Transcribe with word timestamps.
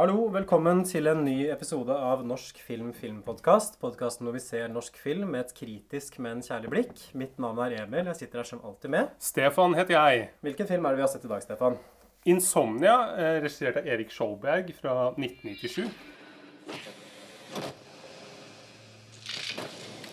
Hallo, 0.00 0.30
velkommen 0.32 0.78
til 0.88 1.10
en 1.10 1.18
ny 1.26 1.50
episode 1.52 1.92
av 1.92 2.22
Norsk 2.24 2.56
film 2.64 2.94
filmpodkast. 2.96 3.74
Podkasten 3.82 4.24
hvor 4.24 4.32
vi 4.32 4.40
ser 4.40 4.70
norsk 4.72 4.94
film 4.96 5.34
med 5.34 5.42
et 5.42 5.50
kritisk, 5.58 6.14
men 6.24 6.38
kjærlig 6.40 6.70
blikk. 6.72 7.02
Mitt 7.20 7.34
navn 7.36 7.58
er 7.66 7.74
Emil. 7.82 8.06
Jeg 8.08 8.16
sitter 8.16 8.40
her 8.40 8.48
som 8.48 8.62
alltid 8.64 8.94
med. 8.94 9.10
Stefan 9.20 9.76
heter 9.76 9.98
jeg. 9.98 10.22
Hvilken 10.40 10.70
film 10.70 10.88
er 10.88 10.96
det 10.96 11.02
vi 11.02 11.04
har 11.04 11.10
sett 11.12 11.26
i 11.28 11.32
dag, 11.34 11.42
Stefan? 11.44 11.76
'Insomnia', 12.24 12.94
eh, 13.18 13.42
regissert 13.42 13.76
av 13.76 13.90
Erik 13.92 14.08
Skjoldberg 14.16 14.72
fra 14.78 14.94
1997. 15.18 15.92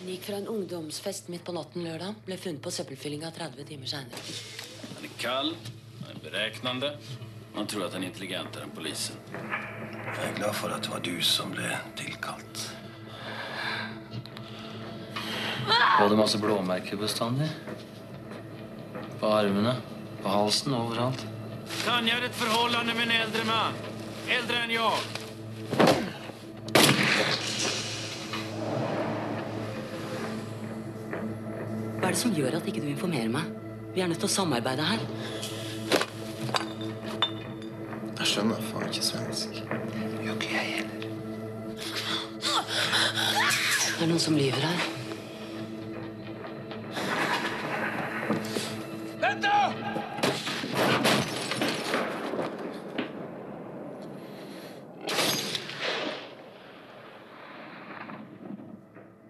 Den 0.02 0.12
gikk 0.12 0.28
fra 0.28 0.42
en 0.42 0.52
ungdomsfest 0.52 1.32
midt 1.32 1.46
på 1.48 1.56
natten 1.56 1.88
lørdag. 1.88 2.20
Ble 2.26 2.36
funnet 2.36 2.60
på 2.60 2.76
søppelfyllinga 2.76 3.32
30 3.32 3.64
timer 3.64 3.88
seinere. 3.88 4.20
Han 4.98 5.08
er 5.08 5.16
kaldt, 5.24 5.72
han 6.04 6.12
er 6.12 6.22
beräknande. 6.28 6.94
Man 7.58 7.68
tror 7.68 7.88
at 7.88 7.94
han 7.98 8.04
er 8.04 8.12
intelligentere 8.12 8.68
enn 8.68 8.70
polisen. 8.70 9.18
Jeg 9.34 10.28
er 10.28 10.36
glad 10.38 10.54
for 10.54 10.70
at 10.76 10.84
det 10.86 10.92
var 10.94 11.00
du 11.02 11.16
som 11.26 11.50
ble 11.50 11.72
tilkalt. 11.98 12.60
Var 15.66 16.12
det 16.12 16.20
masse 16.20 16.38
blåmerker 16.38 17.02
bestandig. 17.02 17.50
På 19.18 19.34
armene, 19.40 19.74
på 20.22 20.30
halsen, 20.30 20.78
overalt. 20.78 21.26
Tanja 21.82 22.20
har 22.20 22.30
et 22.30 22.38
forhold 22.38 22.78
med 22.86 23.04
en 23.08 23.16
eldre 23.18 23.50
mann. 23.50 23.82
Eldre 24.38 24.62
enn 24.62 24.78
jeg. 24.78 25.02
Hva 31.98 32.06
er 32.06 32.14
det 32.14 32.22
som 32.22 32.38
gjør 32.38 32.62
at 32.62 32.70
ikke 32.70 32.86
du 32.86 32.92
informerer 32.94 33.34
meg? 33.34 33.50
Vi 33.98 34.06
er 34.06 34.14
nødt 34.14 34.22
til 34.22 34.30
å 34.30 34.36
samarbeide 34.38 34.86
her. 34.94 35.10
Skjønner 38.38 38.62
faen 38.62 38.84
ikke 38.86 39.02
svensk. 39.02 39.56
Gjør 40.22 40.34
ikke 40.34 40.50
jeg 40.52 40.66
heller. 40.76 41.08
Det 43.98 44.04
er 44.04 44.12
noen 44.12 44.20
som 44.22 44.38
lyver 44.38 44.62
her. 44.62 44.80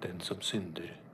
Den 0.03 0.19
som 0.19 0.41
synder. 0.41 1.06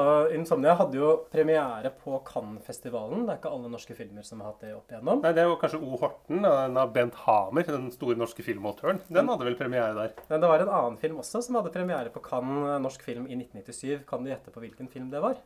Uh, 0.00 0.34
Insomnia 0.34 0.74
hadde 0.78 0.96
jo 0.96 1.10
premiere 1.32 1.92
på 2.00 2.16
Cannes-festivalen. 2.26 3.26
Det 3.26 3.34
er 3.34 3.40
ikke 3.40 3.52
alle 3.52 3.72
norske 3.72 3.96
filmer 3.98 4.24
som 4.26 4.40
har 4.40 4.54
hatt 4.54 4.64
det 4.64 4.72
opp 4.76 4.92
igjennom. 4.92 5.20
Nei, 5.24 5.34
Det 5.36 5.44
jo 5.44 5.58
kanskje 5.60 5.82
O. 5.84 5.98
Horten, 6.00 6.42
den 6.46 6.80
av 6.80 6.94
Bent 6.94 7.18
Hamer, 7.26 7.68
den 7.68 7.90
store 7.94 8.16
norske 8.20 8.44
filmautøren. 8.46 9.02
Den 9.12 9.28
hadde 9.28 9.48
vel 9.48 9.58
premiere 9.60 9.92
der. 9.98 10.16
Men 10.30 10.42
det 10.42 10.52
var 10.52 10.64
en 10.64 10.74
annen 10.80 11.00
film 11.00 11.20
også 11.20 11.44
som 11.44 11.60
hadde 11.60 11.74
premiere 11.74 12.12
på 12.14 12.22
Cannes 12.24 12.80
norsk 12.82 13.04
film 13.04 13.28
i 13.28 13.36
1997. 13.36 14.06
Kan 14.08 14.24
du 14.24 14.32
gjette 14.32 14.54
på 14.54 14.64
hvilken 14.64 14.88
film 14.92 15.12
det 15.12 15.22
var? 15.24 15.40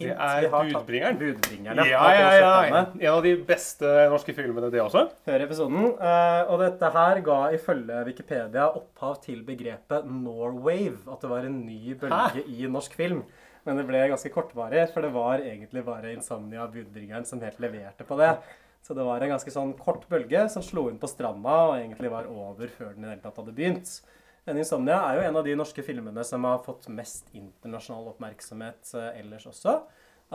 Det 0.00 0.14
er 0.14 0.40
vi 0.40 0.48
har 0.54 0.70
Budbringeren. 0.70 1.18
Budbringeren, 1.20 1.82
Ja, 1.90 2.00
Av 2.00 2.14
ja, 2.16 2.30
ja. 2.64 2.84
En 3.00 3.12
av 3.12 3.22
de 3.26 3.34
beste 3.46 3.90
norske 4.12 4.34
filmene, 4.36 4.70
det 4.72 4.80
også. 4.80 5.04
Hør 5.28 5.44
episoden. 5.44 5.90
Eh, 5.92 6.40
og 6.50 6.62
dette 6.64 6.90
her 6.94 7.20
ga 7.26 7.38
ifølge 7.56 8.00
Wikipedia 8.08 8.70
opphav 8.70 9.20
til 9.24 9.42
begrepet 9.44 10.08
Norwave. 10.08 10.98
At 11.10 11.20
det 11.20 11.30
var 11.30 11.44
en 11.44 11.60
ny 11.66 11.94
bølge 12.00 12.44
i 12.48 12.66
norsk 12.70 12.96
film. 12.96 13.22
Men 13.68 13.76
det 13.76 13.84
ble 13.90 14.00
ganske 14.08 14.32
kortvarig, 14.32 14.86
for 14.94 15.04
det 15.04 15.12
var 15.12 15.42
egentlig 15.44 15.84
bare 15.84 16.14
Insomnia 16.14 16.64
Budbringeren 16.72 17.26
som 17.28 17.42
helt 17.44 17.60
leverte 17.60 18.06
på 18.08 18.16
det. 18.16 18.32
Så 18.80 18.96
det 18.96 19.04
var 19.04 19.20
en 19.20 19.34
ganske 19.34 19.52
sånn 19.52 19.74
kort 19.76 20.06
bølge 20.08 20.46
som 20.48 20.64
slo 20.64 20.86
inn 20.88 20.96
på 21.00 21.10
stranda 21.10 21.58
og 21.68 21.74
egentlig 21.76 22.08
var 22.12 22.30
over 22.32 22.70
før 22.72 22.94
den 22.94 23.04
i 23.04 23.08
det 23.10 23.12
hele 23.12 23.24
tatt 23.26 23.36
hadde 23.42 23.52
begynt. 23.58 23.92
Men 24.46 24.60
Insomnia 24.60 24.98
er 25.04 25.18
jo 25.18 25.24
en 25.28 25.38
av 25.40 25.46
de 25.46 25.56
norske 25.58 25.82
filmene 25.84 26.24
som 26.24 26.46
har 26.48 26.62
fått 26.64 26.88
mest 26.92 27.28
internasjonal 27.36 28.12
oppmerksomhet 28.14 28.94
eh, 28.96 29.18
ellers 29.20 29.48
også. 29.50 29.76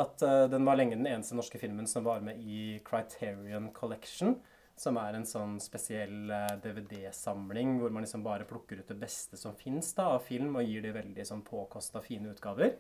At 0.02 0.22
eh, 0.26 0.44
den 0.52 0.68
var 0.68 0.78
lenge 0.78 0.98
den 0.98 1.08
eneste 1.10 1.38
norske 1.38 1.60
filmen 1.62 1.88
som 1.90 2.06
var 2.06 2.22
med 2.26 2.42
i 2.44 2.82
Criterion 2.86 3.72
Collection. 3.74 4.36
Som 4.76 5.00
er 5.00 5.16
en 5.16 5.26
sånn 5.28 5.56
spesiell 5.64 6.30
eh, 6.36 6.58
DVD-samling 6.62 7.80
hvor 7.80 7.94
man 7.96 8.06
liksom 8.06 8.26
bare 8.26 8.48
plukker 8.48 8.82
ut 8.82 8.92
det 8.92 9.00
beste 9.00 9.40
som 9.40 9.56
fins 9.58 9.94
av 10.04 10.20
film, 10.28 10.58
og 10.60 10.68
gir 10.68 10.84
de 10.86 10.94
veldig 10.96 11.26
sånn 11.26 11.46
påkosta 11.48 12.04
fine 12.04 12.36
utgaver. 12.36 12.76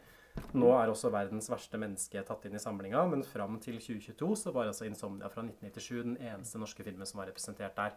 Nå 0.51 0.67
er 0.75 0.91
også 0.91 1.07
'Verdens 1.13 1.47
verste 1.47 1.79
menneske' 1.79 2.23
tatt 2.27 2.43
inn 2.45 2.57
i 2.57 2.59
samlinga, 2.59 3.05
men 3.07 3.23
fram 3.23 3.55
til 3.63 3.77
2022 3.79 4.35
så 4.35 4.51
var 4.51 4.67
altså 4.67 4.83
'Insomnia' 4.83 5.31
fra 5.31 5.45
1997 5.47 6.03
den 6.03 6.17
eneste 6.17 6.59
norske 6.59 6.83
filmen 6.83 7.07
som 7.07 7.21
var 7.21 7.31
representert 7.31 7.75
der. 7.79 7.95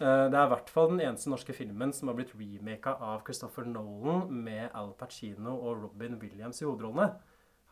Eh, 0.00 0.28
Det 0.30 0.36
er 0.36 0.44
i 0.44 0.52
hvert 0.52 0.70
fall 0.72 0.90
den 0.92 1.00
eneste 1.00 1.30
norske 1.32 1.54
filmen 1.56 1.92
som 1.96 2.10
har 2.10 2.16
blitt 2.18 2.34
remaka 2.36 2.96
av 3.00 3.22
Christopher 3.24 3.64
Nolan 3.64 4.28
med 4.44 4.70
Al 4.74 4.92
Pacino 4.98 5.56
og 5.56 5.82
Robin 5.84 6.18
Williams 6.20 6.60
i 6.60 6.66
hovedrollene. 6.66 7.14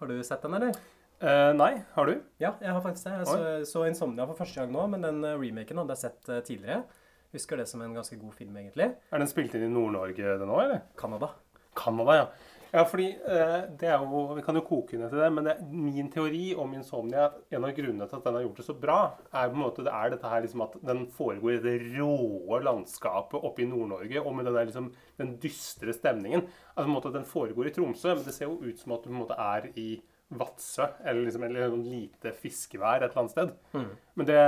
Har 0.00 0.06
du 0.10 0.22
sett 0.24 0.42
den, 0.42 0.54
eller? 0.54 0.72
Uh, 1.22 1.52
nei, 1.56 1.84
har 1.94 2.06
du? 2.06 2.16
Ja, 2.42 2.54
jeg 2.60 2.72
har 2.72 2.80
faktisk 2.82 3.04
det. 3.04 3.12
Jeg 3.12 3.26
så, 3.26 3.64
så 3.72 3.84
'Insomnia' 3.86 4.26
for 4.26 4.34
første 4.34 4.60
gang 4.60 4.72
nå, 4.72 4.86
men 4.90 5.02
den 5.02 5.24
eh, 5.24 5.36
remaken 5.38 5.78
hadde 5.78 5.94
jeg 5.94 5.98
sett 5.98 6.44
tidligere. 6.44 6.82
Husker 7.32 7.56
det 7.56 7.68
som 7.68 7.82
en 7.82 7.94
ganske 7.94 8.16
god 8.18 8.32
film, 8.32 8.56
egentlig. 8.56 8.94
Er 9.12 9.18
den 9.18 9.26
spilt 9.28 9.54
inn 9.54 9.64
i 9.66 9.68
Nord-Norge, 9.72 10.38
den 10.38 10.48
òg, 10.50 10.64
eller? 10.64 10.80
Canada. 10.96 11.28
Canada, 11.74 12.12
ja. 12.14 12.26
Ja, 12.74 12.82
fordi 12.90 13.04
eh, 13.14 13.68
det 13.78 13.86
er 13.86 14.02
jo 14.02 14.22
Vi 14.34 14.42
kan 14.42 14.56
jo 14.58 14.64
koke 14.66 14.98
ned 14.98 15.12
til 15.12 15.20
det, 15.22 15.28
men 15.30 15.46
det, 15.46 15.54
min 15.70 16.08
teori 16.10 16.56
om 16.58 16.72
Insomnia 16.74 17.28
En 17.54 17.66
av 17.66 17.74
grunnene 17.76 18.08
til 18.10 18.18
at 18.18 18.24
den 18.26 18.38
har 18.38 18.42
gjort 18.48 18.58
det 18.58 18.66
så 18.66 18.74
bra, 18.74 18.96
er 19.30 19.52
på 19.52 19.54
en 19.54 19.62
måte 19.62 19.84
det 19.86 19.92
er 19.94 20.10
dette 20.10 20.32
her 20.32 20.42
liksom 20.42 20.64
at 20.66 20.74
den 20.82 21.04
foregår 21.14 21.54
i 21.54 21.62
det 21.62 21.76
råe 21.92 22.58
landskapet 22.66 23.46
oppe 23.46 23.62
i 23.62 23.68
Nord-Norge, 23.70 24.18
og 24.24 24.34
med 24.34 24.48
den, 24.48 24.56
der, 24.58 24.66
liksom, 24.66 24.90
den 25.20 25.36
dystre 25.42 25.94
stemningen. 25.94 26.48
Altså 26.74 26.82
på 26.82 26.90
en 26.90 26.96
måte 26.96 27.14
Den 27.14 27.28
foregår 27.30 27.70
i 27.70 27.74
Tromsø, 27.76 28.16
men 28.16 28.26
det 28.26 28.34
ser 28.34 28.50
jo 28.50 28.58
ut 28.64 28.82
som 28.82 28.96
at 28.96 29.06
du 29.06 29.10
på 29.12 29.14
en 29.14 29.22
måte 29.22 29.38
er 29.38 29.70
i 29.78 29.88
Vadsø, 30.34 30.86
eller 31.04 31.24
liksom 31.26 31.42
eller 31.46 31.68
noe 31.68 31.84
lite 31.84 32.32
fiskevær 32.32 33.02
et 33.04 33.10
eller 33.12 33.20
annet 33.20 33.30
sted. 33.34 33.50
Men 34.16 34.26
det, 34.26 34.38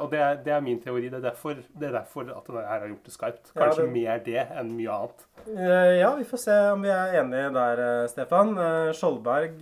og 0.00 0.10
det 0.10 0.18
er, 0.18 0.36
det 0.42 0.52
er 0.56 0.60
min 0.64 0.80
teori. 0.82 1.08
Det 1.12 1.18
er 1.20 1.26
derfor, 1.28 1.54
det 1.54 1.86
er 1.88 1.92
derfor 1.92 2.30
at 2.32 2.46
denne 2.48 2.64
her 2.66 2.80
har 2.80 2.88
gjort 2.88 3.04
det 3.04 3.12
skarpt. 3.14 3.52
Ja, 3.54 3.60
Kanskje 3.66 3.82
det- 3.84 3.92
mer 3.92 4.18
det 4.18 4.46
enn 4.58 4.72
mye 4.76 4.90
annet. 4.96 5.26
Eh, 5.46 5.98
Ja, 6.00 6.14
vi 6.16 6.24
får 6.24 6.38
se 6.38 6.56
om 6.72 6.82
vi 6.82 6.88
er 6.88 7.20
enige 7.22 7.52
der, 7.54 7.78
eh, 8.02 8.08
Stefan. 8.08 8.58
Eh, 8.58 8.92
Skjoldberg 8.92 9.60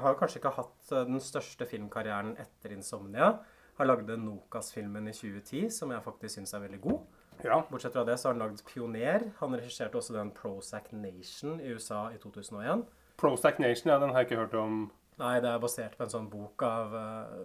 har 0.00 0.14
kanskje 0.14 0.36
ikke 0.40 0.54
hatt 0.54 0.88
den 1.06 1.18
største 1.18 1.66
filmkarrieren 1.66 2.36
etter 2.38 2.70
'Insomnia'. 2.76 3.38
Har 3.78 3.86
lagd 3.86 4.06
Nokas-filmen 4.08 5.08
i 5.08 5.12
2010, 5.12 5.70
som 5.70 5.90
jeg 5.90 6.02
faktisk 6.02 6.34
syns 6.38 6.54
er 6.54 6.60
veldig 6.60 6.80
god. 6.80 7.00
Ja. 7.44 7.60
Bortsett 7.70 7.92
fra 7.92 8.04
det 8.04 8.18
så 8.18 8.28
har 8.28 8.34
han 8.34 8.48
lagd 8.48 8.62
'Pioner'. 8.64 9.32
Han 9.40 9.52
regisserte 9.54 9.94
også 9.96 10.12
den 10.14 10.30
Prozac 10.30 10.92
Nation 10.92 11.60
i 11.60 11.72
USA 11.74 12.08
i 12.10 12.16
2001. 12.18 12.84
Prozac 13.18 13.58
Nation, 13.58 13.90
ja, 13.92 13.98
den 13.98 14.10
har 14.10 14.20
jeg 14.22 14.30
ikke 14.30 14.40
hørt 14.40 14.54
om. 14.54 14.90
Nei, 15.22 15.36
det 15.40 15.48
er 15.48 15.62
basert 15.62 15.96
på 15.96 16.04
en 16.04 16.12
sånn 16.12 16.28
bok 16.32 16.62
av 16.66 16.96
eh, 16.96 17.36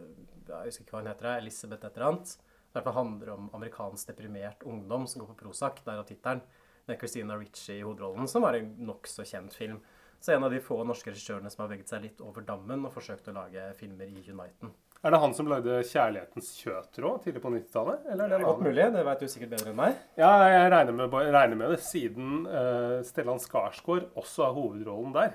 Jeg 0.49 0.71
husker 0.71 0.83
ikke 0.83 0.97
hva 0.97 1.03
hun 1.03 1.11
heter. 1.11 1.29
Elisabeth 1.37 1.87
et 1.87 1.95
eller 1.95 2.07
annet. 2.09 2.33
Det 2.71 2.95
handler 2.95 3.33
om 3.33 3.49
amerikansk 3.55 4.11
deprimert 4.11 4.63
ungdom 4.67 5.07
som 5.07 5.23
går 5.23 5.31
på 5.31 5.39
Prozac. 5.45 5.79
Derav 5.85 6.05
tittelen. 6.07 6.43
Med 6.89 6.97
Christina 6.99 7.37
Ritchie 7.37 7.77
i 7.77 7.83
hovedrollen, 7.85 8.27
som 8.27 8.41
var 8.41 8.57
en 8.57 8.71
nokså 8.83 9.23
kjent 9.27 9.53
film. 9.53 9.77
Så 10.19 10.33
en 10.33 10.43
av 10.43 10.53
de 10.53 10.59
få 10.61 10.79
norske 10.85 11.11
regissørene 11.13 11.49
som 11.49 11.63
har 11.63 11.69
veget 11.71 11.91
seg 11.91 12.03
litt 12.03 12.23
over 12.25 12.43
dammen 12.45 12.83
og 12.85 12.93
forsøkt 12.93 13.29
å 13.29 13.35
lage 13.35 13.67
filmer 13.77 14.09
i 14.09 14.23
Uniten. 14.29 14.73
Er 15.01 15.15
det 15.15 15.19
han 15.23 15.31
som 15.33 15.47
lagde 15.49 15.79
'Kjærlighetens 15.81 16.49
kjøtråd' 16.61 17.23
tidlig 17.23 17.41
på 17.41 17.49
90-tallet? 17.49 18.03
Eller 18.13 18.25
er 18.25 18.37
det 18.37 18.45
Godt 18.45 18.61
mulig, 18.61 18.83
det 18.93 19.05
vet 19.07 19.23
du 19.23 19.27
sikkert 19.27 19.53
bedre 19.55 19.71
enn 19.71 19.79
meg. 19.79 19.95
Ja, 20.17 20.29
jeg 20.45 20.67
regner 20.73 20.93
med, 20.93 21.15
regner 21.33 21.57
med 21.57 21.73
det, 21.73 21.79
siden 21.81 22.43
uh, 22.45 22.99
Stellan 23.07 23.41
Skarsgård 23.41 24.11
også 24.13 24.45
har 24.45 24.53
hovedrollen 24.53 25.15
der. 25.15 25.33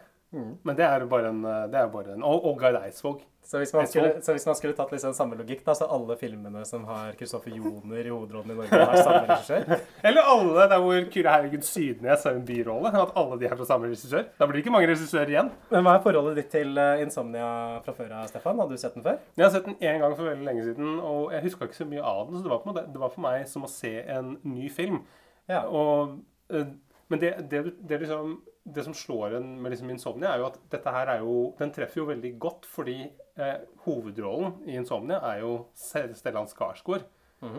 Men 0.62 0.77
det 0.79 0.85
er 0.87 1.06
bare 1.11 1.33
en, 1.33 1.44
eh, 1.44 1.65
det 1.73 1.81
er 1.81 1.88
bare 1.93 2.15
en 2.17 2.27
Og, 2.27 2.44
og 2.50 2.61
Gard 2.61 2.79
Eidsvåg. 2.83 3.25
Så 3.47 3.61
hvis, 3.62 3.71
man 3.75 3.87
skulle, 3.87 4.23
så 4.23 4.35
hvis 4.35 4.47
man 4.47 4.56
skulle 4.59 4.75
tatt 4.75 4.91
liksom 4.91 5.12
samme 5.15 5.37
logikk, 5.38 5.61
da, 5.62 5.75
så 5.79 5.87
alle 5.94 6.17
filmene 6.19 6.65
som 6.67 6.83
har 6.88 7.12
Kristoffer 7.15 7.53
Joner 7.55 8.00
i 8.00 8.11
hovedrollen 8.11 8.50
i 8.50 8.56
Norge, 8.59 8.81
har 8.81 8.97
samme 9.06 9.21
regissør? 9.29 9.85
Eller 10.09 10.31
alle 10.33 10.65
der 10.73 10.81
hvor 10.83 11.06
Kyrre 11.15 11.35
Herregud 11.37 11.62
Sydnes 11.62 12.27
har 12.27 12.35
en 12.35 12.43
birolle. 12.49 12.91
At 12.91 13.15
alle 13.23 13.38
de 13.38 13.47
er 13.47 13.55
fra 13.55 13.69
samme 13.69 13.87
regissør. 13.87 14.25
Da 14.35 14.49
blir 14.49 14.59
det 14.59 14.65
ikke 14.65 14.75
mange 14.75 14.91
regissører 14.91 15.31
igjen. 15.31 15.53
Men 15.71 15.87
hva 15.87 15.94
er 15.94 16.03
forholdet 16.09 16.41
ditt 16.41 16.50
til 16.56 16.75
eh, 16.83 17.05
Insomnia 17.05 17.53
fra 17.87 17.94
før 17.94 18.17
av, 18.19 18.27
Stefan? 18.33 18.59
Hadde 18.65 18.75
du 18.75 18.83
sett 18.83 18.99
den 18.99 19.06
før? 19.06 19.21
Jeg 19.38 19.47
har 19.47 19.55
sett 19.55 19.71
den 19.71 19.79
én 19.79 20.03
gang 20.03 20.19
for 20.19 20.33
veldig 20.33 20.50
lenge 20.50 20.67
siden, 20.67 20.97
og 21.12 21.37
jeg 21.37 21.47
huska 21.47 21.71
ikke 21.71 21.79
så 21.79 21.87
mye 21.93 22.03
av 22.03 22.25
den. 22.27 22.41
Så 22.41 22.49
det 22.49 22.55
var, 22.56 22.65
på 22.65 22.73
måte, 22.73 22.87
det 22.97 23.05
var 23.05 23.15
for 23.15 23.29
meg 23.29 23.47
som 23.53 23.69
å 23.69 23.71
se 23.71 23.94
en 24.17 24.35
ny 24.43 24.67
film. 24.75 25.05
Ja. 25.47 25.62
Og, 25.71 26.19
eh, 26.50 26.67
men 27.15 27.23
det, 27.23 27.37
det, 27.50 27.62
det, 27.79 28.03
liksom, 28.03 28.41
det 28.75 28.83
som 28.83 28.95
slår 28.95 29.37
en 29.39 29.51
med 29.63 29.73
liksom 29.73 29.91
Insomnia, 29.93 30.33
er 30.33 30.43
jo 30.43 30.49
at 30.49 30.57
dette 30.73 30.93
her 30.93 31.11
er 31.13 31.23
jo 31.23 31.37
Den 31.59 31.73
treffer 31.75 32.01
jo 32.03 32.09
veldig 32.09 32.33
godt, 32.43 32.67
fordi 32.67 32.97
eh, 33.39 33.61
hovedrollen 33.85 34.57
i 34.67 34.75
Insomnia 34.81 35.21
er 35.31 35.45
jo 35.45 35.53
Stellan 35.77 36.51
Skarsgård. 36.51 37.07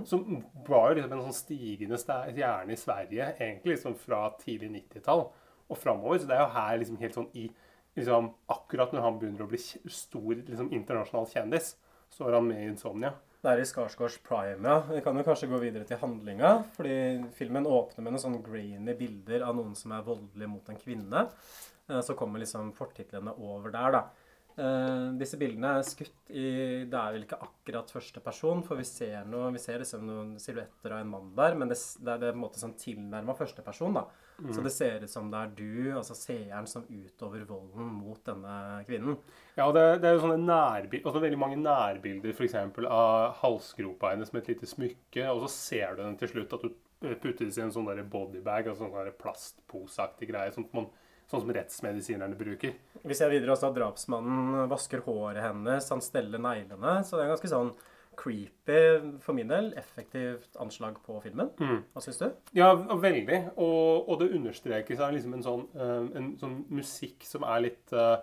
Som 0.10 0.44
var 0.68 0.90
jo 0.90 0.98
liksom 0.98 1.14
en 1.14 1.26
sånn 1.28 1.38
stigende 1.38 2.00
stjerne 2.02 2.74
i 2.74 2.80
Sverige 2.80 3.28
egentlig 3.38 3.76
liksom 3.76 3.96
fra 4.02 4.24
tidlig 4.42 4.72
90-tall 4.74 5.28
og 5.68 5.78
framover. 5.80 6.20
Så 6.20 6.30
det 6.30 6.36
er 6.36 6.44
jo 6.44 6.56
her 6.56 6.80
liksom 6.82 6.98
helt 7.02 7.18
sånn 7.18 7.30
i 7.38 7.46
liksom, 7.98 8.32
Akkurat 8.52 8.94
når 8.94 9.06
han 9.06 9.20
begynner 9.22 9.46
å 9.46 9.52
bli 9.52 9.62
stor 9.62 10.34
liksom, 10.34 10.72
internasjonal 10.76 11.30
kjendis, 11.32 11.76
så 12.10 12.28
er 12.28 12.40
han 12.40 12.50
med 12.50 12.64
i 12.64 12.72
Insomnia. 12.72 13.14
Det 13.38 13.52
er 13.52 13.62
i 13.62 13.66
Skarsgårds 13.70 14.18
prime, 14.26 14.66
ja. 14.66 14.80
Vi 14.90 15.02
kan 15.06 15.18
jo 15.20 15.24
kanskje 15.28 15.50
gå 15.52 15.60
videre 15.62 15.86
til 15.88 16.00
handlinga. 16.02 16.54
Fordi 16.76 16.96
filmen 17.38 17.68
åpner 17.70 18.04
med 18.04 18.16
noen 18.16 18.24
sånn 18.24 18.40
grainy 18.46 18.96
bilder 18.98 19.46
av 19.46 19.58
noen 19.60 19.76
som 19.78 19.94
er 19.94 20.06
voldelig 20.08 20.50
mot 20.50 20.72
en 20.74 20.80
kvinne. 20.82 21.28
Eh, 21.90 22.02
Så 22.02 22.16
kommer 22.18 22.42
liksom 22.42 22.74
fortitlene 22.76 23.36
over 23.38 23.72
der, 23.72 23.92
da. 23.92 24.02
Eh, 24.58 25.12
disse 25.22 25.38
bildene 25.38 25.76
er 25.78 25.84
skutt 25.86 26.32
i 26.34 26.48
Det 26.90 26.98
er 26.98 27.14
vel 27.14 27.28
ikke 27.28 27.38
akkurat 27.46 27.92
første 27.94 28.20
person, 28.26 28.64
for 28.64 28.76
vi 28.76 28.84
ser, 28.90 29.24
noe, 29.30 29.52
vi 29.54 29.60
ser 29.62 29.80
liksom 29.84 30.02
noen 30.08 30.32
silhuetter 30.42 30.96
av 30.96 31.04
en 31.04 31.12
mann 31.14 31.36
der, 31.38 31.54
men 31.54 31.70
det, 31.70 31.78
det 32.02 32.16
er 32.18 32.32
på 32.32 32.34
en 32.34 32.42
måte 32.42 32.60
sånn 32.60 32.74
tilnærma 32.74 33.38
første 33.38 33.62
person, 33.62 33.94
da. 33.94 34.08
Så 34.38 34.62
det 34.62 34.70
ser 34.70 35.02
ut 35.02 35.10
som 35.10 35.32
det 35.34 35.40
er 35.40 35.54
du, 35.58 35.94
altså 35.98 36.14
seeren, 36.14 36.68
som 36.70 36.84
utover 36.86 37.42
volden 37.50 37.88
mot 37.98 38.20
denne 38.26 38.84
kvinnen. 38.86 39.18
Ja, 39.58 39.66
det, 39.74 39.86
det 40.04 40.12
er 40.12 40.14
jo 40.14 40.22
sånne 40.28 40.44
nærbilder, 40.44 41.08
også 41.10 41.22
veldig 41.24 41.40
mange 41.42 41.58
nærbilder 41.58 42.36
f.eks. 42.36 42.54
av 42.86 43.40
halsgropa 43.42 44.12
hennes 44.14 44.30
med 44.34 44.44
et 44.44 44.52
lite 44.54 44.70
smykke, 44.70 45.26
og 45.32 45.42
så 45.48 45.50
ser 45.56 45.98
du 45.98 46.04
den 46.04 46.20
til 46.22 46.32
slutt 46.36 46.54
at 46.54 46.68
du 46.68 46.70
eh, 46.70 47.18
puttes 47.18 47.58
i 47.58 47.66
en 47.66 47.74
sånn 47.74 47.90
bodybag, 48.14 48.70
altså 48.70 48.86
sånn 48.86 49.18
plastposeaktig 49.24 50.30
greie, 50.30 50.54
sånn, 50.54 50.70
man, 50.78 50.92
sånn 51.32 51.42
som 51.48 51.58
rettsmedisinerne 51.58 52.38
bruker. 52.38 52.78
Vi 53.02 53.18
ser 53.18 53.34
videre 53.34 53.56
også 53.56 53.72
at 53.72 53.80
drapsmannen 53.80 54.70
vasker 54.70 55.02
håret 55.08 55.42
hennes, 55.48 55.90
han 55.90 56.06
steller 56.06 56.46
neglene. 56.46 57.00
Så 57.02 57.18
det 57.18 57.26
er 57.26 57.34
ganske 57.34 57.56
sånn 57.58 57.74
creepy, 58.18 58.80
for 59.24 59.38
min 59.38 59.52
del, 59.52 59.70
effektivt 59.80 60.58
anslag 60.62 60.98
på 61.06 61.20
filmen. 61.24 61.52
Hva 61.94 62.02
syns 62.04 62.18
du? 62.22 62.26
Ja, 62.58 62.72
veldig. 62.76 63.40
Og, 63.56 64.10
og 64.10 64.20
det 64.22 64.32
understrekes 64.38 65.00
av 65.04 65.14
liksom 65.16 65.38
en 65.38 65.46
sånn, 65.46 65.68
eh, 65.78 66.10
en 66.20 66.32
sånn 66.42 66.58
musikk 66.74 67.28
som 67.28 67.46
er 67.48 67.70
litt 67.70 67.94
eh, 67.94 68.18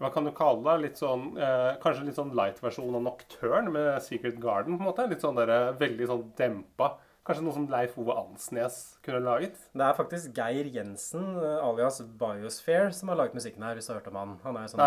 Hva 0.00 0.08
kan 0.14 0.24
du 0.24 0.30
kalle 0.32 0.64
det? 0.64 0.76
Litt 0.86 1.00
sånn, 1.00 1.26
eh, 1.36 1.74
kanskje 1.82 2.06
litt 2.06 2.16
sånn 2.16 2.30
light-versjon 2.36 2.94
av 2.96 3.02
Nocturne 3.04 3.72
med 3.74 3.90
Secret 4.00 4.38
Garden. 4.40 4.78
på 4.78 4.84
en 4.84 4.88
måte. 4.88 5.08
Litt 5.10 5.20
sånn 5.24 5.36
der, 5.36 5.72
veldig 5.80 6.06
sånn 6.08 6.22
dempa. 6.38 6.94
Kanskje 7.26 7.44
noe 7.44 7.52
som 7.52 7.66
Leif 7.68 7.96
Ove 8.00 8.14
Ansnes 8.16 8.76
kunne 9.04 9.20
laget. 9.20 9.58
Det 9.76 9.84
er 9.84 9.96
faktisk 9.96 10.32
Geir 10.36 10.68
Jensen, 10.72 11.24
eh, 11.36 11.64
alias 11.66 12.00
Biosphere, 12.20 12.92
som 12.96 13.12
har 13.12 13.18
laget 13.20 13.36
musikken 13.36 13.62
her, 13.66 13.74
hvis 13.76 13.86
du 13.86 13.92
har 13.92 14.00
hørt 14.00 14.08
om 14.08 14.16
han. 14.16 14.32
Han 14.44 14.56
er 14.56 14.64
jo 14.64 14.72
sånn 14.72 14.80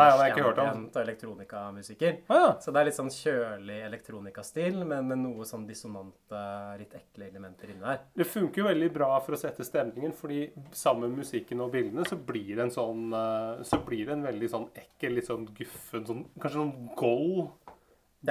og 0.89 1.01
elektronikamusiker. 1.03 2.17
Ah, 2.29 2.39
ja. 2.41 2.49
Så 2.59 2.73
det 2.73 2.81
er 2.81 2.89
litt 2.89 2.97
sånn 2.97 3.13
kjølig 3.13 3.77
elektronikastil, 3.85 4.81
men 4.81 5.07
med 5.11 5.21
noe 5.21 5.45
sånn 5.45 5.67
dissonante, 5.69 6.41
litt 6.81 6.97
ekle 6.97 7.29
elementer 7.29 7.69
inni 7.69 7.85
der. 7.85 8.01
Det 8.17 8.27
funker 8.27 8.63
jo 8.63 8.67
veldig 8.69 8.91
bra 8.97 9.11
for 9.21 9.37
å 9.37 9.41
sette 9.43 9.67
stemningen, 9.67 10.15
fordi 10.17 10.47
sammen 10.71 11.11
med 11.13 11.23
musikken 11.23 11.61
og 11.61 11.71
bildene 11.75 12.07
så 12.09 12.17
blir 12.17 12.55
det 12.55 12.65
en 12.65 12.73
sånn 12.73 13.13
eh, 13.13 13.63
Så 13.67 13.77
blir 13.85 14.07
det 14.07 14.17
en 14.17 14.25
veldig 14.25 14.49
sånn 14.49 14.67
ekkel, 14.75 15.19
litt 15.19 15.29
sånn 15.29 15.45
guffen 15.53 16.07
sånn, 16.07 16.25
Kanskje 16.39 16.63
sånn 16.63 16.89
gold. 16.97 17.51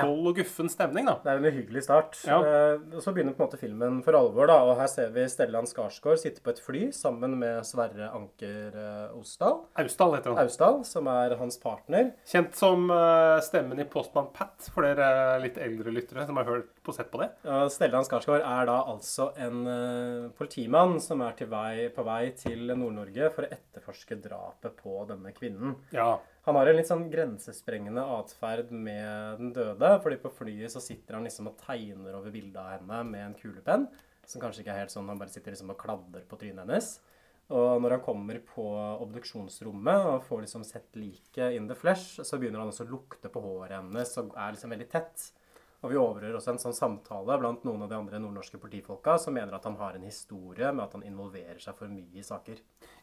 Gold 0.01 0.31
og 0.31 0.39
guffen 0.41 0.71
stemning, 0.73 1.07
da. 1.09 1.17
Det 1.23 1.33
er 1.33 1.41
en 1.41 1.49
uhyggelig 1.49 1.85
start. 1.87 2.17
Ja. 2.29 2.39
Eh, 2.41 3.01
så 3.03 3.13
begynner 3.15 3.37
på 3.37 3.43
en 3.43 3.49
måte 3.49 3.61
filmen 3.61 4.01
for 4.07 4.17
alvor. 4.17 4.49
da, 4.49 4.59
og 4.65 4.79
Her 4.81 4.91
ser 4.91 5.13
vi 5.15 5.27
Stellan 5.31 5.69
Skarsgård 5.69 6.21
sitte 6.23 6.45
på 6.45 6.53
et 6.55 6.63
fly 6.63 6.83
sammen 6.97 7.37
med 7.41 7.67
Sverre 7.69 8.11
Anker 8.17 8.79
eh, 8.79 9.19
Osdal. 9.19 9.63
Austdal 9.83 10.17
heter 10.17 10.33
han. 10.33 10.47
Austdal, 10.47 10.81
som 10.89 11.11
er 11.13 11.37
hans 11.41 11.61
partner. 11.63 12.13
Kjent 12.29 12.57
som 12.59 12.89
eh, 12.95 13.39
stemmen 13.45 13.83
i 13.83 13.89
Postmann 13.89 14.33
Pat, 14.35 14.71
for 14.73 14.87
dere 14.87 15.39
litt 15.43 15.61
eldre 15.61 15.95
lyttere 15.95 16.27
som 16.29 16.41
har 16.41 16.49
hørt 16.49 16.73
på 16.83 16.97
sett 16.97 17.13
på 17.13 17.21
det. 17.23 17.31
Ja, 17.47 17.65
Stellan 17.73 18.09
Skarsgård 18.09 18.43
er 18.43 18.69
da 18.71 18.81
altså 18.91 19.31
en 19.41 19.63
politimann 20.39 20.99
som 21.03 21.23
er 21.25 21.39
vei, 21.49 21.89
på 21.95 22.05
vei 22.07 22.23
til 22.39 22.73
Nord-Norge 22.73 23.31
for 23.35 23.47
å 23.47 23.53
etterforske 23.53 24.19
drapet 24.23 24.77
på 24.81 25.03
denne 25.09 25.33
kvinnen. 25.37 25.77
Ja. 25.95 26.17
Han 26.43 26.57
har 26.59 26.67
en 26.67 26.75
litt 26.75 26.89
sånn 26.89 27.05
grensesprengende 27.11 28.03
atferd 28.17 28.73
med 28.75 29.39
den 29.39 29.53
døde. 29.55 29.91
fordi 30.03 30.17
på 30.19 30.33
flyet 30.35 30.73
så 30.73 30.81
sitter 30.83 31.15
han 31.15 31.25
liksom 31.29 31.53
og 31.53 31.59
tegner 31.61 32.17
over 32.19 32.35
bildet 32.35 32.59
av 32.59 32.73
henne 32.81 33.03
med 33.07 33.27
en 33.27 33.37
kulepenn. 33.39 33.87
Som 34.27 34.43
kanskje 34.43 34.65
ikke 34.65 34.75
er 34.75 34.83
helt 34.83 34.95
sånn, 34.95 35.07
han 35.07 35.21
bare 35.21 35.31
sitter 35.31 35.55
liksom 35.55 35.71
og 35.71 35.79
kladder 35.79 36.25
på 36.27 36.39
trynet 36.41 36.65
hennes. 36.65 36.89
Og 37.53 37.83
når 37.83 37.97
han 37.97 38.03
kommer 38.03 38.41
på 38.47 38.65
obduksjonsrommet 39.05 40.09
og 40.09 40.27
får 40.27 40.43
liksom 40.43 40.65
sett 40.67 40.99
liket 40.99 41.55
in 41.55 41.69
the 41.69 41.77
flesh, 41.79 42.19
så 42.23 42.39
begynner 42.39 42.63
han 42.63 42.73
også 42.73 42.87
å 42.89 42.91
lukte 42.91 43.31
på 43.31 43.43
håret 43.43 43.77
hennes 43.79 44.19
og 44.19 44.35
er 44.35 44.55
liksom 44.57 44.75
veldig 44.75 44.89
tett. 44.91 45.29
Og 45.83 45.91
vi 45.91 45.99
overhører 45.99 46.37
også 46.39 46.53
en 46.53 46.61
sånn 46.63 46.77
samtale 46.77 47.37
blant 47.43 47.65
noen 47.67 47.83
av 47.83 47.91
de 47.91 47.97
andre 47.99 48.21
nordnorske 48.23 48.61
politifolka 48.63 49.17
som 49.19 49.35
mener 49.35 49.57
at 49.57 49.65
han 49.67 49.79
har 49.81 49.97
en 49.99 50.07
historie 50.07 50.71
med 50.71 50.85
at 50.85 50.95
han 50.95 51.07
involverer 51.09 51.59
seg 51.63 51.75
for 51.79 51.91
mye 51.91 52.21
i 52.21 52.27
saker. 52.27 52.61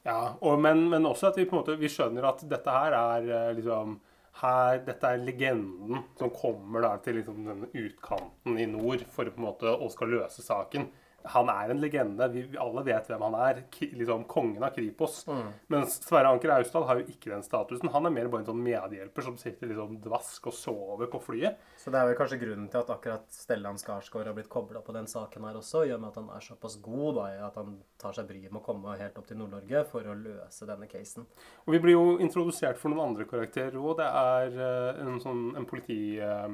ja 0.08 0.20
og, 0.40 0.62
men, 0.64 0.86
men 0.92 1.08
også 1.10 1.34
at 1.34 1.42
vi 1.42 1.48
på 1.50 1.58
en 1.58 1.62
måte 1.64 1.76
vi 1.80 1.92
skjønner 1.92 2.30
at 2.32 2.46
dette 2.48 2.78
her 2.78 2.96
er 2.96 3.28
eh, 3.28 3.52
liksom 3.60 4.00
her, 4.40 4.80
Dette 4.86 5.10
er 5.10 5.20
legenden 5.20 6.04
som 6.16 6.32
kommer 6.32 6.86
da 6.86 6.94
til 7.04 7.18
liksom 7.20 7.44
denne 7.44 7.68
utkanten 7.76 8.60
i 8.62 8.68
nord 8.70 9.04
for 9.12 9.28
på 9.28 9.42
en 9.42 9.48
måte 9.50 9.74
å 9.74 9.90
skal 9.92 10.14
løse 10.14 10.46
saken. 10.46 10.86
Han 11.24 11.50
er 11.52 11.74
en 11.74 11.82
legende. 11.82 12.28
Vi, 12.34 12.44
alle 12.62 12.84
vet 12.88 13.10
hvem 13.10 13.24
han 13.28 13.38
er. 13.40 13.62
K 13.74 13.90
liksom 14.00 14.24
Kongen 14.30 14.64
av 14.64 14.74
Kripos. 14.76 15.22
Mens 15.68 16.00
Sverre 16.06 16.32
Anker 16.34 16.54
Austdal 16.56 16.88
har 16.88 17.02
jo 17.02 17.08
ikke 17.12 17.34
den 17.34 17.44
statusen. 17.46 17.92
Han 17.94 18.08
er 18.08 18.14
mer 18.16 18.30
bare 18.32 18.44
en 18.44 18.50
sånn 18.52 18.64
medhjelper 18.64 19.26
som 19.26 19.38
sitter 19.40 19.72
liksom 19.72 20.00
dvask 20.04 20.50
og 20.50 20.56
sover 20.56 21.12
på 21.12 21.22
flyet. 21.24 21.60
Så 21.80 21.94
det 21.94 22.00
er 22.00 22.10
vel 22.10 22.18
kanskje 22.20 22.40
grunnen 22.42 22.70
til 22.72 22.82
at 22.82 22.94
akkurat 22.96 23.28
Stellan 23.34 23.80
Skarsgård 23.82 24.30
har 24.30 24.38
blitt 24.38 24.52
kobla 24.52 24.84
på 24.86 24.96
den 24.96 25.10
saken 25.12 25.48
her 25.48 25.60
også, 25.60 25.86
gjør 25.90 26.02
med 26.02 26.12
at 26.12 26.20
han 26.22 26.32
er 26.36 26.46
såpass 26.46 26.80
god 26.84 27.20
da, 27.20 27.28
at 27.50 27.60
han 27.60 27.78
tar 28.02 28.16
seg 28.16 28.28
bryet 28.30 28.52
med 28.52 28.62
å 28.62 28.66
komme 28.66 28.98
helt 29.00 29.20
opp 29.20 29.30
til 29.30 29.40
Nord-Norge 29.40 29.86
for 29.92 30.08
å 30.08 30.18
løse 30.18 30.68
denne 30.70 30.90
casen. 30.92 31.28
Og 31.66 31.76
vi 31.76 31.84
blir 31.84 31.98
jo 31.98 32.18
introdusert 32.24 32.80
for 32.82 32.92
noen 32.92 33.12
andre 33.12 33.28
karakterer 33.30 33.78
òg. 33.80 33.98
Det 34.00 34.10
er 34.10 34.60
eh, 34.70 35.06
en 35.06 35.24
sånn 35.24 35.50
en 35.60 35.70
politi... 35.70 36.02
ja, 36.20 36.46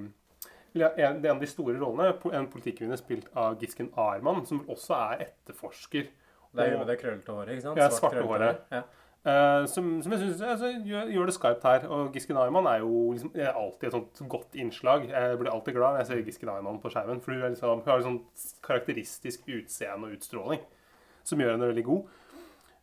en, 0.84 1.16
en 1.24 1.32
av 1.32 1.40
de 1.42 1.48
store 1.48 1.78
rollene. 1.80 2.14
En 2.36 2.50
politikvinne 2.52 2.98
spilt 3.00 3.30
av 3.38 3.58
Gisken 3.62 3.92
Arman, 3.96 4.46
som 4.46 4.64
også 4.70 4.98
er 5.14 5.26
etterforsker. 5.30 6.12
Det 6.56 6.64
er 6.64 6.78
jo 6.78 6.86
det 6.88 7.00
krøllete 7.02 7.34
håret, 7.36 7.56
ikke 7.56 7.66
sant? 7.66 7.80
Ja, 7.80 7.90
Svart 7.92 8.16
svarte 8.16 8.28
håret. 8.30 8.62
Ja. 8.72 8.82
eh, 9.28 9.66
som, 9.68 9.90
som 10.04 10.14
jeg 10.16 10.22
syns 10.22 10.44
altså, 10.48 10.70
gjør, 10.88 11.10
gjør 11.12 11.26
det 11.32 11.36
skarpt 11.36 11.66
her. 11.68 11.88
Og 11.92 12.14
Gisken 12.16 12.40
Arman 12.40 12.70
er 12.72 12.80
jo 12.84 13.12
liksom, 13.12 13.34
er 13.36 13.52
alltid 13.52 13.90
et 13.90 13.98
sånt 13.98 14.22
godt 14.32 14.56
innslag. 14.56 15.10
Jeg 15.12 15.40
blir 15.42 15.52
alltid 15.52 15.76
glad 15.76 15.96
når 15.96 16.04
jeg 16.04 16.12
ser 16.12 16.24
Gisken 16.30 16.54
Arman 16.54 16.80
på 16.84 16.92
skjermen. 16.94 17.20
For 17.24 17.36
hun, 17.36 17.44
liksom, 17.50 17.82
hun 17.82 17.92
har 17.92 18.00
et 18.00 18.08
sånt 18.08 18.46
karakteristisk 18.64 19.50
utseende 19.52 20.08
og 20.08 20.16
utstråling 20.20 20.64
som 21.26 21.42
gjør 21.42 21.56
henne 21.56 21.72
veldig 21.72 21.86
god. 21.90 22.16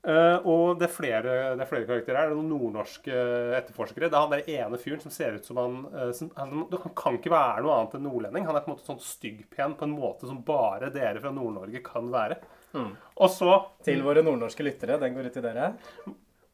Eh, 0.02 0.46
og 0.50 0.80
det 0.80 0.88
er, 0.88 0.90
flere, 0.90 1.34
det 1.54 1.62
er 1.62 1.68
flere 1.70 1.86
karakterer 1.86 2.18
her. 2.18 2.30
Det 2.30 2.34
er 2.34 2.38
noen 2.40 2.48
nordnorske 2.50 3.18
etterforskere. 3.60 4.08
Det 4.10 4.18
er 4.18 4.24
han 4.24 4.32
der 4.32 4.48
ene 4.50 4.80
fyren 4.82 5.02
som 5.04 5.12
ser 5.14 5.36
ut 5.38 5.46
som 5.46 5.60
han 5.60 5.76
uh, 5.92 6.08
som, 6.16 6.32
han, 6.34 6.64
han 6.72 6.94
kan 6.98 7.18
ikke 7.18 7.30
være 7.30 7.62
noe 7.62 7.76
annet 7.76 7.94
enn 7.98 8.04
nordlending. 8.08 8.48
Han 8.48 8.58
er 8.58 8.64
på 8.64 8.72
en 8.72 8.74
måte 8.74 8.88
sånn 8.88 9.04
styggpen 9.04 9.76
på 9.78 9.86
en 9.86 9.94
måte 9.94 10.26
som 10.26 10.40
bare 10.46 10.90
dere 10.94 11.22
fra 11.22 11.30
Nord-Norge 11.34 11.84
kan 11.86 12.10
være. 12.10 12.40
Og 12.72 13.30
så 13.30 13.54
Til 13.86 14.02
våre 14.02 14.24
nordnorske 14.26 14.66
lyttere, 14.66 14.98
den 14.98 15.14
går 15.14 15.28
ut 15.28 15.36
til 15.38 15.44
dere. 15.44 15.70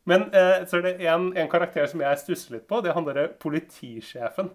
Men 0.08 0.26
uh, 0.34 0.66
så 0.68 0.82
er 0.82 0.84
det 0.84 1.08
en, 1.08 1.30
en 1.32 1.48
karakter 1.52 1.88
som 1.88 2.04
jeg 2.04 2.20
stusser 2.20 2.58
litt 2.58 2.68
på. 2.68 2.82
Det 2.84 2.92
er 2.92 2.98
han 2.98 3.08
derre 3.08 3.30
politisjefen. 3.40 4.52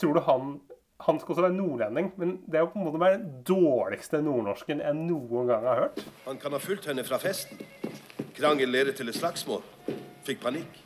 Tror 0.00 0.16
du 0.16 0.24
han 0.24 0.56
Han 1.04 1.18
skal 1.20 1.34
også 1.34 1.42
være 1.42 1.56
nordlending, 1.58 2.12
men 2.16 2.36
det 2.46 2.56
er 2.56 2.62
jo 2.62 2.70
på 2.72 2.78
en 2.78 2.84
måte 2.86 3.12
den 3.18 3.24
dårligste 3.44 4.22
nordnorsken 4.24 4.80
jeg 4.80 4.96
noen 4.96 5.50
gang 5.50 5.66
har 5.66 5.80
hørt. 5.82 6.04
Han 6.24 6.38
kan 6.40 6.54
ha 6.54 6.60
fulgt 6.62 6.86
henne 6.88 7.04
fra 7.04 7.18
festen. 7.20 7.60
Krangel 8.34 8.68
ledet 8.68 8.96
til 8.98 9.08
et 9.08 9.14
slagsmål. 9.14 9.62
Fikk 10.26 10.40
panikk. 10.42 10.80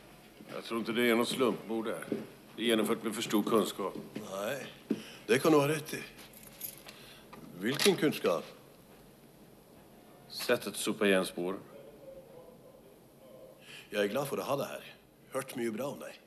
Jeg 0.49 0.63
tror 0.67 0.81
ikke 0.83 0.93
det 0.97 1.07
er 1.09 1.17
noe 1.17 1.29
slumpmord 1.29 1.87
der. 1.89 2.05
Det 2.53 2.61
er 2.61 2.71
gjennomført 2.71 3.03
med 3.05 3.15
for 3.15 3.25
stor 3.25 3.43
kunnskap. 3.47 3.97
Nei, 4.19 4.99
det 5.29 5.39
kan 5.41 5.53
du 5.53 5.57
ha 5.61 5.69
rett 5.69 5.93
i. 5.97 6.01
Hvilken 7.63 7.97
kunnskap? 7.97 8.45
Sett 10.29 10.67
et 10.69 10.77
sopa 10.77 11.09
igen 11.09 11.25
spåren. 11.25 11.61
Jeg 13.89 14.03
er 14.03 14.11
glad 14.13 14.29
for 14.29 14.37
å 14.37 14.45
ha 14.45 14.57
deg 14.59 14.73
her. 14.75 14.89
Hørt 15.33 15.55
mye 15.57 15.73
bra 15.73 15.89
om 15.89 16.01
deg. 16.03 16.17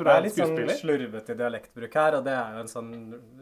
Det 0.00 0.12
er 0.14 0.24
litt 0.24 0.36
sånn 0.38 0.74
slurvete 0.80 1.36
dialektbruk 1.38 1.96
her, 2.00 2.18
og 2.18 2.26
det 2.26 2.34
er 2.36 2.56
jo 2.56 2.64
en 2.64 2.70
sånn 2.70 2.92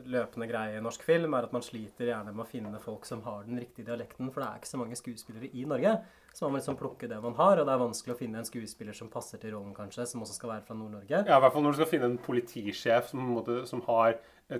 løpende 0.08 0.48
greie 0.50 0.78
i 0.78 0.84
norsk 0.84 1.04
film, 1.06 1.36
er 1.36 1.48
at 1.48 1.54
man 1.54 1.64
sliter 1.64 2.10
gjerne 2.10 2.32
med 2.34 2.44
å 2.44 2.48
finne 2.48 2.80
folk 2.82 3.06
som 3.08 3.22
har 3.26 3.44
den 3.48 3.60
riktige 3.60 3.90
dialekten, 3.90 4.32
for 4.32 4.42
det 4.42 4.48
er 4.48 4.62
ikke 4.62 4.72
så 4.72 4.80
mange 4.80 4.98
skuespillere 4.98 5.50
i 5.52 5.66
Norge. 5.68 5.98
Så 6.34 6.44
man 6.44 6.54
må 6.54 6.60
liksom 6.60 6.78
plukke 6.78 7.08
det 7.10 7.18
man 7.22 7.36
har, 7.38 7.58
og 7.58 7.66
det 7.66 7.74
er 7.74 7.80
vanskelig 7.82 8.14
å 8.14 8.18
finne 8.18 8.42
en 8.42 8.46
skuespiller 8.46 8.96
som 8.96 9.10
passer 9.12 9.40
til 9.42 9.56
rollen, 9.56 9.74
kanskje, 9.76 10.06
som 10.06 10.22
også 10.22 10.36
skal 10.36 10.52
være 10.52 10.66
fra 10.68 10.76
Nord-Norge. 10.78 11.22
Ja, 11.26 11.38
i 11.38 11.42
hvert 11.42 11.54
fall 11.54 11.64
når 11.64 11.74
du 11.74 11.80
skal 11.80 11.92
finne 11.92 12.10
en 12.12 12.20
politisjef 12.22 13.08
som, 13.10 13.30
som 13.66 13.82
har 13.88 14.18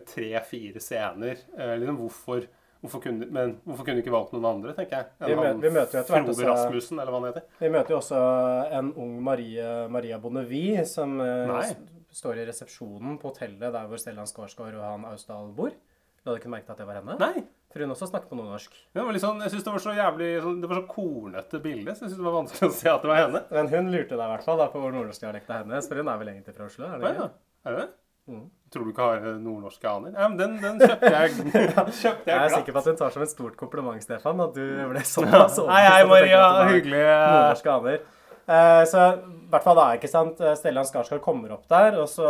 tre-fire 0.09 0.83
scener. 0.83 1.45
Eh, 1.57 1.75
liksom, 1.79 2.01
hvorfor, 2.01 2.49
hvorfor, 2.83 3.03
kunne, 3.05 3.27
men 3.35 3.57
hvorfor 3.67 3.87
kunne 3.87 3.99
du 3.99 4.05
ikke 4.05 4.15
valgt 4.15 4.33
noen 4.37 4.49
andre, 4.51 4.75
tenker 4.77 5.01
jeg? 5.01 5.11
Vi, 5.27 5.37
mø 5.39 5.51
vi 5.63 5.73
møter 5.75 5.99
jo 5.99 6.03
etter 6.03 6.15
hvert 6.15 6.33
også 6.33 6.49
Rasmussen, 6.49 7.03
eller 7.03 7.15
hva 7.15 7.21
han 7.21 7.29
heter. 7.33 7.47
Vi 7.61 7.71
møter 7.75 7.95
jo 7.95 8.01
også 8.01 8.23
en 8.79 8.91
ung 9.05 9.19
Marie, 9.27 9.69
Maria 9.93 10.19
Bonnevie 10.23 10.87
som 10.89 11.19
eh, 11.25 11.51
Nei. 11.51 11.69
står 12.21 12.43
i 12.43 12.49
resepsjonen 12.49 13.21
på 13.23 13.33
hotellet 13.33 13.69
der 13.75 13.91
hvor 13.91 14.01
Stellan 14.03 14.31
Skarsgård 14.31 14.79
og 14.79 14.85
han 14.87 15.07
Austdal 15.11 15.53
bor. 15.57 15.75
Du 16.19 16.31
hadde 16.31 16.43
ikke 16.43 16.53
merket 16.53 16.75
at 16.75 16.83
det 16.83 16.89
var 16.89 17.01
henne? 17.01 17.17
Nei. 17.21 17.47
For 17.69 17.85
hun 17.85 17.93
også 17.93 18.09
snakket 18.09 18.31
på 18.31 18.37
nordnorsk. 18.39 18.77
Ja, 18.97 19.05
sånn, 19.21 19.43
jeg 19.45 19.53
synes 19.53 19.65
det 19.67 19.73
var 19.75 19.83
så 19.85 19.93
jævlig 19.93 20.29
Det 20.63 20.69
var 20.71 20.79
så 20.79 20.87
kornete 20.89 21.61
bilde, 21.61 21.93
så 21.93 22.07
jeg 22.07 22.13
synes 22.13 22.21
det 22.21 22.27
var 22.27 22.37
vanskelig 22.39 22.69
å 22.71 22.77
se 22.79 22.91
at 22.93 23.05
det 23.05 23.11
var 23.11 23.21
henne. 23.27 23.43
Men 23.53 23.69
hun 23.75 23.91
lurte 23.93 24.17
deg 24.17 24.25
i 24.25 24.33
hvert 24.33 24.47
fall 24.47 24.63
da, 24.63 24.69
på 24.73 24.81
hvor 24.83 24.95
nordnorskdialekta 24.95 25.61
hennes, 25.63 25.89
for 25.91 26.01
hun 26.01 26.09
er 26.09 26.23
vel 26.23 26.31
egentlig 26.33 26.57
fra 26.57 26.69
Oslo? 26.71 26.89
er 26.89 27.03
det 27.03 27.13
ja. 27.13 27.27
ja. 27.27 27.29
Er 27.69 27.77
det? 27.77 27.87
Mm. 28.29 28.47
Tror 28.73 28.85
du 28.85 28.91
ikke 28.93 29.07
har 29.07 29.23
eh, 29.25 29.39
nordnorske 29.41 29.89
aner? 29.89 30.13
Ja, 30.13 30.29
men 30.29 30.37
den, 30.41 30.57
den 30.61 30.79
kjøpte 30.83 31.13
jeg, 31.15 31.31
kjøpte 32.03 32.29
Jeg 32.29 32.37
er 32.37 32.45
glatt. 32.45 32.55
sikker 32.59 32.75
på 32.77 32.83
at 32.83 32.91
hun 32.93 32.99
tar 33.01 33.15
som 33.15 33.23
et 33.25 33.33
stort 33.33 33.57
kompliment, 33.61 34.03
Stefan, 34.05 34.41
at 34.45 34.55
du 34.59 34.65
ble 34.93 35.05
såpass 35.09 35.57
Hei, 35.65 35.83
hei, 35.87 36.03
overbevist 36.05 36.05
at 36.05 36.05
du 36.05 36.13
Maria. 36.13 36.47
det 36.59 36.75
Hyggelig. 36.77 37.03
eh, 37.07 37.27
Nordnorske 37.33 37.75
aner. 37.79 38.01
Eh, 38.49 38.83
så 38.89 39.07
i 39.49 39.51
hvert 39.53 39.65
fall 39.65 39.77
da, 39.81 39.87
ikke 39.97 40.09
sant, 40.13 40.41
eh, 40.45 40.55
Stellan 40.57 40.85
Skarsgård 40.89 41.21
kommer 41.25 41.53
opp 41.57 41.65
der, 41.73 41.97
og 42.01 42.09
så 42.13 42.29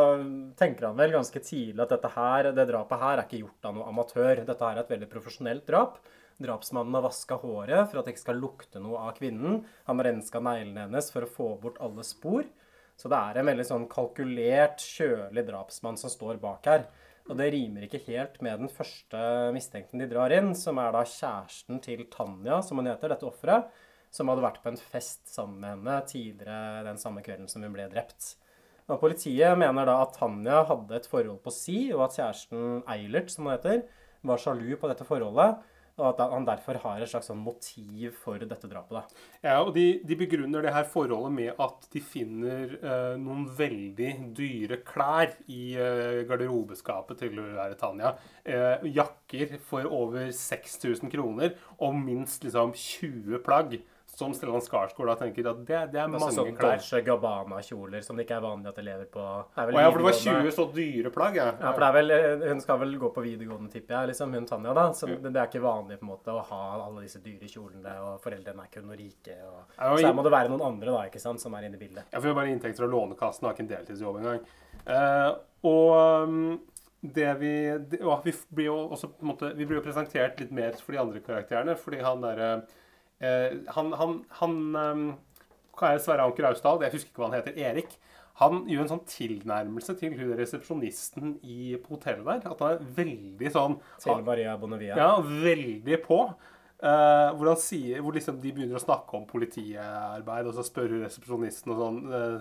tenker 0.58 0.88
han 0.88 0.96
vel 0.98 1.12
ganske 1.14 1.42
tidlig 1.42 1.82
at 1.82 1.92
dette 1.96 2.10
her, 2.14 2.48
det 2.54 2.68
drapet 2.70 3.02
her 3.02 3.16
er 3.16 3.24
ikke 3.26 3.40
gjort 3.42 3.68
av 3.70 3.74
noe 3.78 3.88
amatør. 3.90 4.44
Dette 4.46 4.62
her 4.66 4.78
er 4.78 4.84
et 4.84 4.94
veldig 4.94 5.10
profesjonelt 5.10 5.66
drap. 5.66 5.98
Drapsmannen 6.38 6.94
har 6.94 7.02
vaska 7.02 7.34
håret 7.42 7.88
for 7.90 7.98
at 7.98 8.06
det 8.06 8.14
ikke 8.14 8.22
skal 8.28 8.38
lukte 8.38 8.78
noe 8.82 9.00
av 9.08 9.16
kvinnen. 9.18 9.64
Han 9.90 9.98
har 9.98 10.06
renska 10.12 10.38
neglene 10.46 10.84
hennes 10.86 11.10
for 11.10 11.26
å 11.26 11.30
få 11.34 11.48
bort 11.62 11.80
alle 11.82 12.06
spor. 12.06 12.46
Så 12.98 13.10
det 13.10 13.18
er 13.18 13.38
en 13.38 13.46
veldig 13.46 13.66
sånn 13.66 13.84
kalkulert, 13.90 14.82
kjølig 14.82 15.44
drapsmann 15.46 15.98
som 16.00 16.10
står 16.10 16.40
bak 16.42 16.66
her. 16.66 16.88
Og 17.28 17.36
det 17.38 17.50
rimer 17.52 17.84
ikke 17.84 18.00
helt 18.08 18.40
med 18.42 18.64
den 18.64 18.72
første 18.72 19.20
mistenkten 19.54 20.00
de 20.02 20.08
drar 20.10 20.32
inn, 20.34 20.50
som 20.56 20.80
er 20.82 20.94
da 20.96 21.04
kjæresten 21.06 21.78
til 21.84 22.06
Tanja, 22.10 22.62
som 22.64 22.80
hun 22.80 22.88
heter, 22.88 23.12
dette 23.12 23.28
offeret, 23.28 23.68
som 24.10 24.30
hadde 24.32 24.42
vært 24.42 24.62
på 24.64 24.72
en 24.72 24.80
fest 24.80 25.28
sammen 25.28 25.60
med 25.60 25.74
henne 25.76 25.96
tidligere 26.08 26.84
den 26.88 27.00
samme 27.00 27.22
kvelden 27.22 27.50
som 27.52 27.62
hun 27.62 27.74
ble 27.76 27.86
drept. 27.92 28.32
Og 28.88 28.96
Politiet 29.02 29.58
mener 29.60 29.84
da 29.84 29.98
at 30.02 30.16
Tanja 30.16 30.62
hadde 30.70 30.96
et 30.96 31.08
forhold 31.10 31.42
på 31.44 31.52
si, 31.52 31.80
og 31.92 32.06
at 32.06 32.16
kjæresten 32.16 32.80
Eilert, 32.88 33.30
som 33.30 33.44
hun 33.44 33.54
heter, 33.54 33.82
var 34.26 34.40
sjalu 34.40 34.72
på 34.80 34.88
dette 34.90 35.06
forholdet, 35.06 35.60
og 35.98 36.06
at 36.12 36.22
han 36.32 36.46
derfor 36.46 36.78
har 36.84 37.02
et 37.02 37.10
slags 37.10 37.28
sånn 37.30 37.40
motiv 37.42 38.14
for 38.22 38.38
dette 38.40 38.70
drapet. 38.70 39.00
da. 39.00 39.24
Ja, 39.42 39.56
og 39.64 39.74
de, 39.76 39.86
de 40.06 40.18
begrunner 40.18 40.64
det 40.64 40.74
her 40.74 40.86
forholdet 40.88 41.34
med 41.34 41.62
at 41.64 41.88
de 41.92 42.02
finner 42.04 42.76
eh, 42.78 43.14
noen 43.20 43.46
veldig 43.58 44.12
dyre 44.38 44.80
klær 44.86 45.34
i 45.50 45.74
eh, 45.74 46.22
garderobeskapet 46.28 47.24
til 47.24 47.42
Tanja. 47.80 48.14
Eh, 48.46 48.88
jakker 48.94 49.58
for 49.68 49.90
over 49.90 50.30
6000 50.34 51.10
kroner, 51.12 51.54
og 51.82 51.98
minst 51.98 52.46
liksom 52.46 52.74
20 52.78 53.42
plagg. 53.46 53.78
Som 54.18 54.32
Stellan 54.34 54.62
Skarsgård 54.64 55.12
da 55.12 55.14
tenker 55.20 55.46
at 55.46 55.58
det, 55.62 55.80
det 55.92 56.00
er 56.02 56.08
mange 56.10 56.32
sånn 56.34 56.48
klær. 56.56 56.80
Dolce 56.80 57.00
Gabbana-kjoler 57.06 58.02
som 58.02 58.18
det 58.18 58.24
ikke 58.26 58.38
er 58.40 58.42
vanlig 58.42 58.72
at 58.72 58.80
elever 58.82 59.06
på 59.12 59.22
det 59.22 59.76
Å 59.76 59.84
ja, 59.84 59.92
for 59.94 60.00
det 60.00 60.06
var 60.08 60.16
20 60.18 60.54
så 60.56 60.64
dyre 60.74 61.12
plagg, 61.14 61.38
ja. 61.38 61.46
Ja, 61.52 61.70
for 61.70 61.84
det 61.84 61.88
er 61.88 61.96
vel, 61.98 62.14
eh, 62.16 62.46
Hun 62.50 62.62
skal 62.64 62.80
vel 62.82 62.96
gå 62.98 63.12
på 63.14 63.22
videregående, 63.22 63.70
tipper 63.70 63.94
jeg, 63.94 64.10
liksom, 64.12 64.34
hun 64.34 64.48
Tanja. 64.50 64.74
da, 64.74 64.86
så 64.98 65.10
det, 65.10 65.20
det 65.28 65.42
er 65.42 65.50
ikke 65.52 65.62
vanlig 65.62 66.00
på 66.00 66.08
en 66.08 66.10
måte 66.10 66.34
å 66.34 66.42
ha 66.50 66.62
alle 66.88 67.04
disse 67.04 67.22
dyre 67.22 67.50
kjolene, 67.52 67.94
og 68.08 68.18
foreldrene 68.24 68.64
er 68.64 68.72
ikke 68.72 68.82
noe 68.82 68.98
rike. 68.98 69.36
og 69.46 69.60
Ja, 69.76 69.92
og 69.92 70.00
Så 70.00 70.08
her 70.08 70.16
må 70.18 70.26
det 70.26 70.34
være 70.34 70.50
noen 70.50 70.66
andre 70.72 70.96
da, 70.96 71.04
ikke 71.12 71.22
sant, 71.22 71.44
som 71.44 71.54
er 71.54 71.68
inne 71.68 71.78
i 71.78 71.84
bildet. 71.84 72.10
Jeg 72.10 72.24
får 72.24 72.32
jo 72.32 72.40
bare 72.40 72.54
inntekter 72.56 72.82
fra 72.82 72.90
Lånekassen, 72.96 73.46
har 73.46 73.54
ikke 73.54 73.66
en 73.68 73.70
deltidsjobb 73.76 74.18
engang. 74.24 74.42
Uh, 74.88 75.30
og 75.68 75.94
um, 76.26 76.58
det 77.00 77.30
vi 77.38 77.54
det, 77.78 78.00
ja, 78.02 78.20
vi 78.24 78.34
blir 78.50 78.70
jo 78.72 78.76
også 78.88 79.12
på 79.12 79.22
en 79.22 79.30
måte, 79.32 79.52
vi 79.54 79.66
blir 79.66 79.78
jo 79.78 79.86
presentert 79.86 80.40
litt 80.42 80.50
mer 80.54 80.74
for 80.82 80.94
de 80.94 81.02
andre 81.02 81.22
karakterene, 81.22 81.76
fordi 81.78 82.02
han 82.02 82.24
derre 82.24 82.48
eh, 82.56 82.76
Han, 83.18 83.88
han, 83.98 84.12
han 84.38 84.52
um, 84.76 85.06
hva 85.78 85.92
er 85.92 85.98
det, 85.98 86.04
Sverre 86.04 86.26
Anker 86.26 86.48
Austdal, 86.50 86.82
jeg 86.84 86.94
husker 86.94 87.12
ikke 87.12 87.22
hva 87.22 87.30
han 87.30 87.38
heter, 87.38 87.56
Erik. 87.58 87.96
Han 88.38 88.60
gjør 88.70 88.84
en 88.84 88.92
sånn 88.92 89.06
tilnærmelse 89.10 89.96
til 89.98 90.14
hun 90.14 90.36
resepsjonisten 90.38 91.32
i, 91.42 91.74
på 91.82 91.96
hotellet 91.96 92.22
der. 92.28 92.52
At 92.52 92.62
han 92.62 92.76
er 92.76 92.92
veldig 92.98 93.50
sånn 93.54 93.74
Til 94.04 94.22
Maria 94.26 94.54
Bonnevie. 94.60 94.94
ja, 94.94 95.16
veldig 95.18 95.98
på. 96.04 96.20
Uh, 96.78 97.34
hvor, 97.34 97.48
han 97.50 97.58
sier, 97.58 97.98
hvor 98.04 98.14
liksom 98.14 98.38
de 98.38 98.52
begynner 98.54 98.78
å 98.78 98.84
snakke 98.84 99.16
om 99.18 99.24
politiarbeid, 99.26 100.46
og 100.46 100.54
så 100.54 100.62
spør 100.62 100.94
hun 100.94 101.02
resepsjonisten 101.02 101.74
og 101.74 101.80
sånn 101.82 101.98
uh, 102.12 102.36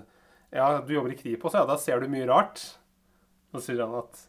Ja, 0.53 0.67
du 0.85 0.93
jobber 0.93 1.15
i 1.15 1.17
Kripos, 1.17 1.57
ja, 1.57 1.65
da 1.65 1.79
ser 1.81 2.03
du 2.03 2.11
mye 2.11 2.29
rart. 2.29 2.61
Så 3.55 3.63
sier 3.65 3.81
han 3.81 3.97
at 3.97 4.21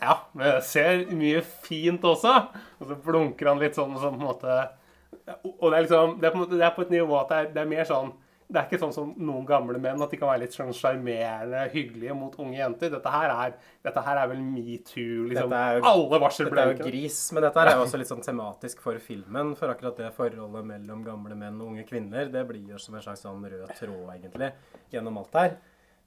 Ja, 0.00 0.16
men 0.32 0.48
jeg 0.48 0.64
ser 0.70 1.04
mye 1.12 1.42
fint 1.44 2.08
også. 2.08 2.38
Og 2.80 2.88
så 2.88 2.96
blunker 3.04 3.52
han 3.52 3.60
litt 3.60 3.76
sånn, 3.76 3.92
sånn 4.00 4.16
på 4.16 4.24
en 4.24 4.30
måte 4.30 4.56
Og 5.44 5.70
det 5.70 5.76
er 5.78 5.82
liksom 5.86 6.16
Det 6.20 6.26
er 6.28 6.32
på, 6.34 6.38
måte, 6.42 6.58
det 6.58 6.66
er 6.66 6.74
på 6.76 6.82
et 6.82 6.90
nivå 6.90 7.14
at 7.20 7.28
det 7.30 7.36
er, 7.38 7.50
det 7.54 7.62
er 7.62 7.72
mer 7.76 7.84
sånn 7.88 8.12
det 8.52 8.60
er 8.60 8.66
ikke 8.68 8.80
sånn 8.82 8.92
som 8.92 9.12
noen 9.16 9.46
gamle 9.48 9.78
menn, 9.80 10.02
at 10.04 10.10
de 10.12 10.18
kan 10.20 10.28
være 10.28 10.42
litt 10.42 10.52
sånn 10.52 10.74
sjarmerende, 10.76 11.62
hyggelige 11.72 12.12
mot 12.12 12.34
unge 12.42 12.58
jenter. 12.58 12.90
Dette 12.92 13.08
her 13.14 13.30
er, 13.32 13.54
dette 13.86 14.02
her 14.04 14.18
er 14.20 14.28
vel 14.28 14.42
metoo, 14.44 15.22
liksom. 15.30 15.54
alle 15.56 15.78
varsler 15.80 15.80
jo- 15.80 15.88
Alle 15.88 16.20
varsel 16.20 16.50
Dette 16.50 16.60
er 16.60 16.74
jo 16.74 16.90
gris, 16.90 17.32
men 17.32 17.42
dette 17.46 17.58
her 17.62 17.70
er 17.70 17.78
jo 17.78 17.86
også 17.86 17.98
litt 18.02 18.10
sånn 18.12 18.20
tematisk 18.26 18.82
for 18.84 18.98
filmen. 19.00 19.54
For 19.56 19.72
akkurat 19.72 19.96
det 19.96 20.12
forholdet 20.12 20.66
mellom 20.68 21.02
gamle 21.06 21.34
menn 21.34 21.62
og 21.62 21.68
unge 21.72 21.86
kvinner, 21.88 22.28
det 22.30 22.46
blir 22.46 22.68
jo 22.74 22.76
som 22.76 22.94
en 22.94 23.00
slags 23.00 23.22
sånn 23.24 23.40
rød 23.40 23.72
tråd, 23.78 24.04
egentlig, 24.18 24.52
gjennom 24.92 25.16
alt 25.22 25.32
her. 25.32 25.56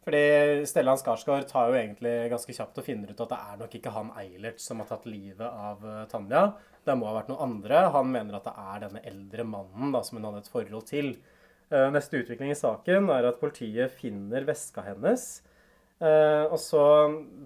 Fordi 0.05 0.65
Stellan 0.69 0.97
Skarsgård 1.01 1.47
tar 1.49 1.71
jo 1.71 1.79
egentlig 1.81 2.29
ganske 2.29 2.53
kjapt 2.53 2.77
og 2.77 2.85
finner 2.85 3.09
ut 3.09 3.21
at 3.25 3.29
det 3.33 3.39
er 3.41 3.57
nok 3.57 3.73
ikke 3.73 3.91
han 3.91 4.11
Eilert 4.21 4.59
som 4.61 4.77
har 4.77 4.85
tatt 4.85 5.07
livet 5.09 5.41
av 5.49 5.81
eh, 5.81 6.05
Tanja. 6.11 6.53
Det 6.85 6.93
må 6.97 7.07
ha 7.09 7.15
vært 7.17 7.31
noen 7.31 7.47
andre. 7.49 7.87
Han 7.95 8.11
mener 8.13 8.37
at 8.37 8.45
det 8.45 8.53
er 8.61 8.83
denne 8.85 9.01
eldre 9.09 9.45
mannen 9.49 9.93
da, 9.95 10.03
som 10.05 10.19
hun 10.19 10.27
hadde 10.29 10.43
et 10.43 10.51
forhold 10.53 10.85
til. 10.89 11.15
Eh, 11.73 11.87
Neste 11.93 12.21
utvikling 12.21 12.53
i 12.53 12.57
saken 12.59 13.09
er 13.13 13.29
at 13.31 13.39
politiet 13.41 13.93
finner 13.97 14.45
veska 14.45 14.83
hennes. 14.85 15.25
Eh, 15.97 16.43
og 16.45 16.59
så 16.61 16.83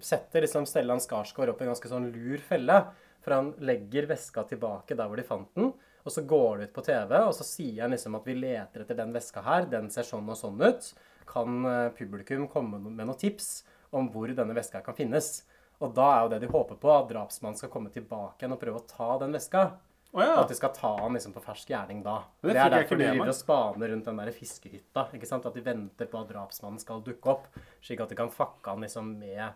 setter 0.04 0.44
liksom 0.44 0.66
Stellan 0.68 1.00
Skarsgård 1.00 1.52
opp 1.54 1.62
en 1.64 1.72
ganske 1.72 1.88
sånn 1.92 2.10
lur 2.12 2.42
felle. 2.44 2.82
For 3.24 3.36
han 3.36 3.52
legger 3.64 4.08
veska 4.10 4.44
tilbake 4.48 4.96
der 4.96 5.08
hvor 5.08 5.20
de 5.20 5.26
fant 5.28 5.48
den. 5.56 5.72
Og 6.04 6.12
så 6.14 6.24
går 6.24 6.58
det 6.58 6.68
ut 6.70 6.76
på 6.78 6.84
TV, 6.86 7.10
og 7.28 7.34
så 7.36 7.44
sier 7.44 7.82
han 7.84 7.92
liksom 7.92 8.14
at 8.16 8.28
vi 8.28 8.36
leter 8.38 8.84
etter 8.84 8.96
den 8.96 9.12
veska 9.12 9.42
her. 9.44 9.66
Den 9.68 9.90
ser 9.92 10.06
sånn 10.08 10.28
og 10.32 10.38
sånn 10.40 10.60
ut. 10.60 10.92
Kan 11.28 11.64
eh, 11.68 11.92
publikum 11.96 12.46
komme 12.52 12.80
med 12.80 13.04
noen 13.04 13.20
tips 13.20 13.62
om 13.96 14.08
hvor 14.12 14.30
denne 14.32 14.56
veska 14.56 14.80
kan 14.84 14.96
finnes? 14.96 15.42
Og 15.80 15.94
da 15.96 16.08
er 16.14 16.24
jo 16.24 16.32
det 16.34 16.40
de 16.42 16.50
håper 16.50 16.76
på, 16.80 16.90
at 16.92 17.08
drapsmannen 17.08 17.56
skal 17.56 17.70
komme 17.72 17.92
tilbake 17.92 18.42
igjen 18.42 18.56
og 18.56 18.60
prøve 18.60 18.82
å 18.82 18.88
ta 18.88 19.14
den 19.22 19.32
veska. 19.36 19.70
Oh, 20.12 20.20
ja. 20.24 20.34
At 20.42 20.50
de 20.50 20.56
skal 20.58 20.72
ta 20.74 20.90
han 20.98 21.14
liksom 21.14 21.32
på 21.32 21.42
fersk 21.44 21.70
gjerning 21.70 22.02
da. 22.02 22.16
Det 22.42 22.50
Det, 22.50 22.58
er 22.58 22.72
derfor 22.74 22.98
de 22.98 23.06
driver 23.06 23.30
og 23.30 23.36
spaner 23.38 23.92
rundt 23.92 24.08
den 24.10 24.18
der 24.18 24.32
fiskehytta. 24.34 25.06
ikke 25.14 25.28
sant? 25.28 25.46
At 25.46 25.54
de 25.54 25.62
venter 25.64 26.10
på 26.10 26.20
at 26.20 26.32
drapsmannen 26.32 26.82
skal 26.82 27.04
dukke 27.06 27.30
opp, 27.30 27.46
slik 27.80 28.02
at 28.02 28.10
de 28.10 28.18
kan 28.18 28.32
fucke 28.34 28.74
han 28.74 28.82
liksom 28.82 29.12
med 29.20 29.52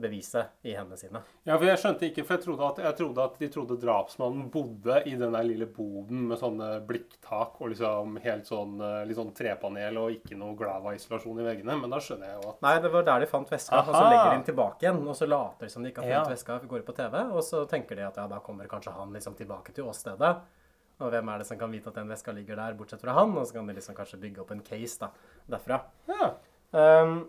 beviset 0.00 0.52
i 0.66 0.74
hendene 0.76 0.96
sine. 1.00 1.20
Ja, 1.46 1.56
for 1.56 1.64
jeg 1.68 1.78
skjønte 1.80 2.06
ikke, 2.08 2.24
for 2.26 2.36
jeg 2.36 2.44
trodde 2.44 2.66
at, 2.68 2.80
jeg 2.84 2.96
trodde 2.98 3.24
at 3.24 3.38
de 3.40 3.48
trodde 3.54 3.76
drapsmannen 3.82 4.50
bodde 4.52 4.98
i 5.08 5.14
den 5.18 5.32
der 5.36 5.46
lille 5.46 5.66
boden 5.66 6.26
med 6.30 6.40
sånne 6.40 6.68
blikktak 6.88 7.60
og 7.60 7.70
liksom 7.72 8.16
helt 8.24 8.50
sånn, 8.50 8.76
eh, 8.80 9.04
litt 9.08 9.18
sånn 9.18 9.32
trepanel 9.36 10.00
og 10.02 10.16
ikke 10.18 10.36
noe 10.38 10.56
Glava-isolasjon 10.58 11.40
i 11.40 11.46
veggene. 11.48 11.78
Men 11.80 11.90
da 11.96 12.02
skjønner 12.02 12.32
jeg 12.32 12.42
jo 12.42 12.52
at 12.52 12.62
Nei, 12.66 12.74
det 12.84 12.92
var 12.92 13.08
der 13.08 13.24
de 13.24 13.30
fant 13.30 13.50
veska, 13.56 13.80
og 13.82 13.92
så 13.94 14.04
legger 14.04 14.30
de 14.30 14.36
den 14.36 14.46
tilbake 14.50 14.86
igjen. 14.86 15.02
Og 15.06 15.16
så 15.16 15.30
later 15.30 15.66
de 15.66 15.72
som 15.72 15.82
de 15.82 15.90
ikke 15.90 16.04
har 16.04 16.10
funnet 16.12 16.30
Ja. 16.30 16.34
veska, 16.34 16.60
går 16.68 16.84
på 16.86 16.96
TV, 16.96 17.16
og 17.32 17.42
så 17.42 17.64
tenker 17.68 17.96
de 17.96 18.06
at 18.06 18.16
ja, 18.16 18.26
da 18.26 18.38
kommer 18.44 18.66
kanskje 18.70 18.92
han 18.92 19.12
liksom 19.12 19.34
tilbake 19.38 19.72
til 19.74 19.84
åstedet. 19.84 20.36
Og 20.98 21.10
hvem 21.12 21.28
er 21.28 21.38
det 21.42 21.46
som 21.46 21.58
kan 21.60 21.70
vite 21.70 21.90
at 21.90 21.94
den 21.98 22.08
veska 22.08 22.32
ligger 22.32 22.56
der, 22.56 22.72
bortsett 22.74 23.02
fra 23.02 23.12
han? 23.12 23.34
Og 23.36 23.46
så 23.46 23.58
kan 23.58 23.66
de 23.68 23.74
liksom 23.76 23.94
kanskje 23.94 24.20
bygge 24.20 24.40
opp 24.40 24.50
en 24.54 24.62
case 24.64 24.98
da, 25.02 25.10
derfra. 25.52 25.82
Ja. 26.08 26.30
Um, 26.72 27.28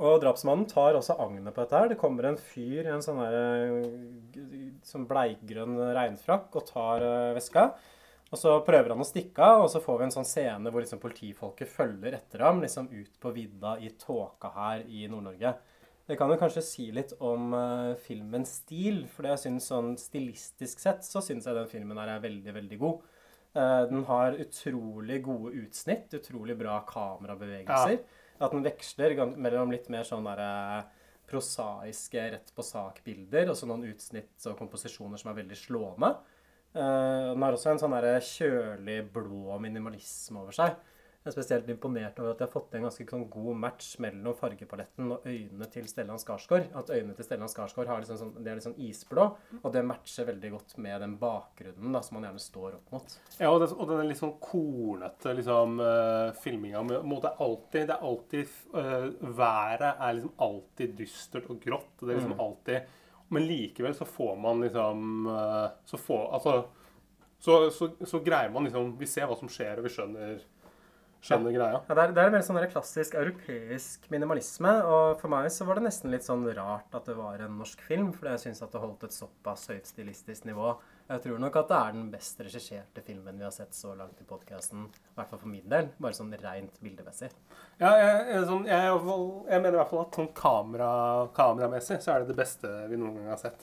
og 0.00 0.22
drapsmannen 0.22 0.64
tar 0.70 0.96
også 0.96 1.18
agnet 1.20 1.52
på 1.52 1.64
dette 1.64 1.76
her. 1.76 1.90
Det 1.92 2.00
kommer 2.00 2.30
en 2.30 2.38
fyr 2.40 2.86
i 2.86 2.92
en 2.94 3.02
sånn 3.04 3.20
eh, 3.26 4.70
sånn 4.88 5.08
bleikgrønn 5.08 5.76
regnfrakk 5.92 6.54
og 6.56 6.64
tar 6.70 7.04
eh, 7.04 7.32
veska. 7.36 7.66
Og 8.32 8.40
så 8.40 8.54
prøver 8.64 8.94
han 8.94 9.04
å 9.04 9.06
stikke 9.06 9.44
av, 9.44 9.66
og 9.66 9.68
så 9.68 9.82
får 9.84 9.98
vi 9.98 10.06
en 10.06 10.14
sånn 10.14 10.28
scene 10.28 10.70
hvor 10.72 10.80
liksom 10.80 11.02
politifolket 11.02 11.68
følger 11.68 12.16
etter 12.16 12.46
ham 12.46 12.62
liksom 12.62 12.88
ut 12.88 13.18
på 13.20 13.32
vidda 13.36 13.74
i 13.84 13.92
tåka 14.00 14.54
her 14.54 14.86
i 14.88 15.04
Nord-Norge. 15.12 15.52
Det 16.08 16.16
kan 16.18 16.32
jo 16.32 16.38
kanskje 16.40 16.64
si 16.64 16.86
litt 16.96 17.12
om 17.22 17.52
uh, 17.52 17.92
filmens 18.00 18.56
stil, 18.62 19.04
for 19.12 19.28
jeg 19.28 19.42
synes 19.44 19.68
sånn 19.68 19.92
stilistisk 20.00 20.80
sett 20.80 21.04
så 21.04 21.20
syns 21.22 21.44
jeg 21.46 21.58
den 21.58 21.68
filmen 21.70 22.00
her 22.00 22.14
er 22.14 22.24
veldig, 22.24 22.56
veldig 22.56 22.78
god. 22.80 23.04
Uh, 23.52 23.84
den 23.92 24.08
har 24.08 24.40
utrolig 24.40 25.20
gode 25.28 25.52
utsnitt, 25.66 26.08
utrolig 26.16 26.56
bra 26.58 26.80
kamerabevegelser. 26.88 28.00
At 28.42 28.54
den 28.54 28.64
veksler 28.66 29.14
mellom 29.38 29.72
litt 29.74 29.88
mer 29.92 30.06
sånn 30.08 30.26
derre 30.26 30.84
prosaiske 31.30 32.22
rett 32.34 32.50
på 32.54 32.64
sak-bilder, 32.66 33.52
og 33.52 33.56
så 33.56 33.68
noen 33.68 33.86
utsnitt 33.88 34.46
og 34.50 34.58
komposisjoner 34.58 35.20
som 35.20 35.30
er 35.30 35.38
veldig 35.40 35.58
slående. 35.58 36.10
Eh, 36.72 37.28
den 37.32 37.44
har 37.44 37.56
også 37.56 37.72
en 37.72 37.82
sånn 37.82 37.96
kjølig, 38.26 38.98
blå 39.14 39.58
minimalisme 39.62 40.42
over 40.42 40.56
seg. 40.56 40.74
Jeg 41.22 41.30
er 41.30 41.34
spesielt 41.36 41.68
imponert 41.70 42.16
over 42.18 42.32
at 42.32 42.38
de 42.40 42.42
har 42.42 42.50
fått 42.50 42.64
til 42.72 42.80
en 42.80 42.84
ganske 42.88 43.04
sånn 43.06 43.28
god 43.30 43.58
match 43.62 43.92
mellom 44.02 44.34
fargepaletten 44.34 45.12
og 45.14 45.26
øynene 45.30 45.68
til 45.70 45.84
Stellan 45.86 46.18
Skarsgård. 46.18 46.64
At 46.74 46.88
øynene 46.90 47.14
til 47.14 47.24
Stellan 47.28 47.46
Skarsgård 47.52 47.86
har 47.86 48.00
liksom 48.02 48.18
sånn, 48.18 48.32
de 48.42 48.50
er 48.50 48.58
litt 48.58 48.64
sånn 48.66 48.74
isblå, 48.82 49.26
og 49.62 49.68
det 49.72 49.84
matcher 49.86 50.26
veldig 50.32 50.50
godt 50.56 50.74
med 50.82 50.98
den 51.04 51.14
bakgrunnen 51.20 51.94
da, 51.94 52.00
som 52.02 52.18
han 52.18 52.26
gjerne 52.26 52.42
står 52.42 52.74
opp 52.80 52.90
mot. 52.96 53.14
Ja, 53.38 53.52
og, 53.52 53.60
det, 53.62 53.68
og 53.76 53.86
den 53.92 54.08
litt 54.10 54.18
sånn 54.18 54.34
kornete 54.42 55.36
liksom, 55.38 55.78
uh, 55.78 56.32
filminga. 56.42 56.82
med- 56.82 57.06
Det 57.22 57.30
er 57.30 57.44
alltid, 57.46 57.86
det 57.86 57.94
er 57.94 58.02
alltid 58.10 58.48
uh, 58.74 59.08
Været 59.38 59.94
er 60.00 60.12
liksom 60.18 60.32
alltid 60.38 60.96
dystert 60.98 61.48
og 61.50 61.60
grått. 61.62 62.02
og 62.02 62.08
det 62.08 62.16
er 62.16 62.18
liksom 62.20 62.34
Mm. 62.34 62.40
alltid 62.40 62.82
Men 63.30 63.46
likevel 63.46 63.94
så 63.94 64.04
får 64.04 64.36
man 64.40 64.60
liksom 64.60 65.26
uh, 65.28 65.68
Så 65.86 65.96
får 65.98 66.32
Altså 66.34 66.64
så, 67.38 67.70
så, 67.70 67.88
så 68.06 68.20
greier 68.22 68.50
man 68.52 68.64
liksom 68.64 68.98
Vi 68.98 69.06
ser 69.06 69.26
hva 69.26 69.38
som 69.38 69.48
skjer, 69.48 69.78
og 69.78 69.84
vi 69.84 69.88
skjønner, 69.90 70.42
skjønner 71.22 71.54
greia. 71.54 71.80
Ja, 71.86 71.94
det, 71.94 72.04
er, 72.04 72.14
det 72.16 72.22
er 72.22 72.36
en 72.36 72.44
sånn 72.46 72.58
klassisk 72.72 73.14
europeisk 73.18 74.08
minimalisme, 74.12 74.72
og 74.82 75.20
for 75.20 75.32
meg 75.32 75.48
så 75.54 75.66
var 75.68 75.78
det 75.78 75.86
nesten 75.86 76.10
litt 76.12 76.26
sånn 76.26 76.44
rart 76.56 76.94
at 76.98 77.06
det 77.08 77.14
var 77.18 77.42
en 77.44 77.60
norsk 77.60 77.82
film, 77.86 78.10
fordi 78.16 78.34
jeg 78.34 78.42
syns 78.46 78.64
at 78.66 78.74
det 78.74 78.82
holdt 78.82 79.06
et 79.06 79.14
såpass 79.14 79.68
høyt 79.70 79.90
stilistisk 79.90 80.48
nivå. 80.48 80.74
Jeg 81.12 81.22
tror 81.26 81.42
nok 81.42 81.58
at 81.60 81.68
det 81.70 81.78
er 81.78 81.94
den 81.96 82.08
best 82.12 82.40
regisserte 82.42 83.04
filmen 83.06 83.38
vi 83.38 83.46
har 83.46 83.54
sett 83.54 83.74
så 83.76 83.92
langt 83.98 84.18
i 84.22 84.26
podkasten, 84.26 84.88
i 84.88 85.14
hvert 85.18 85.30
fall 85.30 85.42
for 85.42 85.52
min 85.52 85.68
del, 85.70 85.90
bare 86.02 86.16
sånn 86.16 86.32
rent 86.42 86.80
bildemessig. 86.82 87.30
Ja, 87.82 87.92
jeg, 87.98 88.24
jeg, 88.32 88.48
sånn, 88.48 88.66
jeg, 88.70 88.96
jeg 89.52 89.62
mener 89.62 89.76
i 89.76 89.80
hvert 89.82 89.92
fall 89.92 90.02
at 90.06 90.18
sånn 90.18 90.32
kamera, 90.38 90.90
kameramessig 91.36 92.00
så 92.02 92.16
er 92.16 92.24
det 92.24 92.32
det 92.32 92.40
beste 92.42 92.72
vi 92.90 92.98
noen 92.98 93.20
gang 93.20 93.30
har 93.34 93.40
sett. 93.42 93.62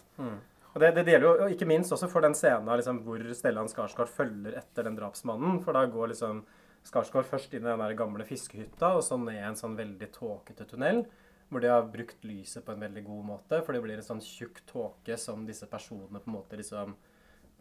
Og 0.70 0.82
det, 0.84 0.92
det 1.00 1.12
gjelder 1.12 1.44
jo 1.44 1.52
ikke 1.56 1.68
minst 1.68 1.92
også 1.96 2.08
for 2.12 2.24
den 2.24 2.36
scenen 2.38 2.70
liksom, 2.78 3.02
hvor 3.04 3.24
Stellan 3.36 3.70
Skarsgård 3.72 4.12
følger 4.14 4.60
etter 4.60 4.86
den 4.86 4.98
drapsmannen. 5.00 5.58
For 5.66 5.76
da 5.76 5.88
går 5.90 6.12
liksom 6.14 6.44
Skarsgård 6.90 7.28
først 7.30 7.54
inn 7.54 7.68
i 7.68 7.70
den 7.70 7.82
der 7.84 7.98
gamle 7.98 8.26
fiskehytta, 8.26 8.96
og 8.98 9.04
så 9.06 9.18
ned 9.22 9.38
en 9.44 9.58
sånn 9.60 9.78
veldig 9.78 10.10
tåkete 10.16 10.66
tunnel. 10.72 11.04
Hvor 11.50 11.62
de 11.62 11.70
har 11.70 11.88
brukt 11.90 12.26
lyset 12.26 12.66
på 12.66 12.74
en 12.74 12.84
veldig 12.86 13.04
god 13.06 13.24
måte, 13.26 13.62
for 13.66 13.74
det 13.74 13.82
blir 13.82 13.98
en 13.98 14.06
sånn 14.06 14.22
tjukk 14.22 14.62
tåke 14.70 15.18
som 15.18 15.48
disse 15.48 15.66
personene 15.70 16.22
på 16.22 16.30
en 16.30 16.36
måte 16.36 16.60
liksom 16.60 16.94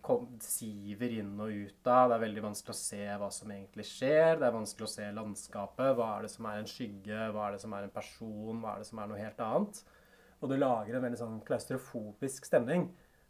kom, 0.05 0.27
siver 0.45 1.15
inn 1.21 1.33
og 1.41 1.53
ut 1.53 1.89
av. 1.89 2.11
Det 2.11 2.19
er 2.19 2.25
veldig 2.27 2.45
vanskelig 2.45 2.75
å 2.75 2.81
se 2.81 3.01
hva 3.21 3.31
som 3.35 3.53
egentlig 3.53 3.87
skjer. 3.89 4.39
Det 4.41 4.49
er 4.49 4.57
vanskelig 4.59 4.89
å 4.89 4.93
se 4.93 5.09
landskapet. 5.17 5.95
Hva 5.97 6.11
er 6.15 6.27
det 6.27 6.33
som 6.35 6.49
er 6.51 6.61
en 6.61 6.71
skygge? 6.71 7.23
Hva 7.35 7.49
er 7.49 7.57
det 7.57 7.63
som 7.65 7.77
er 7.77 7.89
en 7.89 7.97
person? 7.97 8.63
Hva 8.63 8.75
er 8.75 8.85
det 8.85 8.91
som 8.91 9.03
er 9.03 9.11
noe 9.11 9.23
helt 9.23 9.45
annet? 9.49 9.83
Og 10.39 10.53
det 10.53 10.61
lager 10.61 10.97
en 10.97 11.05
veldig 11.09 11.21
sånn 11.21 11.41
klaustrofobisk 11.49 12.47
stemning. 12.47 12.89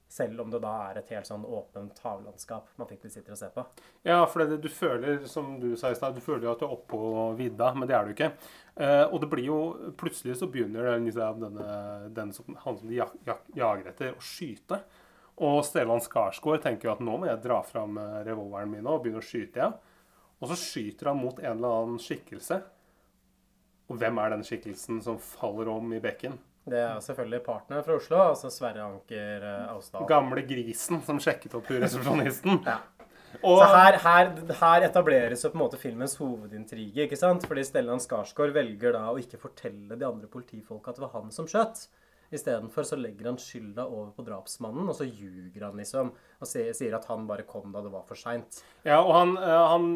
Selv 0.09 0.41
om 0.41 0.49
det 0.50 0.62
da 0.65 0.71
er 0.87 0.99
et 1.03 1.11
helt 1.12 1.29
sånn 1.29 1.43
åpent 1.45 1.99
havlandskap 2.00 2.71
man 2.81 2.88
faktisk 2.88 3.19
sitter 3.19 3.35
og 3.35 3.41
ser 3.41 3.50
på. 3.53 3.65
Ja, 4.09 4.23
for 4.25 4.41
det, 4.41 4.57
du 4.65 4.71
føler, 4.73 5.27
som 5.29 5.59
du 5.61 5.75
sa 5.77 5.91
i 5.93 5.99
stad, 5.99 6.17
du 6.17 6.25
føler 6.25 6.47
jo 6.47 6.55
at 6.55 6.62
du 6.62 6.65
er 6.65 6.73
oppå 6.79 7.00
vidda, 7.37 7.75
men 7.77 7.91
det 7.91 7.97
er 7.99 8.09
du 8.09 8.15
ikke. 8.15 8.31
Eh, 8.81 9.05
og 9.05 9.21
det 9.21 9.29
blir 9.29 9.45
jo 9.50 9.59
Plutselig 10.00 10.38
så 10.41 10.49
begynner 10.49 10.95
liksom, 11.05 11.43
denne, 11.43 11.69
den 12.17 12.33
som, 12.33 12.57
han 12.65 12.81
som 12.81 12.88
de 12.88 12.97
jak, 12.97 13.12
jak, 13.29 13.45
jager 13.59 13.93
etter, 13.93 14.17
å 14.17 14.25
skyte. 14.25 14.81
Og 15.45 15.61
Stellan 15.67 16.03
Skarsgård 16.03 16.65
tenker 16.65 16.88
jo 16.88 16.97
at 16.97 17.05
nå 17.05 17.21
må 17.21 17.29
jeg 17.29 17.45
dra 17.45 17.61
fram 17.67 18.00
eh, 18.00 18.19
revolveren 18.27 18.73
min 18.73 18.88
og 18.88 19.05
begynne 19.05 19.21
å 19.21 19.29
skyte. 19.29 19.69
Ja. 19.69 19.73
Og 20.38 20.50
så 20.50 20.57
skyter 20.59 21.12
han 21.12 21.21
mot 21.21 21.38
en 21.43 21.53
eller 21.53 21.83
annen 21.83 22.00
skikkelse. 22.03 22.62
Og 23.88 24.00
hvem 24.00 24.21
er 24.21 24.33
den 24.33 24.45
skikkelsen 24.47 25.03
som 25.05 25.21
faller 25.21 25.69
om 25.73 25.93
i 25.93 26.00
bekken? 26.03 26.41
Det 26.71 26.79
er 26.85 27.03
selvfølgelig 27.05 27.43
partner 27.47 27.83
fra 27.87 27.97
Oslo, 27.99 28.21
altså 28.31 28.51
Sverre 28.53 28.85
Anker 28.87 29.45
eh, 29.49 29.67
Austdal. 29.73 30.07
Gamle 30.11 30.45
grisen 30.49 31.03
som 31.07 31.21
sjekket 31.23 31.57
opp 31.59 31.71
resepsjonisten. 31.73 32.63
Ja. 32.67 32.81
Og 33.45 33.61
Så 33.61 33.69
her, 33.75 33.99
her, 34.03 34.31
her 34.61 34.85
etableres 34.87 35.45
jo 35.45 35.51
på 35.53 35.59
en 35.59 35.65
måte 35.67 35.79
filmens 35.81 36.17
hovedintrige. 36.19 37.05
ikke 37.05 37.19
sant? 37.19 37.45
Fordi 37.47 37.65
Stellan 37.67 38.01
Skarsgård 38.03 38.55
velger 38.57 38.97
da 38.97 39.05
å 39.13 39.19
ikke 39.21 39.41
fortelle 39.41 39.99
de 40.01 40.07
andre 40.09 40.31
politifolka 40.33 40.91
at 40.95 41.01
det 41.01 41.05
var 41.05 41.17
han 41.19 41.33
som 41.35 41.49
skjøt. 41.51 41.87
Istedenfor 42.35 42.85
så 42.85 42.97
legger 43.01 43.31
han 43.31 43.39
skylda 43.41 43.87
over 43.89 44.11
på 44.13 44.25
drapsmannen, 44.27 44.89
og 44.91 44.97
så 44.99 45.07
ljuger 45.07 45.64
han 45.64 45.79
liksom. 45.81 46.11
Og 46.12 46.51
sier, 46.51 46.97
at 46.97 47.07
han 47.09 47.25
bare 47.29 47.47
kom 47.49 47.73
da 47.73 47.81
det 47.85 47.92
var 47.92 48.05
for 48.09 48.21
seint. 48.21 48.61
Ja, 48.85 48.99
og 49.01 49.14
han, 49.16 49.37
eh, 49.40 49.64
han 49.73 49.87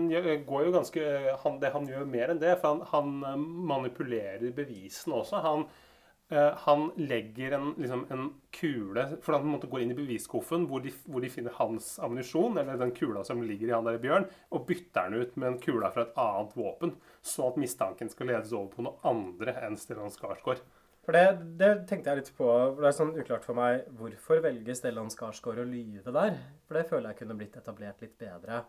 går 0.49 0.67
jo 0.67 0.75
ganske 0.79 1.09
han, 1.45 1.59
det, 1.61 1.73
han 1.75 1.89
gjør 1.91 2.09
mer 2.09 2.33
enn 2.33 2.41
det, 2.41 2.55
for 2.63 2.73
han, 2.73 2.87
han 2.93 3.27
eh, 3.35 3.49
manipulerer 3.73 4.55
bevisene 4.57 5.21
også. 5.21 5.43
Han, 5.45 5.67
eh, 5.69 5.91
han 6.33 6.91
legger 6.97 7.57
en, 7.59 7.73
liksom, 7.77 8.07
en 8.15 8.29
kule 8.55 9.05
For 9.21 9.37
han 9.37 9.49
måtte 9.51 9.69
gå 9.69 9.83
inn 9.83 9.91
i 9.93 9.97
bevisskuffen 9.97 10.67
hvor 10.71 10.81
de, 10.85 10.93
hvor 11.05 11.25
de 11.25 11.31
finner 11.33 11.55
hans 11.59 11.95
ammunisjon, 12.03 12.57
eller 12.61 12.81
den 12.81 12.95
kula 12.97 13.25
som 13.27 13.43
ligger 13.45 13.69
i 13.69 13.75
han 13.75 13.89
der 13.89 14.01
Bjørn, 14.03 14.29
og 14.53 14.67
bytter 14.69 15.11
den 15.11 15.23
ut 15.23 15.35
med 15.37 15.51
en 15.51 15.59
kula 15.63 15.91
fra 15.93 16.07
et 16.07 16.21
annet 16.21 16.55
våpen, 16.57 16.95
så 17.21 17.51
at 17.51 17.59
mistanken 17.61 18.13
skal 18.13 18.33
ledes 18.33 18.55
over 18.57 18.71
på 18.73 18.87
noe 18.87 18.97
andre 19.09 19.57
enn 19.67 19.77
Stellan 19.81 20.15
Skarsgård. 20.15 20.63
For 21.03 21.17
det, 21.17 21.25
det 21.59 21.71
tenkte 21.91 22.13
jeg 22.13 22.21
litt 22.21 22.35
på. 22.39 22.49
Det 22.79 22.87
er 22.87 22.95
sånn 22.95 23.17
uklart 23.19 23.47
for 23.47 23.59
meg 23.59 23.89
hvorfor 23.99 24.43
velger 24.45 24.77
Stellan 24.79 25.11
Skarsgård 25.11 25.59
å 25.65 25.67
lyve 25.67 26.15
der. 26.15 26.37
For 26.69 26.79
det 26.79 26.87
føler 26.91 27.11
jeg 27.11 27.25
kunne 27.25 27.37
blitt 27.41 27.59
etablert 27.59 28.05
litt 28.05 28.15
bedre. 28.21 28.63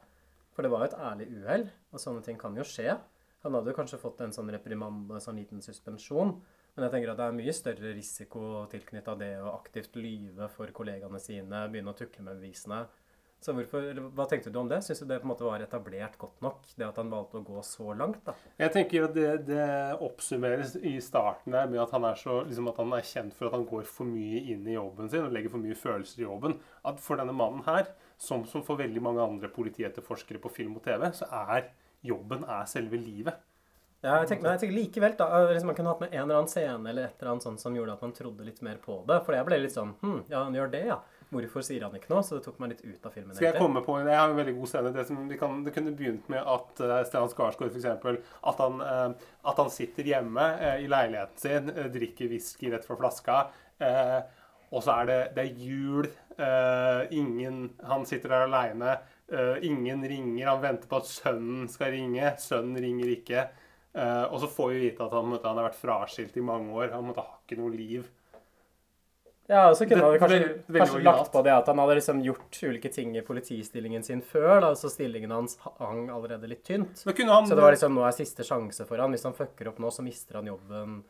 For 0.54 0.65
det 0.65 0.71
var 0.73 0.84
jo 0.84 0.89
et 0.89 1.02
ærlig 1.12 1.28
uhell, 1.34 1.67
og 1.93 2.02
sånne 2.02 2.26
ting 2.26 2.39
kan 2.41 2.58
jo 2.58 2.65
skje. 2.65 2.97
Han 3.45 3.58
hadde 3.58 3.73
jo 3.73 3.78
kanskje 3.78 4.02
fått 4.02 4.21
en 4.23 4.34
sånn 4.34 4.49
reprimande, 4.54 5.19
sånn 5.21 5.38
liten 5.41 5.62
suspensjon. 5.62 6.38
Men 6.73 6.88
jeg 6.88 6.95
tenker 6.95 7.13
at 7.13 7.19
det 7.19 7.25
er 7.29 7.38
mye 7.38 7.53
større 7.53 7.93
risiko 7.93 8.43
tilknytta 8.71 9.13
det 9.19 9.33
å 9.43 9.53
aktivt 9.53 9.95
lyve 9.99 10.49
for 10.55 10.73
kollegaene 10.73 11.21
sine, 11.21 11.67
begynne 11.69 11.93
å 11.93 11.97
tukle 11.97 12.25
med 12.25 12.39
bevisene. 12.41 12.83
Så 13.43 13.51
hvorfor, 13.51 13.83
hva 14.15 14.23
tenkte 14.31 14.51
du 14.53 14.57
om 14.62 14.69
det? 14.71 14.79
Syns 14.86 15.01
du 15.03 15.05
det 15.09 15.17
på 15.19 15.27
en 15.27 15.33
måte 15.33 15.43
var 15.43 15.62
etablert 15.62 16.15
godt 16.21 16.39
nok? 16.45 16.62
Det 16.79 16.86
at 16.88 16.99
han 17.01 17.12
valgte 17.12 17.41
å 17.41 17.45
gå 17.45 17.59
så 17.67 17.91
langt, 17.99 18.21
da? 18.23 18.38
Jeg 18.62 18.71
tenker 18.71 19.09
at 19.09 19.17
det, 19.17 19.31
det 19.49 19.65
oppsummeres 20.05 20.77
i 20.79 20.95
starten 21.03 21.51
der 21.51 21.67
med 21.67 21.81
at 21.83 21.91
han, 21.91 22.07
er 22.07 22.17
så, 22.21 22.39
liksom 22.47 22.71
at 22.71 22.79
han 22.79 22.95
er 22.95 23.09
kjent 23.09 23.36
for 23.36 23.49
at 23.49 23.57
han 23.57 23.67
går 23.67 23.83
for 23.89 24.07
mye 24.07 24.45
inn 24.53 24.63
i 24.63 24.77
jobben 24.77 25.12
sin 25.12 25.27
og 25.27 25.36
legger 25.36 25.51
for 25.51 25.65
mye 25.65 25.75
følelser 25.77 26.23
i 26.23 26.27
jobben. 26.29 26.55
At 26.88 27.03
for 27.03 27.19
denne 27.19 27.36
mannen 27.36 27.67
her, 27.67 27.91
som, 28.15 28.47
som 28.47 28.63
for 28.63 28.79
veldig 28.79 29.03
mange 29.03 29.27
andre 29.27 29.51
politietterforskere 29.51 30.39
på 30.39 30.53
film 30.62 30.79
og 30.79 30.88
TV, 30.88 31.09
så 31.12 31.27
er 31.43 31.73
jobben 32.07 32.47
er 32.47 32.63
selve 32.71 33.01
livet. 33.01 33.43
Ja, 34.03 34.17
jeg 34.19 34.27
tenker, 34.27 34.43
men 34.43 34.57
jeg 34.57 34.61
tenker 34.65 34.75
likevel 34.75 35.13
da, 35.15 35.27
liksom 35.47 35.69
Man 35.71 35.75
kunne 35.77 35.91
hatt 35.93 36.01
med 36.03 36.11
en 36.11 36.25
eller 36.25 36.41
annen 36.41 36.51
scene 36.51 36.89
eller 36.91 37.07
et 37.07 37.21
eller 37.21 37.33
annet 37.33 37.45
sånt 37.45 37.61
som 37.63 37.75
gjorde 37.77 37.93
at 37.95 38.01
man 38.03 38.11
trodde 38.15 38.43
litt 38.43 38.59
mer 38.65 38.81
på 38.83 38.97
det. 39.07 39.21
For 39.23 39.37
jeg 39.37 39.47
ble 39.47 39.59
litt 39.63 39.75
sånn 39.75 39.93
Hm, 40.01 40.17
ja, 40.27 40.41
han 40.43 40.57
gjør 40.57 40.73
det, 40.73 40.81
ja. 40.91 40.99
Hvorfor 41.33 41.63
sier 41.65 41.85
han 41.85 41.95
ikke 41.97 42.11
noe? 42.11 42.23
Så 42.25 42.37
det 42.37 42.45
tok 42.45 42.59
meg 42.61 42.73
litt 42.73 42.83
ut 42.83 43.07
av 43.07 43.15
filmen. 43.15 43.33
Skal 43.33 43.47
jeg 43.47 43.55
egentlig. 43.55 43.65
komme 43.65 43.83
på 43.85 43.95
Jeg 44.03 44.19
har 44.19 44.29
en 44.29 44.37
veldig 44.37 44.55
god 44.59 44.69
scene. 44.69 44.91
Det, 44.93 45.05
som 45.07 45.23
vi 45.29 45.39
kan, 45.39 45.55
det 45.65 45.73
kunne 45.75 45.95
begynt 45.97 46.29
med 46.31 46.51
at 46.55 46.83
uh, 46.83 46.97
Stellan 47.07 47.31
Skarsgård 47.31 47.73
eksempel, 47.73 48.19
at 48.51 48.61
han, 48.61 48.83
eh, 48.85 49.31
at 49.49 49.61
han 49.63 49.71
sitter 49.73 50.11
hjemme 50.13 50.45
uh, 50.59 50.75
i 50.83 50.89
leiligheten 50.91 51.41
sin, 51.41 51.71
uh, 51.73 51.87
drikker 51.93 52.29
whisky 52.31 52.69
rett 52.73 52.85
fra 52.87 52.99
flaska, 52.99 53.39
og 54.73 54.81
så 54.81 54.93
er 55.01 55.09
det, 55.09 55.17
det 55.35 55.43
er 55.43 55.57
jul. 55.61 56.07
ingen, 57.13 57.57
han 57.83 58.05
sitter 58.09 58.31
der 58.31 58.45
aleine. 58.47 58.93
ingen 59.61 60.05
ringer. 60.07 60.47
Han 60.47 60.61
venter 60.61 60.87
på 60.89 60.97
at 61.01 61.09
sønnen 61.09 61.67
skal 61.69 61.91
ringe. 61.93 62.31
Sønnen 62.41 62.79
ringer 62.81 63.11
ikke. 63.11 63.43
Eh, 63.95 64.23
og 64.34 64.39
så 64.41 64.47
får 64.49 64.69
vi 64.73 64.79
vite 64.89 65.06
at 65.06 65.12
han, 65.13 65.25
måtte, 65.29 65.45
han 65.45 65.58
har 65.58 65.69
vært 65.69 65.82
fraskilt 65.82 66.38
i 66.38 66.41
mange 66.41 66.73
år. 66.73 66.91
Han 66.95 67.06
måtte 67.06 67.21
ha 67.21 67.38
ikke 67.47 67.60
noe 67.60 67.71
liv. 67.75 68.08
Ja, 69.49 69.69
og 69.69 69.75
så 69.75 69.86
kunne 69.86 69.99
Det- 69.99 70.19
han 70.19 70.29
kanskje, 70.29 70.39
veldig- 70.39 70.65
veldig 70.71 70.82
kanskje 70.88 71.03
lagt 71.03 71.32
på 71.34 71.43
det 71.43 71.51
at 71.51 71.65
han 71.67 71.77
hadde 71.77 71.95
liksom 71.99 72.23
gjort 72.23 72.63
ulike 72.63 72.91
ting 72.93 73.15
i 73.17 73.21
politistillingen 73.21 74.03
sin 74.03 74.21
før, 74.21 74.62
da, 74.62 74.71
så 74.73 74.89
stillingen 74.89 75.29
hans 75.32 75.58
hang 75.79 76.08
allerede 76.10 76.47
litt 76.47 76.63
tynt. 76.63 77.03
Han, 77.06 77.45
Så 77.45 77.49
det 77.49 77.62
var 77.62 77.71
liksom 77.73 77.93
nå 77.93 78.08
er 78.08 78.12
siste 78.15 78.41
sjanse 78.47 78.88
for 78.88 78.97
han. 78.97 79.12
Hvis 79.12 79.23
han 79.23 79.34
fucker 79.34 79.67
opp 79.67 79.79
nå, 79.79 79.91
så 79.91 80.01
mister 80.01 80.36
han 80.36 80.45
jobben. 80.45 81.03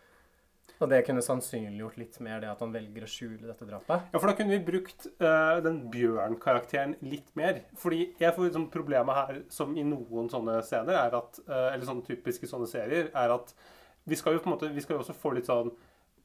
Og 0.84 0.90
det 0.92 1.04
kunne 1.08 1.24
sannsynliggjort 1.24 2.00
litt 2.02 2.18
mer 2.26 2.42
det 2.44 2.50
at 2.52 2.60
han 2.64 2.74
velger 2.74 3.06
å 3.06 3.10
skjule 3.10 3.48
dette 3.48 3.68
drapet. 3.70 4.10
Ja, 4.12 4.20
for 4.20 4.28
da 4.30 4.36
kunne 4.36 4.58
vi 4.58 4.66
brukt 4.68 5.08
uh, 5.24 5.62
den 5.64 5.80
Bjørn-karakteren 5.94 6.98
litt 7.08 7.30
mer. 7.40 7.62
Fordi 7.80 8.10
jeg 8.20 8.36
får 8.36 8.50
liksom 8.50 8.68
problemet 8.74 9.20
her, 9.22 9.40
som 9.54 9.78
i 9.80 9.86
noen 9.88 10.28
sånne 10.34 10.60
scener, 10.68 11.00
er 11.06 11.16
at, 11.22 11.40
uh, 11.48 11.70
eller 11.72 11.88
sånne 11.88 12.06
typiske 12.10 12.50
sånne 12.52 12.68
serier, 12.68 13.08
er 13.16 13.36
at 13.38 13.56
vi 14.04 14.20
skal 14.20 14.36
jo 14.36 14.44
på 14.44 14.52
en 14.52 14.58
måte, 14.58 14.74
vi 14.76 14.84
skal 14.84 14.98
jo 14.98 15.06
også 15.06 15.16
få 15.16 15.32
litt 15.38 15.48
sånn 15.48 15.72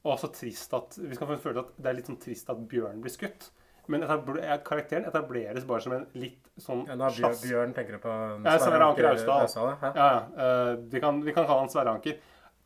og 0.07 0.19
så 0.19 0.29
trist 0.31 0.73
at 0.77 0.95
Vi 0.95 1.15
skal 1.15 1.27
få 1.27 1.39
føle 1.43 1.63
at 1.65 1.71
det 1.75 1.89
er 1.89 1.97
litt 1.97 2.07
sånn 2.07 2.19
trist 2.21 2.51
at 2.51 2.59
Bjørn 2.71 3.01
blir 3.03 3.11
skutt. 3.11 3.49
Men 3.89 4.05
etabler, 4.05 4.43
karakteren 4.65 5.07
etableres 5.09 5.65
bare 5.67 5.81
som 5.81 5.95
en 5.95 6.03
litt 6.21 6.51
sånn 6.61 6.83
Ja, 6.87 6.95
da, 6.99 7.09
Bjørn, 7.41 7.73
tenker 7.73 7.97
du 7.97 8.03
på 8.03 8.17
Sverre 8.45 8.85
Anker 8.85 9.07
Austdal. 9.09 9.47
Ja. 9.81 9.91
Ja, 9.95 10.09
eh, 10.45 10.73
vi, 10.91 11.01
kan, 11.01 11.23
vi 11.25 11.33
kan 11.33 11.47
kalle 11.49 11.63
han 11.63 11.73
Sverre 11.73 11.95
Anker. 11.97 12.19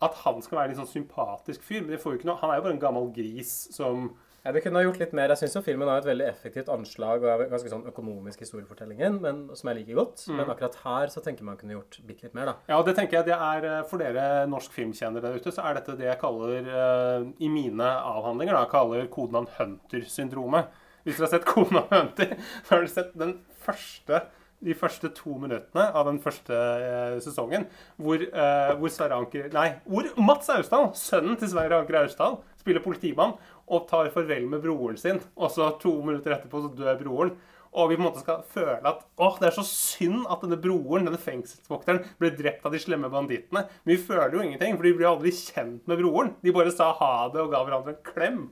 At 0.04 0.20
han 0.26 0.44
skal 0.44 0.60
være 0.60 0.70
en 0.70 0.74
litt 0.74 0.82
sånn 0.82 0.92
sympatisk 0.92 1.66
fyr. 1.66 1.82
Men 1.82 1.96
det 1.96 2.04
får 2.04 2.14
jo 2.14 2.22
ikke 2.22 2.30
noe, 2.30 2.42
han 2.42 2.54
er 2.54 2.60
jo 2.60 2.68
bare 2.68 2.78
en 2.78 2.86
gammel 2.86 3.10
gris 3.16 3.56
som 3.74 4.14
Ja, 4.44 4.52
Det 4.52 4.60
kunne 4.60 4.82
ha 4.82 4.84
gjort 4.84 5.00
litt 5.00 5.14
mer. 5.16 5.32
Jeg 5.32 5.40
syns 5.40 5.64
filmen 5.64 5.88
har 5.88 6.02
et 6.02 6.08
veldig 6.10 6.26
effektivt 6.28 6.68
anslag 6.68 7.24
og 7.24 7.30
er 7.32 7.46
ganske 7.48 7.70
sånn 7.72 7.86
økonomisk 7.88 8.42
historiefortellingen, 8.44 9.22
men, 9.24 9.38
som 9.56 9.70
jeg 9.72 9.78
liker 9.78 10.02
godt. 10.02 10.26
Mm. 10.28 10.36
Men 10.36 10.52
akkurat 10.52 10.76
her 10.84 11.14
så 11.14 11.24
tenker 11.24 11.48
man 11.48 11.56
kunne 11.62 11.78
gjort 11.78 12.02
bitte 12.04 12.28
litt 12.28 12.36
mer, 12.36 12.52
da. 12.52 12.56
Ja, 12.68 12.82
og 12.82 12.90
det 12.90 12.98
tenker 12.98 13.22
jeg 13.22 13.30
det 13.30 13.38
er 13.38 13.70
eh, 13.70 13.86
For 13.88 14.04
dere 14.04 14.44
norsk 14.52 14.76
filmkjennere 14.76 15.24
der 15.24 15.40
ute, 15.40 15.56
så 15.56 15.64
er 15.64 15.80
dette 15.80 15.96
det 15.96 16.10
jeg 16.10 16.20
kaller 16.20 16.68
eh, 16.68 17.30
i 17.40 17.52
mine 17.54 17.88
avhandlinger 18.04 18.60
da, 18.60 18.68
kaller 18.68 19.08
kodenavn 19.16 19.48
Hunter-syndromet. 19.56 20.76
Hvis 21.08 21.20
dere 21.20 21.30
har 21.30 21.34
sett 21.38 21.48
Kona 21.48 21.88
Hunter, 21.92 22.36
så 22.66 22.76
har 22.76 22.84
dere 22.84 22.96
sett 22.98 23.16
den 23.20 23.38
første 23.64 24.26
de 24.64 24.76
første 24.78 25.12
to 25.18 25.38
minuttene 25.42 25.86
av 25.92 26.08
den 26.08 26.20
første 26.24 26.56
eh, 26.56 27.18
sesongen, 27.24 27.68
hvor, 28.02 28.22
eh, 28.24 28.74
hvor 28.80 28.94
Sverre 28.94 29.20
Anker 29.20 29.50
Nei, 29.54 29.70
hvor 29.90 30.08
Mats 30.22 30.52
Austdal, 30.54 30.92
sønnen 30.98 31.40
til 31.40 31.52
Sverre 31.52 31.82
Anker 31.82 32.02
Austdal, 32.04 32.40
spiller 32.60 32.84
politimann 32.84 33.36
og 33.68 33.88
tar 33.90 34.12
farvel 34.14 34.48
med 34.52 34.64
broren 34.64 35.00
sin. 35.00 35.20
Og 35.36 35.52
så 35.54 35.74
to 35.82 35.98
minutter 36.06 36.36
etterpå 36.36 36.64
så 36.64 36.72
dør 36.78 37.00
broren. 37.02 37.36
Og 37.74 37.90
vi 37.90 37.96
på 37.98 38.04
en 38.04 38.06
måte 38.06 38.22
skal 38.22 38.44
føle 38.54 38.86
at 38.86 39.00
åh, 39.18 39.38
det 39.42 39.48
er 39.50 39.56
så 39.56 39.64
synd 39.66 40.28
at 40.30 40.44
denne 40.46 40.60
broren, 40.62 41.08
denne 41.08 41.20
fengselsvokteren, 41.22 42.04
ble 42.22 42.30
drept 42.38 42.68
av 42.68 42.76
de 42.76 42.82
slemme 42.82 43.10
bandittene. 43.10 43.66
Men 43.66 43.96
vi 43.96 43.98
føler 43.98 44.36
jo 44.36 44.44
ingenting, 44.46 44.78
for 44.78 44.86
de 44.86 44.94
blir 45.00 45.10
aldri 45.10 45.34
kjent 45.34 45.90
med 45.90 46.04
broren. 46.04 46.36
De 46.46 46.54
bare 46.54 46.74
sa 46.76 46.92
ha 47.00 47.14
det 47.34 47.42
og 47.42 47.50
ga 47.54 47.64
hverandre 47.66 47.96
en 47.96 48.06
klem. 48.06 48.44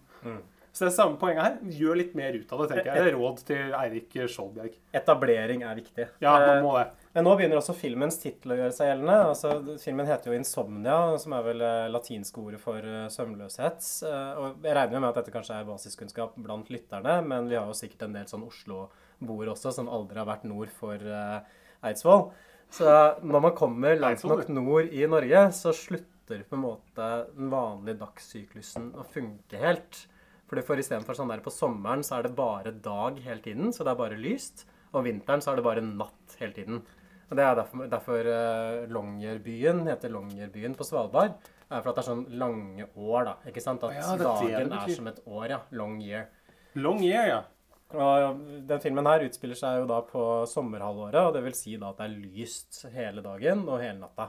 Så 0.71 0.85
det 0.85 0.93
er 0.93 0.95
samme 0.95 1.17
poenget 1.19 1.43
her. 1.43 1.55
Gjør 1.75 1.97
litt 1.99 2.13
mer 2.15 2.31
ut 2.37 2.51
av 2.55 2.61
det, 2.61 2.67
tenker 2.71 2.87
jeg. 2.93 2.95
Det 3.03 3.11
er 3.11 3.15
råd 3.17 3.39
til 3.49 3.73
Eirik 3.75 4.13
Skjoldbjerg. 4.31 4.75
Etablering 4.95 5.65
er 5.67 5.75
viktig. 5.81 6.05
Ja, 6.23 6.35
Eh, 6.39 6.47
man 6.47 6.63
må 6.63 6.77
det. 6.77 6.85
Men 7.13 7.25
nå 7.27 7.33
begynner 7.35 7.59
også 7.59 7.73
filmens 7.75 8.15
tittel 8.21 8.53
å 8.53 8.55
gjøre 8.55 8.71
seg 8.71 8.87
gjeldende. 8.87 9.17
Altså, 9.33 9.51
filmen 9.83 10.07
heter 10.07 10.31
jo 10.31 10.37
'Insomnia', 10.37 11.17
som 11.19 11.33
er 11.35 11.43
vel 11.43 11.61
eh, 11.61 11.89
latinske 11.91 12.39
ordet 12.39 12.61
for 12.63 12.77
eh, 12.79 13.09
søvnløshet. 13.11 13.89
Eh, 14.07 14.39
og 14.39 14.63
jeg 14.63 14.75
regner 14.77 14.99
med 15.03 15.09
at 15.09 15.15
dette 15.19 15.33
kanskje 15.35 15.57
er 15.59 15.67
basiskunnskap 15.67 16.37
blant 16.37 16.69
lytterne, 16.71 17.17
men 17.27 17.49
vi 17.49 17.55
har 17.59 17.67
jo 17.67 17.75
sikkert 17.75 18.03
en 18.07 18.13
del 18.13 18.29
sånn 18.31 18.47
Oslo-boere 18.47 19.51
også 19.51 19.73
som 19.75 19.89
aldri 19.91 20.17
har 20.23 20.29
vært 20.31 20.47
nord 20.47 20.71
for 20.71 20.95
eh, 20.95 21.41
Eidsvoll. 21.83 22.29
Så 22.71 22.87
når 23.21 23.41
man 23.43 23.55
kommer 23.59 23.99
langt 23.99 24.23
nok 24.23 24.47
nord 24.47 24.87
i 24.95 25.03
Norge, 25.05 25.51
så 25.51 25.73
slutter 25.75 26.45
på 26.47 26.55
en 26.55 26.63
måte 26.63 27.07
den 27.35 27.49
vanlige 27.51 27.99
dagssyklusen 28.05 28.93
å 28.95 29.03
funke 29.03 29.59
helt. 29.59 30.05
Fordi 30.51 30.65
for 30.67 30.79
istedenfor 30.81 31.15
sånn 31.15 31.29
der 31.31 31.39
på 31.45 31.53
sommeren 31.55 32.01
så 32.03 32.17
er 32.17 32.25
det 32.25 32.33
bare 32.35 32.73
dag 32.83 33.19
hele 33.23 33.39
tiden, 33.39 33.69
så 33.71 33.85
det 33.87 33.93
er 33.93 34.01
bare 34.01 34.17
lyst. 34.19 34.65
Og 34.91 34.99
om 34.99 35.05
vinteren 35.07 35.39
så 35.39 35.53
er 35.53 35.61
det 35.61 35.63
bare 35.63 35.83
natt 35.85 36.35
hele 36.41 36.51
tiden. 36.57 36.81
Og 37.29 37.37
Det 37.39 37.45
er 37.45 37.55
derfor, 37.55 37.87
derfor 37.87 38.27
uh, 38.27 38.81
Longyearbyen 38.91 39.85
heter 39.87 40.11
Longyearbyen 40.11 40.75
på 40.75 40.83
Svalbard. 40.83 41.39
er 41.71 41.79
for 41.79 41.93
at 41.93 41.95
det 41.95 42.03
er 42.03 42.09
sånn 42.09 42.25
lange 42.35 42.89
år, 42.99 43.29
da. 43.29 43.37
Ikke 43.47 43.63
sant? 43.63 43.85
At 43.87 43.95
Ja, 43.95 44.17
dagen 44.19 44.75
er 44.75 44.91
som 44.91 45.07
et 45.07 45.23
år, 45.23 45.47
ja. 45.53 45.61
Long 45.71 46.01
year. 46.03 46.27
Long 46.75 46.99
year, 46.99 47.29
ja. 47.29 47.41
Og 47.95 48.43
den 48.67 48.83
filmen 48.83 49.07
her 49.07 49.23
utspiller 49.23 49.55
seg 49.55 49.79
jo 49.79 49.87
da 49.87 50.01
på 50.03 50.25
sommerhalvåret, 50.51 51.21
og 51.23 51.33
det 51.35 51.45
vil 51.47 51.55
si 51.55 51.77
da 51.79 51.93
at 51.93 52.03
det 52.03 52.09
er 52.09 52.19
lyst 52.35 52.83
hele 52.91 53.23
dagen 53.23 53.63
og 53.69 53.79
hele 53.79 54.01
natta. 54.03 54.27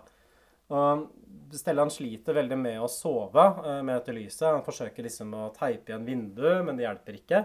Og 0.73 1.09
Stellan 1.53 1.91
sliter 1.93 2.37
veldig 2.37 2.57
med 2.57 2.81
å 2.81 2.89
sove 2.89 3.43
eh, 3.61 3.83
med 3.85 3.99
dette 3.99 4.15
lyset. 4.17 4.49
Han 4.49 4.65
forsøker 4.65 5.05
liksom 5.05 5.35
å 5.37 5.51
teipe 5.57 5.93
igjen 5.93 6.09
vinduet, 6.09 6.63
men 6.65 6.79
det 6.79 6.87
hjelper 6.87 7.19
ikke. 7.19 7.43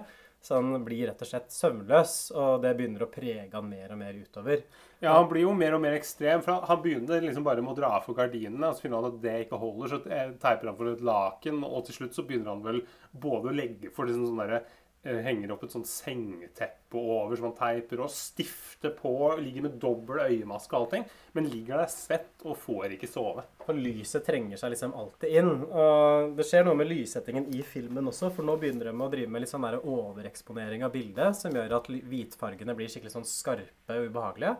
Så 0.47 0.61
han 0.61 0.83
blir 0.85 1.09
rett 1.09 1.21
og 1.25 1.27
slett 1.27 1.51
søvnløs, 1.51 2.13
og 2.37 2.61
det 2.63 2.71
begynner 2.77 3.03
å 3.03 3.09
prege 3.11 3.49
han 3.51 3.67
mer 3.67 3.91
og 3.91 3.99
mer 3.99 4.15
utover. 4.15 4.61
Ja, 5.01 5.17
han 5.17 5.27
blir 5.27 5.43
jo 5.43 5.53
mer 5.57 5.75
og 5.75 5.81
mer 5.83 5.97
ekstrem. 5.97 6.43
for 6.45 6.63
Han 6.69 6.81
begynner 6.83 7.25
liksom 7.25 7.43
bare 7.43 7.63
med 7.65 7.73
å 7.73 7.79
dra 7.81 7.89
for 8.05 8.15
gardinene, 8.15 8.69
og 8.69 8.77
så 8.77 8.85
finner 8.85 9.01
han 9.01 9.11
at 9.11 9.21
det 9.25 9.35
ikke 9.43 9.59
holder. 9.59 9.91
Så 9.91 9.99
eh, 10.07 10.35
teiper 10.39 10.71
han 10.71 10.77
for 10.77 10.93
et 10.93 11.03
laken, 11.11 11.63
og 11.67 11.83
til 11.87 11.99
slutt 11.99 12.15
så 12.15 12.23
begynner 12.29 12.53
han 12.53 12.63
vel 12.63 12.83
både 13.11 13.51
å 13.51 13.57
legge 13.57 13.91
for 13.91 14.07
liksom 14.07 14.29
sånn 14.29 14.43
derre 14.45 14.63
Henger 15.07 15.53
opp 15.53 15.63
et 15.63 15.73
sånt 15.73 15.87
sengeteppe 15.89 16.99
over 16.99 17.35
som 17.37 17.49
han 17.49 17.55
teiper, 17.57 18.01
og 18.03 18.11
stifter 18.11 18.93
på, 18.95 19.11
ligger 19.41 19.65
med 19.67 19.77
dobbel 19.81 20.21
øyemaske 20.25 20.73
og 20.75 20.85
allting. 20.85 21.07
Men 21.35 21.49
ligger 21.51 21.81
der 21.81 21.91
svett 21.91 22.45
og 22.45 22.57
får 22.59 22.95
ikke 22.95 23.09
sove. 23.11 23.45
For 23.63 23.77
lyset 23.77 24.25
trenger 24.27 24.59
seg 24.59 24.73
liksom 24.73 24.95
alltid 24.97 25.35
inn. 25.41 25.51
Og 25.67 26.37
det 26.37 26.47
skjer 26.47 26.67
noe 26.67 26.77
med 26.79 26.91
lyssettingen 26.91 27.49
i 27.55 27.63
filmen 27.67 28.11
også, 28.11 28.31
for 28.35 28.47
nå 28.47 28.57
begynner 28.61 28.91
de 28.91 28.95
å 28.95 29.11
drive 29.11 29.31
med 29.31 29.43
litt 29.43 29.53
sånn 29.53 29.67
der 29.67 29.79
overeksponering 29.81 30.85
av 30.87 30.95
bildet, 30.95 31.39
som 31.39 31.55
gjør 31.55 31.79
at 31.79 31.91
hvitfargene 31.91 32.75
blir 32.77 32.91
skikkelig 32.91 33.15
sånn 33.17 33.27
skarpe 33.27 34.01
og 34.01 34.11
ubehagelige. 34.11 34.57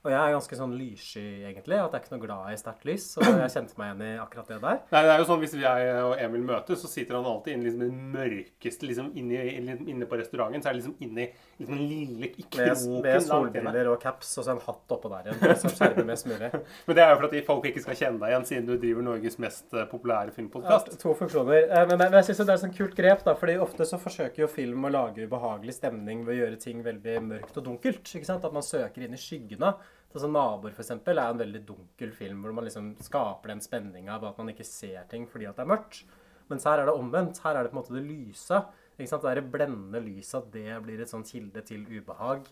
Og 0.00 0.08
jeg 0.08 0.16
er 0.16 0.32
ganske 0.32 0.56
sånn 0.56 0.72
lyssky, 0.80 1.22
egentlig. 1.44 1.76
At 1.76 1.92
jeg 1.92 1.98
er 1.98 2.04
ikke 2.06 2.14
noe 2.14 2.22
glad 2.22 2.52
i 2.54 2.56
sterkt 2.56 2.86
lys. 2.88 3.04
Så 3.12 3.20
jeg 3.26 3.52
kjente 3.52 3.76
meg 3.76 3.90
igjen 3.90 4.04
i 4.06 4.22
akkurat 4.22 4.48
det 4.48 4.60
der. 4.62 4.78
Nei, 4.94 5.02
det 5.04 5.12
er 5.12 5.20
jo 5.20 5.26
sånn 5.28 5.42
Hvis 5.42 5.56
jeg 5.60 5.90
og 6.06 6.14
Emil 6.24 6.46
møtes, 6.48 6.80
så 6.80 6.88
sitter 6.88 7.18
han 7.18 7.28
alltid 7.28 7.56
inne 7.58 7.68
liksom, 7.68 7.82
i 7.84 7.90
den 7.90 8.14
mørkeste 8.14 8.88
liksom, 8.88 9.10
inne, 9.20 9.76
inne 9.84 10.08
på 10.08 10.20
restauranten. 10.22 10.64
Så 10.64 10.70
er 10.70 10.78
det 10.78 10.80
liksom 10.80 11.04
inni 11.04 11.28
liksom, 11.60 11.76
en 11.76 11.88
lille 11.90 12.30
i 12.32 12.44
kroken 12.50 12.96
med 13.04 13.22
solbriller 13.22 13.90
og 13.92 14.00
caps 14.02 14.32
og 14.40 14.46
så 14.46 14.54
en 14.54 14.62
hatt 14.64 14.94
oppå 14.96 15.10
der 15.12 15.28
igjen. 15.30 15.56
Som 15.60 15.74
skjermer 15.76 16.08
mest 16.08 16.26
mulig. 16.26 16.50
Men 16.88 16.98
det 16.98 17.04
er 17.04 17.12
jo 17.12 17.20
for 17.20 17.28
at 17.28 17.46
folk 17.46 17.68
ikke 17.70 17.84
skal 17.84 17.98
kjenne 18.00 18.22
deg 18.22 18.32
igjen, 18.32 18.48
siden 18.50 18.68
du 18.70 18.74
driver 18.80 19.06
Norges 19.06 19.38
mest 19.42 19.68
populære 19.92 20.34
populære 20.34 20.74
Ja, 20.74 20.98
to 21.04 21.14
funksjoner. 21.18 21.68
Eh, 21.68 21.86
Men 21.90 21.98
men 22.00 22.18
jeg 22.18 22.30
synes 22.30 22.42
det 22.42 22.48
er 22.48 22.58
et 22.58 22.64
sånt 22.64 22.78
kult 22.80 22.96
grep, 22.98 23.24
da, 23.26 23.34
fordi 23.38 23.58
ofte 23.60 23.86
så 23.88 24.00
forsøker 24.00 24.44
jo 24.44 24.50
film 24.50 24.88
å 24.88 24.92
lage 24.92 25.26
ubehagelig 25.28 25.76
stemning 25.78 26.24
ved 26.26 26.36
å 26.36 26.38
gjøre 26.44 26.60
ting 26.64 26.82
veldig 26.84 27.16
mørkt 27.28 27.60
og 27.60 27.66
dunkelt. 27.68 28.02
ikke 28.08 28.26
sant? 28.26 28.44
At 28.44 28.56
man 28.56 28.66
søker 28.66 29.04
inn 29.04 29.14
i 29.14 29.20
skyggene. 29.20 29.74
Sånn 30.10 30.24
som 30.24 30.32
'Naboer' 30.34 30.74
for 30.74 30.82
eksempel, 30.82 31.18
er 31.22 31.30
en 31.30 31.38
veldig 31.38 31.60
dunkel 31.66 32.10
film 32.12 32.42
hvor 32.42 32.52
man 32.56 32.64
liksom 32.66 32.96
skaper 32.98 33.52
den 33.52 33.60
spenninga 33.62 34.16
av 34.16 34.24
at 34.24 34.38
man 34.38 34.48
ikke 34.50 34.66
ser 34.66 35.04
ting 35.08 35.28
fordi 35.30 35.46
at 35.46 35.54
det 35.56 35.62
er 35.62 35.70
mørkt. 35.70 36.02
Mens 36.50 36.64
her 36.66 36.80
er 36.80 36.86
det 36.88 36.94
omvendt. 36.98 37.38
Her 37.44 37.54
er 37.54 37.62
det 37.62 37.70
på 37.70 37.78
en 37.78 37.82
måte 37.84 37.94
det 37.94 38.02
lyse. 38.08 38.58
Ikke 39.04 39.14
sant? 39.14 39.24
Det 39.24 39.30
er 39.32 39.40
det 39.40 39.52
blendende 39.52 40.02
lyset 40.04 40.36
at 40.40 40.50
det 40.54 40.76
blir 40.84 41.00
et 41.02 41.12
sånn 41.12 41.26
kilde 41.26 41.62
til 41.66 41.86
ubehag 41.88 42.44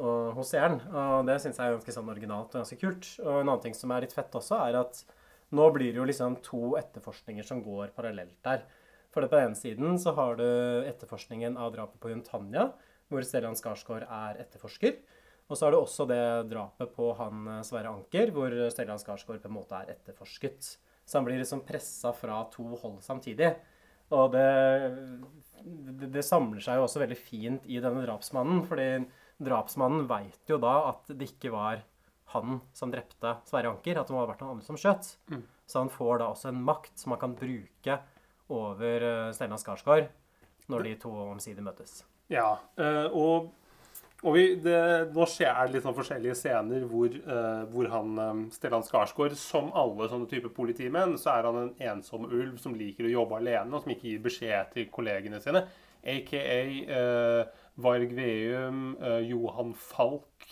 og, 0.00 0.34
hos 0.36 0.52
seeren. 0.54 0.80
Og 0.88 1.28
det 1.28 1.38
syns 1.42 1.60
jeg 1.60 1.66
er 1.70 1.78
ganske 1.78 1.94
sånn 1.96 2.12
originalt 2.12 2.54
og 2.54 2.62
ganske 2.62 2.78
kult. 2.80 3.08
Og 3.24 3.32
en 3.32 3.46
annen 3.46 3.64
ting 3.64 3.76
som 3.76 3.92
er 3.94 4.06
litt 4.06 4.16
fett 4.16 4.36
også, 4.36 4.60
er 4.68 4.80
at 4.80 5.02
nå 5.56 5.66
blir 5.74 5.90
det 5.90 5.98
jo 5.98 6.06
liksom 6.06 6.38
to 6.46 6.74
etterforskninger 6.78 7.46
som 7.46 7.62
går 7.64 7.94
parallelt 7.96 8.36
der. 8.46 8.66
For 9.10 9.22
det 9.22 9.30
på 9.32 9.40
den 9.40 9.50
ene 9.50 9.58
siden 9.58 9.96
så 9.98 10.14
har 10.14 10.36
du 10.38 10.46
etterforskningen 10.86 11.56
av 11.58 11.72
drapet 11.74 11.98
på 12.02 12.12
Jun 12.12 12.22
Tanja, 12.26 12.68
hvor 13.10 13.26
Stellan 13.26 13.58
Skarsgård 13.58 14.04
er 14.06 14.38
etterforsker. 14.44 15.00
Og 15.50 15.58
så 15.58 15.66
har 15.66 15.74
du 15.74 15.80
også 15.80 16.06
det 16.06 16.22
drapet 16.52 16.92
på 16.94 17.08
han 17.18 17.48
eh, 17.50 17.64
Sverre 17.66 17.90
Anker, 17.90 18.30
hvor 18.36 18.54
Stellan 18.70 19.02
Skarsgård 19.02 19.42
på 19.42 19.50
en 19.50 19.56
måte 19.56 19.80
er 19.80 19.96
etterforsket. 19.96 20.76
Så 21.02 21.18
han 21.18 21.26
blir 21.26 21.40
liksom 21.40 21.64
pressa 21.66 22.12
fra 22.14 22.44
to 22.54 22.68
hold 22.78 23.00
samtidig. 23.02 23.50
Og 24.16 24.32
det, 24.34 24.46
det, 25.62 26.10
det 26.16 26.26
samler 26.26 26.62
seg 26.64 26.78
jo 26.78 26.86
også 26.86 27.02
veldig 27.04 27.18
fint 27.18 27.66
i 27.70 27.78
denne 27.82 28.02
drapsmannen, 28.06 28.64
fordi 28.66 28.90
drapsmannen 29.40 30.08
veit 30.10 30.50
jo 30.50 30.58
da 30.60 30.74
at 30.90 31.12
det 31.14 31.30
ikke 31.32 31.52
var 31.54 31.84
han 32.34 32.60
som 32.76 32.92
drepte 32.92 33.36
Sverre 33.48 33.72
Anker, 33.72 33.98
at 33.98 34.08
det 34.08 34.14
må 34.14 34.22
ha 34.22 34.28
vært 34.30 34.42
noen 34.44 34.56
andre 34.56 34.66
som 34.66 34.78
skjøt. 34.78 35.14
Mm. 35.32 35.42
Så 35.66 35.82
han 35.82 35.90
får 35.92 36.20
da 36.20 36.30
også 36.30 36.50
en 36.50 36.62
makt 36.66 36.98
som 36.98 37.14
han 37.14 37.22
kan 37.22 37.36
bruke 37.38 37.96
over 38.50 39.06
eh, 39.06 39.30
Stellan 39.34 39.60
Skarsgård 39.62 40.10
når 40.70 40.86
de 40.86 40.94
to 41.02 41.10
omsider 41.30 41.64
møtes. 41.66 42.04
Ja, 42.30 42.52
eh, 42.78 43.06
og, 43.10 43.50
og 44.20 44.34
vi, 44.36 44.42
det, 44.60 44.76
nå 45.14 45.24
skjer 45.28 45.54
det 45.64 45.74
litt 45.74 45.84
sånn 45.86 45.96
forskjellige 45.96 46.36
scener 46.36 46.82
hvor, 46.88 47.14
uh, 47.24 47.62
hvor 47.72 47.88
han, 47.88 48.10
um, 48.20 48.42
Stellan 48.52 48.84
Skarsgård, 48.84 49.36
som 49.40 49.70
alle 49.76 50.10
sånne 50.10 50.28
type 50.28 50.50
politimenn, 50.52 51.16
så 51.20 51.38
er 51.38 51.48
han 51.48 51.60
en 51.62 51.70
ensom 51.92 52.26
ulv 52.28 52.58
som 52.60 52.76
liker 52.76 53.08
å 53.08 53.14
jobbe 53.14 53.38
alene, 53.40 53.72
og 53.72 53.84
som 53.84 53.94
ikke 53.94 54.10
gir 54.10 54.26
beskjed 54.26 54.74
til 54.74 54.90
kollegene 54.92 55.40
sine. 55.40 55.64
Aka 56.04 56.44
uh, 56.92 57.64
Varg 57.80 58.12
Veum, 58.16 58.82
uh, 59.00 59.20
Johan 59.24 59.72
Falk, 59.72 60.50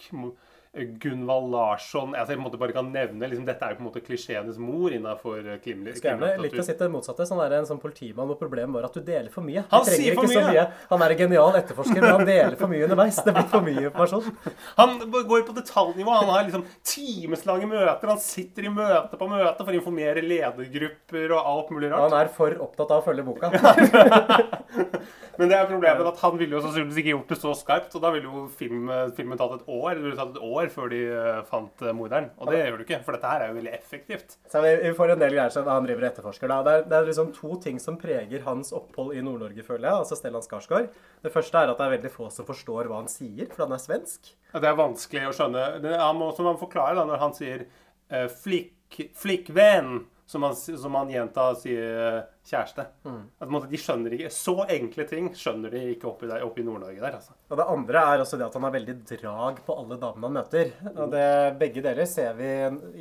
Gunvald 0.73 1.49
Larsson 1.51 2.13
altså 2.13 2.35
Jeg 2.35 2.39
på 2.39 2.43
en 2.43 2.45
måte 2.45 2.59
bare 2.61 2.75
kan 2.77 2.91
nevne 2.93 3.29
liksom, 3.31 3.47
Dette 3.49 3.65
er 3.65 3.73
jo 3.73 3.79
på 3.79 3.83
en 3.83 3.89
måte 3.89 4.03
klisjeenes 4.05 4.59
mor 4.61 4.93
innafor 4.93 5.41
Skulle 5.65 5.95
gjerne 5.97 6.31
likt 6.43 6.59
å 6.61 6.65
sitte 6.67 6.85
det 6.85 6.93
motsatte. 6.93 7.27
Sånn 7.29 7.41
er 7.43 7.55
en 7.59 7.69
sånn 7.69 7.81
politimann 7.83 8.29
hvor 8.29 8.39
problemet 8.41 8.75
var 8.77 8.89
at 8.89 8.97
du 8.97 9.01
deler 9.05 9.31
for 9.33 9.47
mye. 9.47 9.65
Han 9.73 9.87
sier 9.87 10.17
for 10.19 10.29
mye. 10.29 10.45
mye. 10.49 10.65
Han 10.91 11.05
er 11.05 11.15
en 11.15 11.21
genial 11.23 11.59
etterforsker, 11.59 12.01
men 12.03 12.15
han 12.19 12.29
deler 12.29 12.57
for 12.61 12.73
mye 12.73 12.87
underveis. 12.87 13.21
Det 13.25 13.35
blir 13.37 13.49
for 13.53 13.65
mye 13.67 13.85
informasjon. 13.89 14.59
Han 14.79 14.97
går 15.13 15.47
på 15.49 15.57
detaljnivå. 15.57 16.17
Han 16.21 16.33
har 16.35 16.47
liksom 16.49 16.67
timeslange 16.87 17.71
møter. 17.71 18.13
Han 18.13 18.23
sitter 18.23 18.69
i 18.69 18.75
møte 18.75 19.21
på 19.21 19.31
møte 19.31 19.65
for 19.65 19.73
å 19.73 19.79
informere 19.81 20.25
ledergrupper 20.25 21.37
og 21.37 21.53
alt 21.55 21.73
mulig 21.75 21.93
rart. 21.93 22.09
han 22.09 22.21
er 22.21 22.33
for 22.35 22.61
opptatt 22.69 22.95
av 22.95 23.03
å 23.03 23.09
følge 23.09 23.27
boka. 23.29 23.53
Men 25.39 25.53
det 25.53 25.55
er 25.55 25.69
problemet 25.71 26.07
at 26.11 26.19
han 26.19 26.39
ville 26.39 26.57
jo 26.57 26.61
sannsynligvis 26.65 26.99
ikke 26.99 27.13
gjort 27.13 27.29
det 27.31 27.37
så 27.39 27.53
skarpt. 27.55 27.93
Og 27.95 28.03
da 28.03 28.11
ville 28.15 28.27
jo 28.27 28.41
film, 28.59 28.89
filmen 29.15 29.39
tatt 29.39 29.55
et 29.55 29.69
år. 29.71 30.01
Det 30.03 30.17
tatt 30.19 30.33
et 30.35 30.41
år 30.43 30.73
før 30.75 30.91
de 30.91 31.03
eh, 31.15 31.39
fant 31.47 31.85
eh, 31.85 31.95
morderen. 31.95 32.27
Og 32.43 32.51
det 32.51 32.59
gjør 32.65 32.81
du 32.81 32.85
ikke, 32.85 32.99
for 33.07 33.15
dette 33.15 33.31
her 33.31 33.45
er 33.45 33.53
jo 33.53 33.59
veldig 33.61 33.75
effektivt. 33.77 34.35
Så 34.51 34.63
vi, 34.65 34.73
får 34.99 35.15
en 35.15 35.23
del 35.23 35.37
greier 35.37 35.55
som 35.55 35.71
han 35.71 35.87
driver 35.87 36.09
etterforsker. 36.11 36.51
Da. 36.51 36.59
Det, 36.67 36.75
er, 36.75 36.89
det 36.91 36.99
er 36.99 37.09
liksom 37.13 37.31
to 37.37 37.61
ting 37.63 37.79
som 37.83 38.01
preger 38.01 38.43
hans 38.49 38.75
opphold 38.75 39.15
i 39.15 39.23
Nord-Norge, 39.23 39.63
føler 39.67 39.87
jeg. 39.87 40.03
Altså 40.03 40.19
Stellan 40.19 40.47
Skarsgård. 40.47 40.91
Det 41.23 41.35
første 41.35 41.63
er 41.63 41.71
at 41.71 41.79
det 41.79 41.87
er 41.87 41.95
veldig 41.97 42.15
få 42.19 42.33
som 42.35 42.49
forstår 42.49 42.91
hva 42.91 43.03
han 43.05 43.13
sier, 43.13 43.47
for 43.53 43.69
han 43.69 43.79
er 43.79 43.85
svensk. 43.85 44.35
Ja, 44.51 44.59
Det 44.59 44.73
er 44.73 44.83
vanskelig 44.83 45.29
å 45.31 45.37
skjønne. 45.39 45.69
Det, 45.85 45.95
han 46.03 46.19
må, 46.19 46.33
som 46.35 46.51
han 46.51 46.59
forklarer 46.59 46.99
da, 46.99 47.07
når 47.07 47.23
han 47.23 47.39
sier 47.39 47.69
eh, 48.11 48.27
flik, 48.43 48.75
'flikkvenn', 49.15 50.01
som 50.29 50.43
han, 50.45 50.57
som 50.57 50.95
han 50.99 51.09
jenta 51.09 51.47
sier 51.57 52.19
kjæreste. 52.45 52.85
Mm. 53.09 53.23
At 53.41 53.53
måte, 53.53 53.69
de 53.71 53.79
skjønner 53.81 54.13
ikke 54.13 54.31
Så 54.33 54.55
enkle 54.75 55.07
ting 55.09 55.31
skjønner 55.37 55.73
de 55.73 55.81
ikke 55.95 56.11
oppi, 56.11 56.29
i, 56.29 56.37
i 56.37 56.67
Nord-Norge 56.67 57.01
der, 57.01 57.17
altså. 57.17 57.33
Og 57.49 57.57
det 57.57 57.67
andre 57.73 58.03
er 58.11 58.25
også 58.25 58.37
det 58.37 58.45
at 58.45 58.59
han 58.59 58.67
har 58.69 58.75
veldig 58.77 58.97
drag 59.09 59.63
på 59.65 59.77
alle 59.81 59.97
damene 60.03 60.29
han 60.29 60.37
møter. 60.37 60.75
Og 60.93 61.15
det, 61.15 61.25
begge 61.63 61.85
deler 61.85 62.09
ser 62.11 62.37
vi 62.37 62.51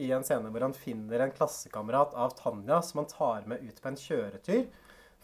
i 0.07 0.09
en 0.15 0.23
scene 0.27 0.53
hvor 0.53 0.63
han 0.69 0.77
finner 0.77 1.25
en 1.25 1.35
klassekamerat 1.35 2.15
av 2.15 2.31
Tanja 2.39 2.79
som 2.87 3.03
han 3.03 3.11
tar 3.11 3.51
med 3.51 3.67
ut 3.67 3.83
på 3.83 3.91
en 3.91 3.99
kjøretur. 4.05 4.65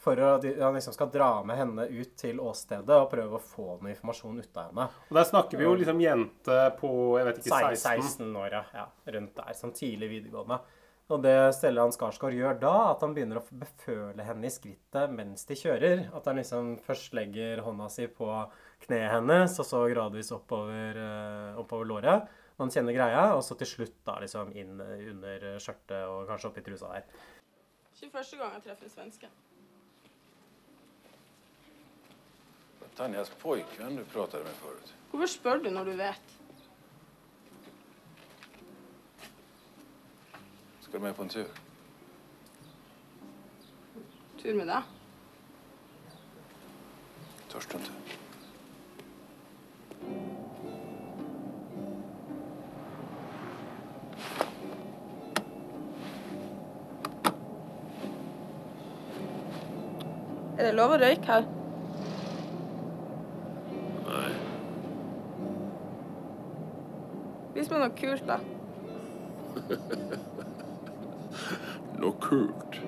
For 0.03 0.19
å, 0.19 0.35
de- 0.43 0.57
han 0.59 0.75
liksom 0.75 0.97
skal 0.97 1.07
dra 1.07 1.31
med 1.47 1.55
henne 1.55 1.87
ut 1.87 2.17
til 2.19 2.43
åstedet 2.43 2.99
og 2.99 3.07
prøve 3.13 3.39
å 3.39 3.43
få 3.55 3.77
noe 3.77 3.93
informasjon 3.93 4.43
ut 4.43 4.59
av 4.59 4.73
henne. 4.73 4.91
Og 5.07 5.15
der 5.15 5.29
snakker 5.31 5.55
vi 5.61 5.69
jo 5.69 5.75
liksom 5.79 6.03
jente 6.03 6.61
på 6.83 6.89
jeg 7.21 7.29
vet 7.29 7.43
ikke, 7.45 7.65
16. 7.79 8.07
16 8.19 8.39
år, 8.43 8.57
ja. 8.59 8.63
ja. 8.81 8.87
Rundt 9.15 9.37
der. 9.39 9.53
Sånn 9.55 9.71
tidlig 9.77 10.11
videregående. 10.17 10.59
Og 11.11 11.19
det 11.23 11.35
Stellan 11.57 11.91
Skarsgård 11.91 12.35
gjør 12.37 12.61
da, 12.61 12.73
at 12.93 13.01
han 13.03 13.11
begynner 13.15 13.41
å 13.41 13.59
beføle 13.59 14.23
henne 14.23 14.47
i 14.47 14.53
skrittet 14.53 15.11
mens 15.11 15.43
de 15.49 15.57
kjører. 15.59 16.05
At 16.15 16.29
han 16.29 16.39
liksom 16.39 16.77
først 16.85 17.15
legger 17.17 17.59
hånda 17.65 17.89
si 17.91 18.07
på 18.07 18.29
kneet 18.85 19.11
hennes, 19.11 19.57
og 19.59 19.67
så 19.67 19.83
gradvis 19.91 20.31
oppover, 20.35 20.99
eh, 21.03 21.59
oppover 21.59 21.89
låret. 21.89 22.27
Man 22.57 22.71
kjenner 22.71 22.95
greia, 22.95 23.33
og 23.35 23.43
så 23.43 23.57
til 23.59 23.67
slutt 23.67 23.97
da 24.05 24.19
liksom 24.23 24.53
inn 24.55 24.79
under 24.79 25.47
skjørtet 25.59 26.05
og 26.07 26.27
kanskje 26.29 26.51
oppi 26.51 26.63
trusa 26.63 26.93
der. 26.93 27.09
Ikke 27.93 28.11
første 28.19 28.37
gang 28.37 28.55
jeg 28.55 28.63
treffer 28.67 28.87
en 28.87 28.95
svenske. 28.95 29.29
Tanjas 32.95 33.29
pojkvän 33.41 33.95
du 33.95 34.03
pratade 34.05 34.43
med 34.43 34.53
förut. 34.53 34.93
Hvorfor 35.11 35.27
spør 35.27 35.63
du 35.63 35.69
når 35.69 35.85
du 35.85 35.95
vet? 35.97 36.42
Ska 40.93 40.99
du 40.99 41.05
med 41.05 41.15
på 41.15 41.23
en 41.23 41.29
tur? 41.29 41.45
Tur 44.41 44.53
med 44.53 44.67
deg? 44.67 44.81
Inte? 47.73 47.91
Er 60.53 60.67
det 60.67 60.77
lov 60.77 60.93
å 60.93 61.01
røyke 61.01 61.25
her? 61.25 61.49
Nei. 64.05 64.31
Vis 67.57 67.73
meg 67.73 67.81
noe 67.81 67.93
kult, 67.97 68.29
da. 68.29 68.37
Något 72.03 72.19
kult. 72.19 72.81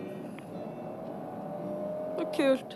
Noe 2.17 2.25
kult. 2.35 2.73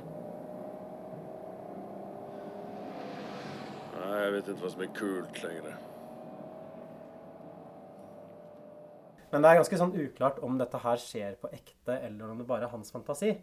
Nei, 3.97 4.13
jeg 4.23 4.31
vet 4.37 4.47
ikke 4.53 4.63
hva 4.63 4.71
som 4.71 4.85
er 4.85 4.93
kult 4.95 5.41
lenger. 5.43 5.75
Men 9.29 9.43
det 9.43 9.51
er 9.51 9.59
ganske 9.59 9.81
sånn 9.81 9.93
uklart 9.99 10.39
om 10.47 10.55
dette 10.61 10.79
her 10.85 11.03
skjer 11.03 11.35
på 11.43 11.51
ekte, 11.59 11.99
eller 11.99 12.31
om 12.31 12.39
det 12.39 12.47
bare 12.47 12.69
er 12.69 12.71
hans 12.71 12.95
fantasi. 12.95 13.35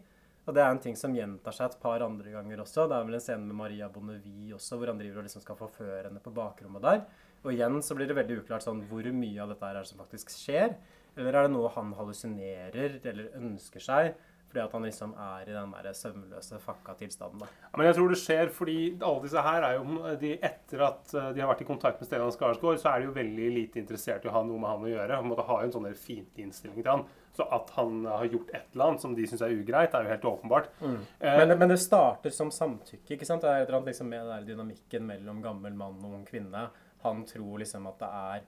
Og 0.47 0.55
det 0.57 0.65
er 0.65 0.73
en 0.73 0.81
ting 0.81 0.97
som 0.97 1.13
gjentar 1.13 1.53
seg 1.53 1.69
et 1.69 1.79
par 1.83 2.01
andre 2.01 2.33
ganger 2.33 2.65
også. 2.65 2.89
Det 2.89 2.97
er 2.97 3.07
vel 3.07 3.21
en 3.21 3.27
scene 3.29 3.45
med 3.45 3.61
Maria 3.61 3.93
Bonnevie 3.93 4.57
også, 4.57 4.79
hvor 4.79 4.89
han 4.89 4.97
driver 4.97 5.21
og 5.21 5.29
liksom 5.29 5.45
skal 5.45 5.59
forføre 5.59 6.07
henne 6.09 6.23
på 6.23 6.33
bakrommet 6.33 6.89
der. 6.89 7.05
Og 7.45 7.53
igjen 7.53 7.77
så 7.85 7.95
blir 7.95 8.09
det 8.09 8.17
veldig 8.17 8.41
uklart 8.41 8.65
sånn 8.65 8.87
hvor 8.89 9.05
mye 9.13 9.43
av 9.43 9.53
dette 9.53 9.69
her 9.69 9.83
er 9.83 9.87
som 9.87 10.01
faktisk 10.01 10.33
skjer. 10.33 10.79
Eller 11.17 11.33
er 11.35 11.47
det 11.47 11.51
noe 11.57 11.69
han 11.75 11.93
hallusinerer 11.97 12.99
eller 13.05 13.29
ønsker 13.41 13.79
seg 13.83 14.15
fordi 14.47 14.61
at 14.63 14.71
han 14.71 14.85
liksom 14.87 15.11
er 15.19 15.49
i 15.49 15.51
den 15.51 15.71
der 15.75 15.91
søvnløse, 15.91 16.55
fucka 16.63 16.93
tilstanden. 16.95 17.41
da. 17.41 17.47
Ja, 17.65 17.71
men 17.77 17.85
jeg 17.89 17.95
tror 17.97 18.13
det 18.13 18.17
skjer 18.21 18.51
fordi 18.55 18.75
alle 19.03 19.21
disse 19.25 19.41
her 19.43 19.65
er 19.67 19.73
jo 19.75 20.13
de, 20.21 20.29
Etter 20.39 20.83
at 20.85 21.11
eh, 21.19 21.25
de 21.35 21.41
har 21.43 21.49
vært 21.51 21.63
i 21.65 21.67
kontakt 21.67 21.99
med 21.99 22.07
Stellan 22.07 22.31
Skarsgård, 22.31 22.79
så 22.79 22.93
er 22.93 23.01
de 23.03 23.09
jo 23.09 23.15
veldig 23.17 23.49
lite 23.57 23.81
interessert 23.81 24.23
i 24.23 24.29
å 24.31 24.35
ha 24.37 24.43
noe 24.47 24.55
med 24.63 24.71
han 24.71 24.85
å 24.87 24.93
gjøre. 24.93 25.17
Han 25.19 25.27
måtte 25.27 25.45
ha 25.49 25.57
en 25.65 25.73
sånn 25.75 25.89
fiendtlig 25.99 26.45
innstilling 26.47 26.79
til 26.79 26.91
han. 26.93 27.03
Så 27.35 27.43
at 27.59 27.75
han 27.75 27.99
har 28.07 28.23
gjort 28.31 28.55
et 28.55 28.71
eller 28.71 28.85
annet 28.87 29.03
som 29.03 29.13
de 29.19 29.27
syns 29.27 29.43
er 29.43 29.51
ugreit, 29.59 29.93
er 29.99 30.07
jo 30.07 30.13
helt 30.15 30.29
åpenbart. 30.31 30.71
Eh, 30.79 31.37
Men, 31.43 31.57
men 31.59 31.67
det 31.75 31.81
starter 31.83 32.31
som 32.39 32.49
samtykke. 32.49 33.17
ikke 33.17 33.27
sant? 33.27 33.43
Det 33.43 33.51
er 33.51 33.65
et 33.65 33.67
eller 33.67 33.81
annet 33.81 33.91
liksom 33.91 34.07
med 34.15 34.23
den 34.23 34.31
der 34.31 34.47
dynamikken 34.53 35.11
mellom 35.11 35.43
gammel 35.43 35.75
mann 35.75 35.99
og 36.07 36.21
ung 36.21 36.25
kvinne. 36.25 36.69
Han 37.03 37.25
tror 37.27 37.59
liksom 37.59 37.85
at 37.91 37.99
det 37.99 38.13
er 38.23 38.47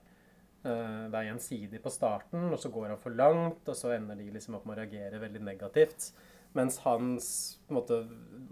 det 0.63 1.15
er 1.15 1.29
gjensidig 1.29 1.79
på 1.83 1.91
starten, 1.93 2.49
og 2.51 2.59
så 2.59 2.69
går 2.73 2.89
han 2.93 2.99
for 3.01 3.15
langt, 3.15 3.61
og 3.69 3.75
så 3.77 3.93
ender 3.95 4.17
de 4.19 4.31
liksom 4.33 4.57
opp 4.57 4.65
med 4.67 4.75
å 4.77 4.81
reagere 4.81 5.21
veldig 5.21 5.41
negativt. 5.45 6.09
Mens 6.57 6.79
hans 6.83 7.25
måte, 7.69 8.01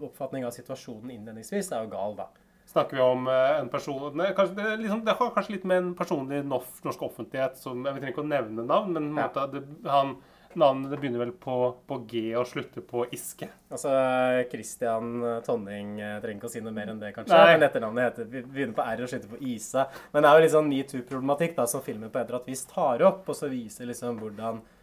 oppfatning 0.00 0.46
av 0.46 0.54
situasjonen 0.54 1.10
innledningsvis 1.16 1.72
er 1.74 1.84
jo 1.84 1.90
gal, 1.92 2.14
da. 2.16 2.28
snakker 2.68 2.96
vi 2.96 3.02
om 3.02 3.26
eh, 3.32 3.58
en 3.58 3.68
person 3.72 4.16
nei, 4.16 4.28
kanskje, 4.36 4.54
det, 4.60 4.76
liksom, 4.84 5.04
det 5.04 5.16
har 5.18 5.30
kanskje 5.34 5.54
litt 5.56 5.64
med 5.68 5.82
en 5.82 5.94
personlig 5.98 6.42
norsk, 6.46 7.02
offentlighet 7.02 7.56
som 7.58 7.84
Jeg 7.84 7.96
trenger 7.96 8.12
ikke 8.12 8.24
å 8.26 8.28
nevne 8.28 8.66
navn, 8.68 8.92
men 8.94 9.08
Ja. 9.16 9.26
måte, 9.26 9.46
det, 9.54 9.64
han, 9.88 10.16
navnet 10.58 10.92
det 10.92 10.98
begynner 11.00 11.22
vel 11.22 11.34
på, 11.40 11.56
på 11.88 11.98
G 12.10 12.22
og 12.38 12.46
slutter 12.50 12.84
på 12.86 13.04
Iske. 13.14 13.48
Altså, 13.72 13.92
Christian 14.50 15.20
Tonning 15.46 15.94
trenger 15.98 16.36
ikke 16.36 16.50
å 16.50 16.52
si 16.52 16.62
noe 16.64 16.74
mer 16.76 16.92
enn 16.92 17.02
det, 17.02 17.12
kanskje. 17.16 17.36
Nei. 17.36 17.54
Men 17.56 17.66
etternavnet 17.68 18.08
heter, 18.08 18.48
begynner 18.48 18.76
på 18.76 18.86
R 18.86 19.04
og 19.04 19.12
slutter 19.12 19.32
på 19.32 19.42
Isa. 19.54 19.86
Men 20.12 20.24
det 20.24 20.30
er 20.30 20.38
jo 20.38 20.46
litt 20.46 20.56
sånn 20.56 20.72
metoo-problematikk 20.72 21.56
da, 21.58 21.68
som 21.70 21.84
filmen 21.84 22.10
på 22.12 22.20
et 22.20 22.26
eller 22.26 22.40
annet 22.40 22.52
vis 22.52 22.66
tar 22.70 23.06
opp, 23.08 23.24
og 23.28 23.38
så 23.38 23.50
viser 23.52 23.88
liksom 23.90 24.18
hvordan 24.22 24.60
eh, 24.62 24.77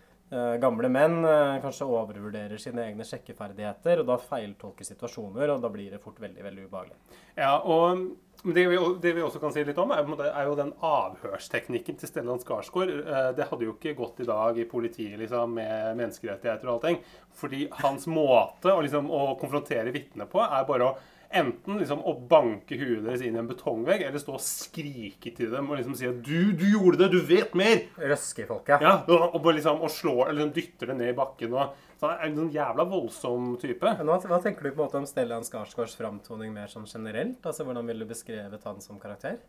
gamle 0.61 0.89
menn 0.89 1.19
eh, 1.21 1.61
kanskje 1.61 1.85
overvurderer 1.85 2.57
sine 2.57 2.87
egne 2.89 3.05
sjekkeferdigheter, 3.05 4.01
og 4.01 4.07
da 4.09 4.17
feiltolker 4.17 4.87
situasjoner, 4.87 5.51
og 5.53 5.61
da 5.61 5.69
blir 5.69 5.91
det 5.93 6.01
fort 6.01 6.17
veldig, 6.23 6.43
veldig 6.43 6.65
ubehagelig. 6.65 6.97
Ja, 7.37 7.59
og 7.61 8.01
det 8.45 8.65
vi, 8.69 8.79
det 9.01 9.13
vi 9.17 9.23
også 9.25 9.39
kan 9.41 9.53
si 9.53 9.63
litt 9.65 9.77
om, 9.81 9.93
er, 9.93 10.09
er 10.27 10.49
jo 10.49 10.57
den 10.57 10.73
avhørsteknikken 10.85 11.97
til 12.01 12.09
Stellan 12.09 12.41
Skarsgård. 12.41 12.91
Eh, 13.05 13.31
Det 13.37 13.47
hadde 13.51 13.67
jo 13.67 13.75
ikke 13.77 13.95
gått 13.97 14.21
i 14.25 14.29
dag 14.29 14.57
i 14.57 14.67
politiet 14.69 15.19
liksom, 15.21 15.55
med 15.59 15.97
menneskerettigheter 16.01 16.69
og 16.69 16.77
allting. 16.79 16.99
Fordi 17.35 17.67
hans 17.83 18.07
måte 18.09 18.73
å, 18.73 18.81
liksom, 18.85 19.09
å 19.11 19.35
konfrontere 19.41 19.93
vitner 19.95 20.29
på 20.31 20.41
er 20.45 20.65
bare 20.67 20.89
å 20.89 20.95
enten 21.29 21.79
liksom 21.79 22.01
å 22.05 22.13
banke 22.29 22.77
huet 22.79 23.03
deres 23.05 23.23
inn 23.25 23.37
i 23.37 23.41
en 23.41 23.49
betongvegg, 23.49 24.03
eller 24.07 24.21
stå 24.21 24.35
og 24.37 24.43
skrike 24.43 25.31
til 25.35 25.51
dem 25.53 25.69
og 25.69 25.79
liksom 25.79 25.95
si 25.97 26.07
at 26.09 26.21
du, 26.25 26.51
du 26.57 26.65
gjorde 26.71 27.01
det, 27.03 27.09
du 27.13 27.19
vet 27.25 27.55
mer! 27.57 27.83
Røske 27.99 28.47
folk, 28.49 28.69
ja. 28.71 28.79
Ja, 28.83 28.93
og, 29.07 29.37
og 29.39 29.49
liksom 29.55 29.83
og 29.85 29.91
slår, 29.93 30.29
eller 30.31 30.53
dytter 30.55 30.91
det 30.91 30.97
ned 30.99 31.13
i 31.13 31.17
bakken. 31.17 31.55
Og, 31.55 31.75
så 31.99 32.09
han 32.09 32.17
er 32.17 32.29
en 32.29 32.39
sånn 32.41 32.53
jævla 32.55 32.87
voldsom 32.91 33.53
type. 33.61 33.95
Hva, 34.01 34.19
hva 34.27 34.41
tenker 34.43 34.67
du 34.67 34.71
på 34.71 34.77
en 34.79 34.83
måte 34.83 35.01
om 35.01 35.07
Stellan 35.09 35.47
Skarsgårds 35.47 35.97
framtoning 35.99 36.53
mer 36.55 36.71
sånn 36.71 36.87
generelt? 36.89 37.39
Altså, 37.41 37.67
Hvordan 37.67 37.87
ville 37.89 38.05
du 38.05 38.11
beskrevet 38.11 38.67
han 38.69 38.83
som 38.83 38.99
karakter? 39.01 39.39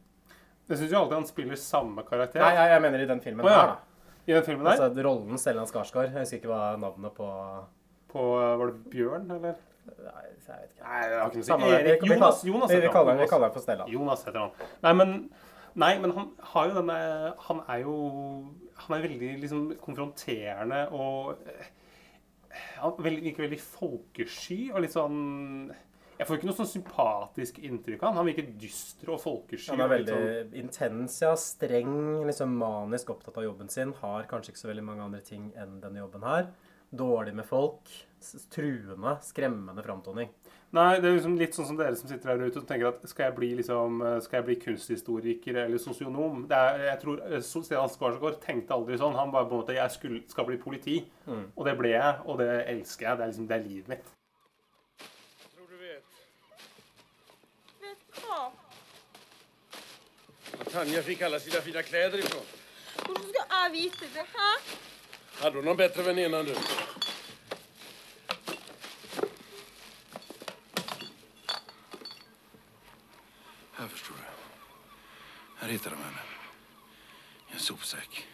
Jeg 0.66 0.80
syns 0.80 0.90
jo 0.90 1.02
alltid 1.02 1.20
han 1.20 1.28
spiller 1.28 1.60
samme 1.60 2.02
karakter. 2.06 2.42
Nei, 2.42 2.54
jeg, 2.56 2.72
jeg 2.74 2.84
mener 2.86 3.02
i 3.02 3.10
den 3.10 3.22
filmen 3.22 3.46
oh, 3.46 3.52
ja. 3.52 3.60
her, 3.60 3.74
da. 3.74 4.22
I 4.26 4.34
den 4.34 4.46
filmen 4.46 4.66
der? 4.66 4.80
Altså, 4.80 5.06
rollen 5.06 5.38
Stellan 5.42 5.70
Skarsgård. 5.70 6.10
Jeg 6.10 6.24
husker 6.24 6.40
ikke 6.40 6.50
hva 6.50 6.62
navnet 6.82 7.14
på 7.14 7.30
På 8.10 8.28
Var 8.34 8.70
det 8.70 8.92
Bjørn, 8.94 9.30
eller? 9.36 9.58
Nei, 9.86 10.22
jeg 10.26 10.36
vet 10.46 10.70
ikke. 10.76 10.88
Nei, 10.88 11.00
det 11.08 11.18
har 11.20 11.30
ikke 11.30 11.36
noe 11.36 11.42
å 11.42 11.60
si. 11.60 11.74
Erik 11.76 12.02
Vi- 12.02 12.08
vi 12.08 12.14
Jonas. 12.14 12.44
Jonas 12.44 12.70
vi- 12.70 12.76
vi 12.76 12.80
heter 12.80 12.86
han. 12.86 12.92
kaller 12.96 13.18
vi 13.22 13.26
kaller 13.30 13.46
han 13.46 13.52
for 13.52 13.60
Stella. 13.60 13.86
Jonas 13.88 14.24
heter 14.24 14.38
han. 14.38 14.50
Nei, 14.82 14.92
men, 14.92 15.30
nei, 15.74 15.98
men 15.98 16.10
han 16.12 16.30
har 16.52 16.68
jo 16.68 16.74
denne 16.74 17.34
Han 17.48 17.60
er 17.68 17.78
jo 17.82 17.96
Han 18.76 18.98
er 18.98 19.08
veldig 19.08 19.40
liksom 19.40 19.76
konfronterende 19.80 20.92
og 20.92 21.38
eh, 21.46 21.66
Han 22.80 22.92
virker 22.98 23.42
veldig 23.48 23.60
folkesky 23.60 24.70
og 24.72 24.80
litt 24.82 24.92
sånn 24.92 25.74
Jeg 26.18 26.26
får 26.26 26.38
ikke 26.38 26.46
noe 26.48 26.56
sånn 26.56 26.70
sympatisk 26.82 27.58
inntrykk 27.60 28.02
av 28.02 28.08
han. 28.14 28.16
Han 28.16 28.26
virker 28.26 28.46
dyster 28.58 29.10
og 29.12 29.20
folkesky. 29.20 29.68
Han 29.68 29.80
er 29.82 29.88
veldig 29.88 30.14
sånn- 30.14 30.54
intens, 30.54 31.20
ja. 31.20 31.34
Streng, 31.36 32.24
liksom 32.24 32.56
manisk 32.56 33.10
opptatt 33.12 33.36
av 33.36 33.44
jobben 33.44 33.68
sin. 33.68 33.92
Har 33.92 34.22
kanskje 34.24 34.48
ikke 34.54 34.62
så 34.64 34.68
veldig 34.72 34.82
mange 34.84 35.02
andre 35.04 35.20
ting 35.20 35.52
enn 35.54 35.78
denne 35.82 35.98
jobben 36.00 36.22
her. 36.24 36.46
Dårlig 36.94 37.34
med 37.34 37.46
folk. 37.48 37.88
Truende, 38.50 39.18
skremmende 39.22 39.82
framtoning. 39.84 40.28
Nei, 40.74 40.96
det 40.98 41.06
er 41.08 41.14
liksom 41.14 41.36
litt 41.38 41.54
sånn 41.54 41.66
som 41.68 41.76
dere 41.78 41.94
som 41.96 42.08
sitter 42.10 42.32
her 42.32 42.42
ute 42.48 42.58
og 42.58 42.66
tenker 42.66 42.88
at 42.88 43.04
skal 43.08 43.28
jeg 43.28 43.34
bli, 43.36 43.48
liksom, 43.60 44.00
eh, 44.02 44.16
skal 44.24 44.38
jeg 44.40 44.46
bli 44.48 44.56
kunsthistoriker 44.64 45.56
eller 45.62 45.78
sosionom? 45.78 46.42
Det 46.48 46.56
er, 46.58 46.78
jeg 46.90 47.00
tror 47.04 47.22
Stian 47.40 47.62
så- 47.62 47.88
Skarsgård 47.94 48.40
tenkte 48.42 48.74
aldri 48.74 48.98
sånn. 48.98 49.14
Han 49.14 49.30
bare 49.30 49.46
på 49.46 49.52
en 49.54 49.60
måte 49.62 49.74
Jeg 49.74 49.90
skulle, 49.90 50.22
skal 50.28 50.44
bli 50.44 50.56
politi. 50.56 51.06
Mm. 51.26 51.52
Og 51.56 51.64
det 51.64 51.78
ble 51.78 51.88
jeg, 51.90 52.20
og 52.26 52.38
det 52.38 52.66
elsker 52.66 53.06
jeg. 53.06 53.16
Det 53.18 53.22
er 53.24 53.28
liksom 53.30 53.48
det 53.48 53.56
er 53.60 53.68
livet 53.68 53.88
mitt. 53.88 54.04
Tror 55.54 55.66
du 55.70 55.76
vet 55.76 56.04
Vet 57.80 58.22
hva? 58.26 58.50
var 58.50 58.52
Tanja 60.72 61.02
fikk 61.02 61.22
alle 61.22 61.38
sine 61.40 61.60
fine 61.62 61.82
klær 61.82 62.10
ifra. 62.18 62.42
Hvordan 63.04 63.28
skal 63.28 63.46
jeg 63.50 63.72
vite 63.72 64.06
det? 64.14 64.26
Hæ? 64.34 64.50
Hadde 65.40 65.56
hun 65.56 65.64
noen 65.64 65.76
bedre 65.76 66.02
väninna 66.02 66.38
än 66.38 66.46
du? 66.46 66.54
Her, 73.76 73.88
forstår 73.88 74.14
du. 74.14 74.22
Her 75.60 75.68
hittar 75.68 75.90
de 75.90 75.96
henne. 75.96 76.18
I 77.50 77.52
en 77.52 77.60
sopsäck. 77.60 78.26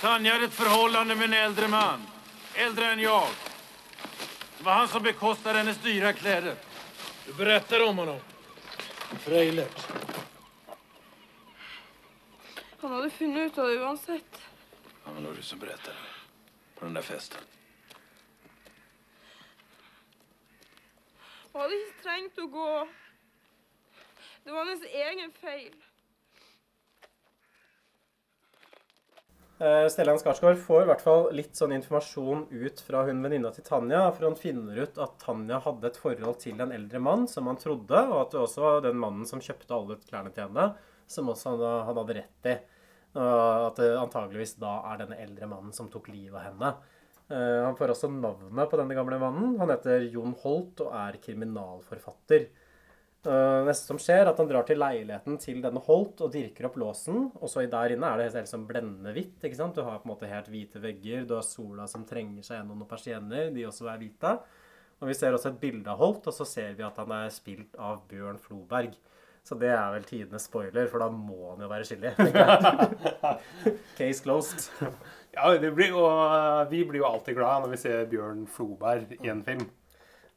Tanja 0.00 0.34
är 0.34 0.42
et 0.42 0.52
förhållande 0.52 1.14
med 1.14 1.24
en 1.24 1.32
eldre 1.32 1.68
man. 1.68 2.06
Eldre 2.54 2.92
enn 2.92 3.00
jeg. 3.00 3.49
Det 4.60 4.66
var 4.66 4.72
han 4.72 4.88
som 4.88 5.02
bekostade 5.02 5.58
hennes 5.58 5.78
dyra 5.78 6.12
kläder. 6.12 6.56
Du 7.26 7.34
berättar 7.34 7.88
om 7.88 7.98
honom. 7.98 8.20
Freilert. 9.20 9.86
Han 12.80 12.92
hadde 12.92 13.10
funnet 13.10 13.52
ut 13.52 13.58
av 13.58 13.68
det 13.68 13.74
uansett. 13.74 14.42
Ja, 15.04 15.12
men 15.12 15.22
det 15.22 15.28
var 15.28 15.36
du 15.36 15.42
som 15.42 15.58
berättade. 15.58 15.96
På 16.74 16.84
den 16.84 16.94
där 16.94 17.02
festen. 17.02 17.40
Han 21.52 21.62
hadde 21.62 21.74
ikke 21.74 22.02
trengt 22.02 22.38
å 22.38 22.46
gå. 22.46 22.88
Det 24.44 24.50
var 24.50 24.64
hennes 24.64 24.84
egen 24.84 25.32
feil. 25.32 25.74
Stellan 29.60 30.16
Skarsgård 30.16 30.56
får 30.56 30.82
i 30.82 30.88
hvert 30.88 31.02
fall 31.04 31.26
litt 31.36 31.58
sånn 31.58 31.74
informasjon 31.76 32.46
ut 32.48 32.78
fra 32.80 33.02
hun 33.04 33.18
venninna 33.20 33.50
til 33.52 33.64
Tanja. 33.66 34.06
For 34.16 34.24
han 34.24 34.38
finner 34.40 34.78
ut 34.86 35.00
at 35.04 35.18
Tanja 35.20 35.58
hadde 35.66 35.90
et 35.90 35.98
forhold 36.00 36.38
til 36.40 36.62
en 36.64 36.72
eldre 36.72 37.02
mann 37.04 37.26
som 37.28 37.50
han 37.50 37.60
trodde, 37.60 38.00
og 38.08 38.16
at 38.22 38.32
det 38.32 38.40
også 38.40 38.64
var 38.64 38.80
den 38.86 38.96
mannen 39.02 39.28
som 39.28 39.42
kjøpte 39.44 39.76
alle 39.76 39.98
klærne 40.06 40.32
til 40.32 40.46
henne, 40.46 40.70
som 41.10 41.28
også 41.28 41.52
han, 41.52 41.66
han 41.90 42.00
hadde 42.00 42.16
rett 42.22 42.48
i. 42.48 42.56
Og 43.20 43.66
at 43.66 43.82
det 43.82 43.90
antageligvis 43.98 44.56
da 44.62 44.78
er 44.92 45.02
denne 45.02 45.20
eldre 45.20 45.50
mannen 45.50 45.76
som 45.76 45.92
tok 45.92 46.08
livet 46.08 46.38
av 46.40 46.46
henne. 46.46 46.72
Eh, 47.28 47.60
Han 47.66 47.76
får 47.76 47.92
også 47.92 48.10
navnet 48.14 48.70
på 48.70 48.80
denne 48.80 48.96
gamle 48.96 49.20
mannen. 49.20 49.58
Han 49.60 49.74
heter 49.74 50.08
Jon 50.08 50.32
Holt 50.40 50.80
og 50.86 50.94
er 50.94 51.20
kriminalforfatter. 51.20 52.48
Uh, 53.20 53.66
neste 53.66 53.84
som 53.84 53.98
skjer, 54.00 54.22
er 54.22 54.30
at 54.30 54.38
han 54.40 54.48
drar 54.48 54.64
til 54.64 54.78
leiligheten 54.80 55.36
til 55.42 55.58
denne 55.60 55.82
Holt 55.84 56.22
og 56.24 56.32
dirker 56.32 56.70
opp 56.70 56.78
låsen. 56.80 57.26
Og 57.36 57.52
så 57.52 57.66
der 57.68 57.94
inne 57.94 58.08
er 58.08 58.20
det 58.22 58.30
helt 58.38 58.48
sånn 58.48 58.64
blendende 58.68 59.12
hvitt. 59.16 59.36
ikke 59.44 59.58
sant? 59.58 59.76
Du 59.76 59.84
har 59.84 60.00
på 60.00 60.08
en 60.08 60.14
måte 60.14 60.30
helt 60.30 60.48
hvite 60.48 60.80
vegger. 60.80 61.26
Du 61.28 61.36
har 61.36 61.44
sola 61.44 61.84
som 61.90 62.06
trenger 62.08 62.46
seg 62.46 62.60
gjennom 62.60 62.80
noen 62.80 62.90
persienner. 62.90 63.52
De 63.52 63.66
også 63.68 63.90
er 63.92 64.00
hvite. 64.00 64.34
Og 65.00 65.08
vi 65.08 65.16
ser 65.16 65.36
også 65.36 65.52
et 65.52 65.60
bilde 65.60 65.88
av 65.88 66.00
Holt, 66.00 66.26
og 66.28 66.36
så 66.36 66.44
ser 66.48 66.74
vi 66.76 66.84
at 66.84 66.98
han 67.00 67.12
er 67.16 67.32
spilt 67.32 67.76
av 67.80 68.02
Bjørn 68.08 68.40
Floberg. 68.40 68.96
Så 69.44 69.56
det 69.56 69.70
er 69.72 69.94
vel 69.94 70.04
tidenes 70.04 70.44
spoiler, 70.48 70.88
for 70.92 71.00
da 71.00 71.08
må 71.12 71.54
han 71.54 71.62
jo 71.64 71.68
være 71.70 71.86
skyldig. 71.88 72.12
Case 73.98 74.20
closed. 74.24 74.68
Ja, 75.32 75.48
det 75.60 75.72
blir 75.76 75.96
og 75.96 76.68
vi 76.72 76.82
blir 76.84 77.00
jo 77.00 77.08
alltid 77.08 77.38
glad 77.38 77.64
når 77.64 77.72
vi 77.72 77.80
ser 77.80 78.08
Bjørn 78.10 78.44
Floberg 78.50 79.16
i 79.16 79.32
en 79.32 79.44
film. 79.46 79.64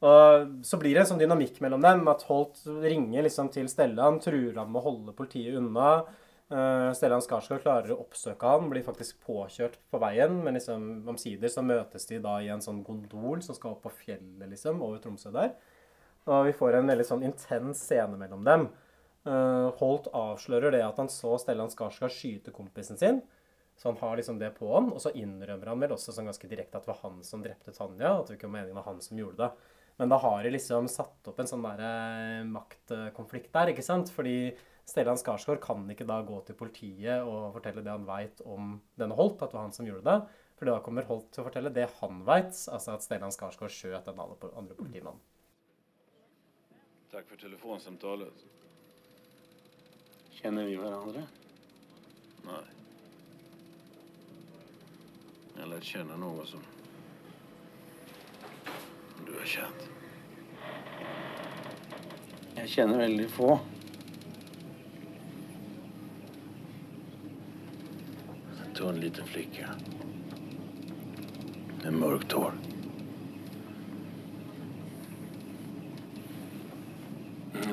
Og 0.04 0.64
så 0.66 0.76
blir 0.80 0.92
det 0.92 1.04
en 1.04 1.08
sånn 1.14 1.22
dynamikk 1.22 1.62
mellom 1.64 1.82
dem. 1.84 2.04
At 2.12 2.26
Holt 2.28 2.60
ringer 2.84 3.24
liksom 3.24 3.48
til 3.54 3.70
Stellan, 3.72 4.20
truer 4.20 4.58
ham 4.60 4.72
med 4.74 4.82
å 4.82 4.86
holde 4.90 5.16
politiet 5.16 5.56
unna. 5.60 6.02
Uh, 6.52 6.90
Stellan 6.92 7.22
Skarsgård 7.24 7.62
klarer 7.64 7.94
å 7.94 8.02
oppsøke 8.02 8.50
han, 8.50 8.68
blir 8.68 8.84
faktisk 8.84 9.22
påkjørt 9.24 9.78
på 9.90 10.00
veien. 10.02 10.36
Men 10.44 10.58
liksom 10.58 11.08
omsider 11.14 11.52
så 11.52 11.64
møtes 11.64 12.04
de 12.10 12.20
da 12.24 12.36
i 12.44 12.50
en 12.52 12.64
sånn 12.64 12.82
gondol 12.84 13.40
som 13.46 13.56
skal 13.56 13.76
opp 13.76 13.86
på 13.86 13.94
fjellet, 14.02 14.48
liksom, 14.50 14.82
over 14.84 15.00
Tromsø 15.00 15.32
der. 15.34 15.54
Og 16.28 16.48
vi 16.48 16.56
får 16.56 16.78
en 16.78 16.90
veldig 16.92 17.06
sånn 17.08 17.24
intens 17.24 17.80
scene 17.84 18.18
mellom 18.20 18.44
dem. 18.44 18.68
Uh, 19.24 19.72
Holt 19.80 20.10
avslører 20.12 20.74
det 20.74 20.84
at 20.84 21.00
han 21.00 21.08
så 21.12 21.38
Stellan 21.40 21.72
Skarsgård 21.72 22.12
skyte 22.12 22.52
kompisen 22.52 23.00
sin. 23.00 23.22
Så 23.80 23.88
han 23.88 23.96
har 23.98 24.18
liksom 24.20 24.36
det 24.38 24.52
på 24.58 24.68
han. 24.74 24.92
Og 24.92 25.00
så 25.02 25.14
innrømmer 25.16 25.72
han 25.72 25.80
vel 25.80 25.96
også 25.96 26.12
sånn 26.14 26.28
ganske 26.28 26.50
direkte 26.50 26.78
at 26.78 26.84
det 26.84 26.92
var 26.92 27.00
han 27.06 27.24
som 27.26 27.42
drepte 27.42 27.72
Tanja. 27.74 28.18
At 28.18 28.28
det 28.28 28.36
ikke 28.36 28.50
var 28.50 28.58
meningen 28.60 28.78
var 28.78 28.86
han 28.92 29.00
som 29.02 29.18
gjorde 29.18 29.48
det. 29.48 29.72
Men 29.96 30.10
da 30.10 30.18
har 30.18 30.42
de 30.42 30.50
liksom 30.54 30.88
satt 30.90 31.28
opp 31.30 31.38
en 31.38 31.48
sånn 31.50 31.62
der 31.62 31.82
eh, 31.86 32.46
maktkonflikt 32.50 33.52
der, 33.54 33.70
ikke 33.70 33.84
sant? 33.86 34.10
Fordi 34.14 34.54
Stellan 34.84 35.20
Skarsgård 35.20 35.62
kan 35.64 35.84
ikke 35.90 36.06
da 36.08 36.18
gå 36.26 36.40
til 36.44 36.58
politiet 36.58 37.22
og 37.24 37.54
fortelle 37.54 37.84
det 37.84 37.92
han 37.92 38.08
veit 38.08 38.42
om 38.44 38.74
denne 39.00 39.16
Holt, 39.16 39.38
at 39.38 39.52
det 39.52 39.56
var 39.56 39.68
han 39.68 39.76
som 39.76 39.86
gjorde 39.86 40.04
det. 40.08 40.42
For 40.58 40.68
da 40.68 40.80
kommer 40.84 41.06
Holt 41.08 41.30
til 41.32 41.44
å 41.44 41.46
fortelle 41.46 41.72
det 41.74 41.86
han 42.00 42.20
veit, 42.26 42.52
altså 42.52 42.96
at 42.96 43.06
Stellan 43.06 43.32
Skarsgård 43.34 43.72
skjøt 43.72 44.10
den 44.10 44.20
andre 44.20 44.76
politimannen. 44.76 45.22
Takk 47.14 47.30
for 47.30 47.38
telefonsamtalet. 47.38 48.44
Kjenner 50.34 50.66
vi 50.66 50.74
hverandre? 50.76 51.22
Nei. 52.44 52.64
Eller 55.62 55.86
kjenner 55.86 56.18
noen 56.18 56.48
som 56.50 56.64
du 59.26 59.32
har 59.38 59.46
kjent. 59.46 59.88
Jeg 62.56 62.68
kjenner 62.72 63.02
veldig 63.04 63.26
få. 63.30 63.48
En 68.64 68.74
tunn 68.78 69.00
liten 69.02 69.26
flicka. 69.28 69.74
Med 71.82 71.98
mørkt 71.98 72.32
hår. 72.32 72.56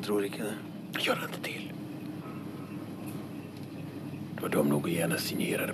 Jeg 0.01 0.03
tror 0.09 0.27
ikke 0.27 0.43
det. 0.49 0.57
Gjør 1.01 1.23
det 1.23 1.31
ikke 1.31 1.41
til. 1.45 1.71
Det 4.35 4.43
var 4.43 4.53
dum 4.57 4.69
noen 4.73 4.83
gjerne 4.91 5.17
ge 5.45 5.53
henne 5.55 5.67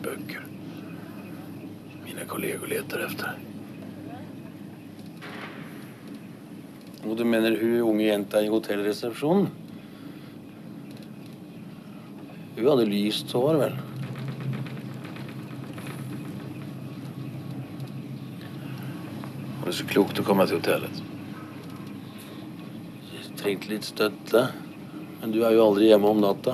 Mine 2.06 2.26
kolleger 2.30 2.68
leter 2.68 3.08
efter. 3.08 3.47
Og 7.08 7.16
du 7.18 7.24
mener 7.24 7.56
hun 7.60 7.82
unge 7.88 8.06
jenta 8.10 8.44
i 8.44 8.52
hotellresepsjonen? 8.52 9.48
Hun 12.58 12.68
hadde 12.68 12.88
lyst 12.90 13.32
hår, 13.32 13.60
vel? 13.64 13.76
Det 19.64 19.72
är 19.72 19.76
så 19.82 19.86
klokt 19.88 20.20
å 20.20 20.24
komme 20.24 20.46
til 20.48 20.62
hotellet. 20.62 21.02
Jeg 23.12 23.36
trengte 23.40 23.72
litt 23.74 23.88
støtte. 23.88 24.48
Men 25.18 25.34
du 25.34 25.42
er 25.44 25.56
jo 25.58 25.66
aldri 25.66 25.90
hjemme 25.90 26.08
om 26.08 26.20
natta, 26.22 26.54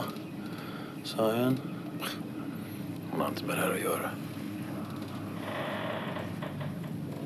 sa 1.05 1.27
hun. 1.35 1.59
Hun 3.11 3.21
har 3.21 3.33
ikke 3.35 3.47
med 3.47 3.57
det 3.57 3.61
här 3.61 3.75
gjøre. 3.77 3.83
göra. 3.83 4.11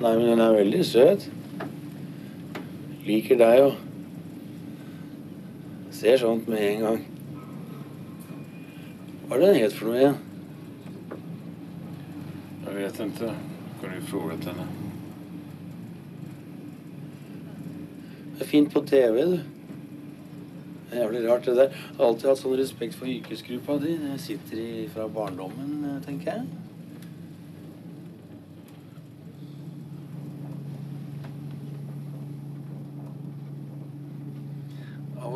Nei, 0.02 0.18
men 0.18 0.28
hun 0.28 0.42
er 0.42 0.58
veldig 0.58 0.86
søt. 0.86 1.30
Liker 3.08 3.40
deg 3.40 3.62
og 3.64 3.84
Ser 5.98 6.20
sånt 6.22 6.50
med 6.52 6.62
en 6.62 6.84
gang. 6.84 6.98
Hva 9.26 9.38
er 9.38 9.40
det 9.42 9.48
den 9.48 9.62
het 9.64 9.74
for 9.74 9.88
noe 9.90 9.98
igjen? 9.98 10.20
Jeg 12.68 12.76
vet 12.76 13.00
ikke. 13.08 13.32
Kan 13.80 13.90
du 13.90 13.96
ju 13.96 14.04
frågat 14.12 14.46
henne. 14.52 14.68
Det 18.36 18.46
er 18.46 18.52
fint 18.52 18.70
på 18.74 18.84
TV, 18.92 19.24
du. 19.26 19.40
Det 19.40 21.00
er 21.00 21.02
jævlig 21.02 21.26
rart, 21.26 21.46
det 21.50 21.58
der. 21.58 21.74
Jeg 21.74 21.98
har 21.98 22.12
alltid 22.12 22.30
hatt 22.30 22.44
sånn 22.44 22.60
respekt 22.62 23.00
for 23.00 23.10
yrkesgruppa 23.10 23.80
di. 23.82 23.98
Det 24.04 24.22
sitter 24.22 24.62
i 24.62 24.88
fra 24.94 25.08
barndommen, 25.10 25.88
tenker 26.06 26.36
jeg. 26.36 26.67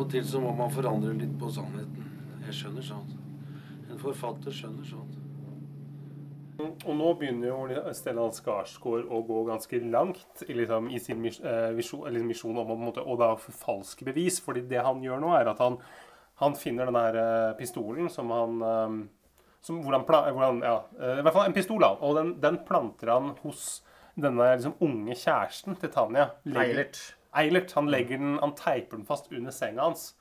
Og 0.02 0.10
til 0.12 0.24
så 0.26 0.40
må 0.42 0.52
man 0.58 0.70
forandre 0.74 1.14
litt 1.16 1.34
på 1.40 1.48
sannheten. 1.54 2.08
Jeg 2.48 2.58
skjønner 2.60 2.84
sånt. 2.86 3.12
En 3.90 4.00
forfatter 4.02 4.54
skjønner 4.54 4.86
sånt. 4.88 5.18
Og 6.62 6.92
nå 6.94 7.08
begynner 7.18 7.48
jo 7.48 7.92
Stellan 7.96 8.30
Skarsgård 8.36 9.08
å 9.10 9.22
gå 9.26 9.38
ganske 9.48 9.80
langt 9.90 10.44
i, 10.46 10.52
liksom, 10.54 10.90
i 10.94 11.00
sin 11.02 11.24
eh, 11.26 11.70
visjon, 11.74 12.04
misjon 12.28 12.52
om 12.54 12.60
å 12.62 12.66
på 12.68 12.76
en 12.76 12.84
måte, 12.86 13.02
og 13.02 13.18
da 13.18 13.32
forfalske 13.40 14.06
bevis. 14.06 14.36
fordi 14.44 14.62
det 14.70 14.82
han 14.84 15.00
gjør 15.02 15.22
nå, 15.24 15.32
er 15.38 15.50
at 15.50 15.62
han, 15.64 15.78
han 16.42 16.54
finner 16.58 16.86
den 16.90 16.98
her 17.00 17.18
eh, 17.22 17.54
pistolen 17.58 18.10
som 18.12 18.30
han 18.30 18.60
eh, 18.68 19.00
som, 19.62 19.80
hvor 19.82 19.96
han, 19.96 20.04
pla- 20.06 20.26
hvor 20.34 20.44
han 20.44 20.60
ja, 20.62 20.76
I 20.98 21.22
hvert 21.24 21.34
fall 21.34 21.48
en 21.48 21.56
pistol, 21.56 21.82
da. 21.82 21.92
Og 22.02 22.16
den, 22.18 22.34
den 22.42 22.60
planter 22.68 23.10
han 23.14 23.32
hos 23.42 23.80
denne 24.14 24.52
liksom, 24.52 24.76
unge 24.84 25.14
kjæresten 25.18 25.78
til 25.80 25.90
Tanja. 25.94 26.28
Legger- 26.44 26.84
Eilert. 27.34 27.72
Han 27.78 27.90
legger 27.90 28.18
den, 28.20 28.38
han 28.42 28.54
teiper 28.58 28.98
den 28.98 29.06
fast 29.08 29.32
under 29.32 29.54
senga 29.54 29.82
hans. 29.86 30.12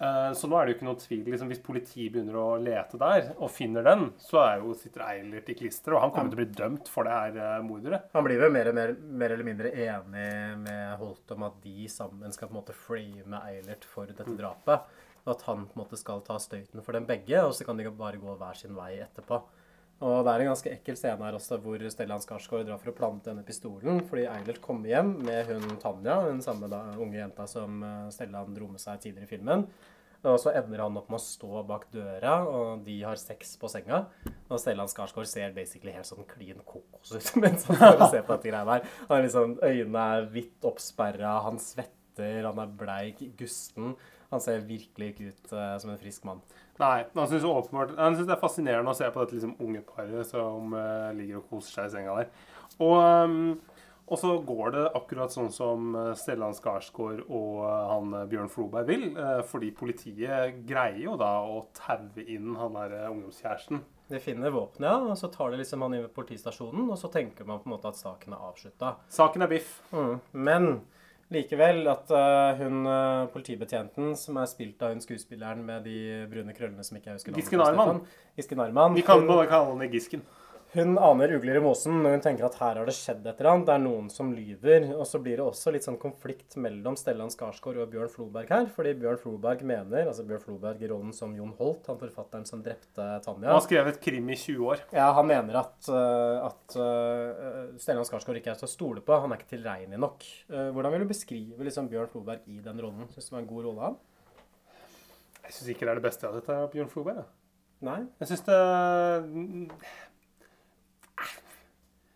Eh, 0.00 0.32
Så 0.34 0.48
nå 0.48 0.56
er 0.58 0.66
det 0.66 0.72
jo 0.72 0.76
ikke 0.78 0.86
noe 0.88 0.98
tvil. 1.02 1.22
Liksom, 1.28 1.50
hvis 1.52 1.62
politiet 1.62 2.12
begynner 2.14 2.38
å 2.40 2.56
lete 2.58 2.98
der 2.98 3.28
og 3.36 3.52
finner 3.54 3.84
den, 3.86 4.08
så 4.18 4.40
er 4.42 4.62
jo, 4.62 4.72
sitter 4.74 5.04
Eilert 5.06 5.52
i 5.52 5.54
klister, 5.58 5.94
og 5.94 6.02
han 6.02 6.10
kommer 6.14 6.32
til 6.32 6.40
å 6.40 6.42
bli 6.42 6.58
dømt 6.58 6.90
for 6.90 7.06
det 7.06 7.14
her 7.14 7.38
eh, 7.44 7.62
mordet. 7.66 8.02
Han 8.16 8.26
blir 8.26 8.40
vel 8.42 8.54
mer, 8.54 8.72
mer, 8.74 8.96
mer 9.22 9.36
eller 9.36 9.46
mindre 9.46 9.70
enig 9.70 10.26
med 10.64 10.98
Holt 10.98 11.30
om 11.36 11.46
at 11.46 11.60
de 11.62 11.86
sammen 11.92 12.34
skal 12.34 12.48
på 12.50 12.56
en 12.56 12.60
måte 12.62 12.76
frame 12.76 13.42
Eilert 13.46 13.86
for 13.86 14.10
dette 14.10 14.26
drapet. 14.38 14.92
Og 15.22 15.36
at 15.36 15.42
han 15.46 15.68
på 15.68 15.76
en 15.76 15.84
måte 15.84 16.00
skal 16.00 16.24
ta 16.26 16.34
støyten 16.42 16.82
for 16.82 16.96
dem 16.96 17.04
begge, 17.06 17.38
og 17.46 17.52
så 17.54 17.62
kan 17.68 17.78
de 17.78 17.86
bare 17.94 18.18
gå 18.18 18.32
hver 18.40 18.58
sin 18.58 18.74
vei 18.74 18.96
etterpå. 19.04 19.38
Og 20.02 20.24
det 20.26 20.32
er 20.32 20.42
en 20.42 20.50
ganske 20.50 20.70
ekkel 20.72 20.96
scene 20.98 21.22
her 21.22 21.36
også, 21.38 21.60
hvor 21.62 21.82
Stellan 21.94 22.22
Skarsgård 22.22 22.66
drar 22.66 22.80
for 22.82 22.90
å 22.90 22.96
plante 22.96 23.30
denne 23.30 23.44
pistolen, 23.46 24.00
fordi 24.08 24.26
Eilert 24.26 24.58
kommer 24.64 24.90
hjem 24.90 25.12
med 25.22 25.46
hun 25.46 25.76
Tanja, 25.82 26.16
den 26.26 26.42
samme 26.42 26.70
da, 26.70 26.88
unge 26.98 27.20
jenta 27.20 27.46
som 27.50 27.82
eh, 27.86 28.08
Stellan 28.14 28.56
dro 28.56 28.66
med 28.72 28.82
seg 28.82 28.98
tidligere 29.04 29.28
i 29.28 29.30
filmen. 29.30 29.66
Og 30.22 30.36
så 30.38 30.52
ender 30.54 30.82
han 30.84 30.98
opp 30.98 31.08
med 31.10 31.18
å 31.18 31.22
stå 31.22 31.62
bak 31.66 31.88
døra, 31.94 32.34
og 32.46 32.82
de 32.86 32.96
har 33.02 33.18
sex 33.18 33.56
på 33.58 33.70
senga. 33.70 34.04
Og 34.48 34.58
Stellan 34.62 34.90
Skarsgård 34.90 35.26
ser 35.30 35.54
basically 35.54 35.94
helt 35.94 36.06
sånn 36.06 36.26
klin 36.30 36.62
kokos 36.66 37.14
ut 37.14 37.30
mens 37.42 37.66
han 37.70 37.78
står 37.78 37.98
og 37.98 38.06
ser 38.14 38.26
på 38.26 38.36
dette 38.36 38.50
greiene 38.50 38.76
her. 38.76 38.90
Han 39.08 39.16
er 39.16 39.26
liksom, 39.26 39.56
Øynene 39.62 40.04
er 40.16 40.28
vidt 40.34 40.66
oppsperra, 40.66 41.36
han 41.46 41.62
svetter, 41.62 42.46
han 42.46 42.62
er 42.62 42.74
bleik, 42.82 43.22
gusten. 43.38 43.94
Han 44.32 44.40
ser 44.40 44.62
virkelig 44.64 45.12
ikke 45.12 45.32
ut 45.32 45.50
uh, 45.54 45.74
som 45.82 45.90
en 45.92 46.00
frisk 46.00 46.26
mann. 46.26 46.42
Nei, 46.80 47.02
han 47.14 47.28
syns 47.28 47.44
det 47.44 48.32
er 48.32 48.40
fascinerende 48.40 48.94
å 48.94 48.96
se 48.96 49.10
på 49.12 49.20
dette 49.20 49.36
liksom 49.36 49.58
unge 49.60 49.82
paret 49.86 50.26
som 50.28 50.72
uh, 50.72 51.12
ligger 51.16 51.42
og 51.42 51.50
koser 51.50 51.76
seg 51.76 51.90
i 51.90 51.94
senga 51.96 52.16
der. 52.16 52.32
Og, 52.78 52.96
um, 52.96 53.82
og 54.12 54.18
så 54.18 54.32
går 54.44 54.72
det 54.74 54.84
akkurat 54.98 55.32
sånn 55.32 55.48
som 55.54 55.94
eh, 55.96 56.08
Stellan 56.18 56.56
Skarsgård 56.56 57.22
og 57.22 57.60
eh, 57.64 57.84
han 57.88 58.16
Bjørn 58.28 58.50
Floberg 58.52 58.88
vil. 58.90 59.04
Uh, 59.16 59.40
fordi 59.48 59.70
politiet 59.76 60.58
greier 60.68 60.98
jo 61.00 61.14
da 61.20 61.30
å 61.46 61.62
taue 61.76 62.24
inn 62.26 62.50
han 62.58 62.76
der 62.76 62.96
ungdomskjæresten. 63.06 63.80
De 64.12 64.20
finner 64.20 64.52
våpenet, 64.52 64.90
ja, 64.90 64.98
og 64.98 65.16
så 65.16 65.30
tar 65.32 65.54
de 65.54 65.62
liksom 65.62 65.86
han 65.86 65.94
inn 65.96 66.04
ved 66.04 66.12
politistasjonen, 66.16 66.90
og 66.92 66.98
så 67.00 67.08
tenker 67.14 67.48
man 67.48 67.62
på 67.62 67.70
en 67.70 67.76
måte 67.76 67.92
at 67.92 68.00
saken 68.00 68.34
er 68.36 68.48
avslutta. 68.50 68.96
Saken 69.12 69.46
er 69.46 69.52
biff. 69.54 69.78
Mm. 69.94 70.18
Men 70.34 70.68
likevel 71.34 71.86
at 71.90 72.12
uh, 72.12 72.60
hun 72.60 72.86
eh, 72.88 73.24
politibetjenten, 73.32 74.12
som 74.18 74.38
er 74.40 74.48
spilt 74.50 74.82
av 74.84 74.94
hun 74.94 75.02
skuespilleren 75.02 75.64
med 75.66 75.86
de 75.88 75.96
brune 76.30 76.54
krøllene 76.56 76.84
som 76.86 76.98
ikke 76.98 77.10
jeg 77.12 77.20
husker 77.20 77.36
Gisken 77.38 77.64
Arman. 77.64 78.02
Gisken 78.38 78.62
Arman. 78.64 78.96
Vi 78.96 79.04
kan 79.06 79.26
bare 79.28 79.48
kalle 79.50 79.74
henne 79.74 79.90
Gisken. 79.92 80.24
Hun 80.72 80.94
aner 80.96 81.34
ugler 81.36 81.58
i 81.58 81.60
mosen 81.60 81.98
når 82.00 82.14
hun 82.14 82.22
tenker 82.24 82.46
at 82.46 82.54
her 82.56 82.78
har 82.80 82.86
det 82.88 82.94
skjedd 82.96 83.26
et 83.26 83.40
eller 83.42 83.50
annet. 83.50 83.66
Det 83.68 83.72
er 83.74 83.80
noen 83.82 84.06
som 84.08 84.30
lyver. 84.32 84.86
Og 84.94 85.04
så 85.04 85.18
blir 85.20 85.36
det 85.36 85.44
også 85.44 85.72
litt 85.74 85.84
sånn 85.84 85.98
konflikt 86.00 86.56
mellom 86.64 86.96
Stellan 86.96 87.32
Skarsgård 87.34 87.82
og 87.82 87.90
Bjørn 87.92 88.08
Floberg 88.08 88.52
her. 88.54 88.70
Fordi 88.72 88.94
Bjørn 89.02 89.20
Floberg 89.20 89.64
mener, 89.68 90.06
altså 90.08 90.24
Bjørn 90.24 90.40
Floberg 90.46 90.80
i 90.80 90.88
rollen 90.88 91.12
som 91.12 91.34
Jon 91.36 91.52
Holt, 91.58 91.90
han 91.92 92.00
forfatteren 92.00 92.48
som 92.48 92.62
drepte 92.64 93.04
Tanja 93.26 93.50
Han 93.50 93.58
har 93.58 93.66
skrevet 93.66 94.00
krim 94.00 94.32
i 94.32 94.38
20 94.38 94.70
år. 94.70 94.86
Ja, 94.96 95.10
han 95.18 95.28
mener 95.28 95.58
at, 95.60 95.76
uh, 95.92 96.48
at 96.48 96.78
uh, 96.80 97.76
Stellan 97.82 98.08
Skarsgård 98.08 98.40
ikke 98.40 98.54
er 98.54 98.62
til 98.62 98.70
å 98.70 98.72
stole 98.72 99.04
på. 99.04 99.18
Han 99.26 99.36
er 99.36 99.42
ikke 99.42 99.52
tilregnelig 99.52 100.00
nok. 100.00 100.24
Uh, 100.48 100.70
hvordan 100.72 100.96
vil 100.96 101.04
du 101.04 101.12
beskrive 101.12 101.68
liksom, 101.68 101.92
Bjørn 101.92 102.08
Floberg 102.14 102.48
i 102.48 102.64
den 102.64 102.80
rollen? 102.80 103.12
Syns 103.12 103.28
du 103.28 103.34
det 103.34 103.36
var 103.36 103.44
en 103.44 103.52
god 103.52 103.68
rolle 103.68 103.84
av 103.84 103.90
han? 103.90 104.00
Jeg 105.42 105.58
syns 105.58 105.70
ikke 105.76 105.84
det 105.84 105.92
er 105.92 106.00
det 106.00 106.08
beste 106.08 106.32
av 106.32 106.40
dette, 106.40 106.58
Bjørn 106.72 106.92
Floberg. 106.96 107.20
Ja. 107.20 107.28
Nei? 107.82 108.00
Jeg 108.22 108.30
syns 108.30 108.44
det 108.46 108.58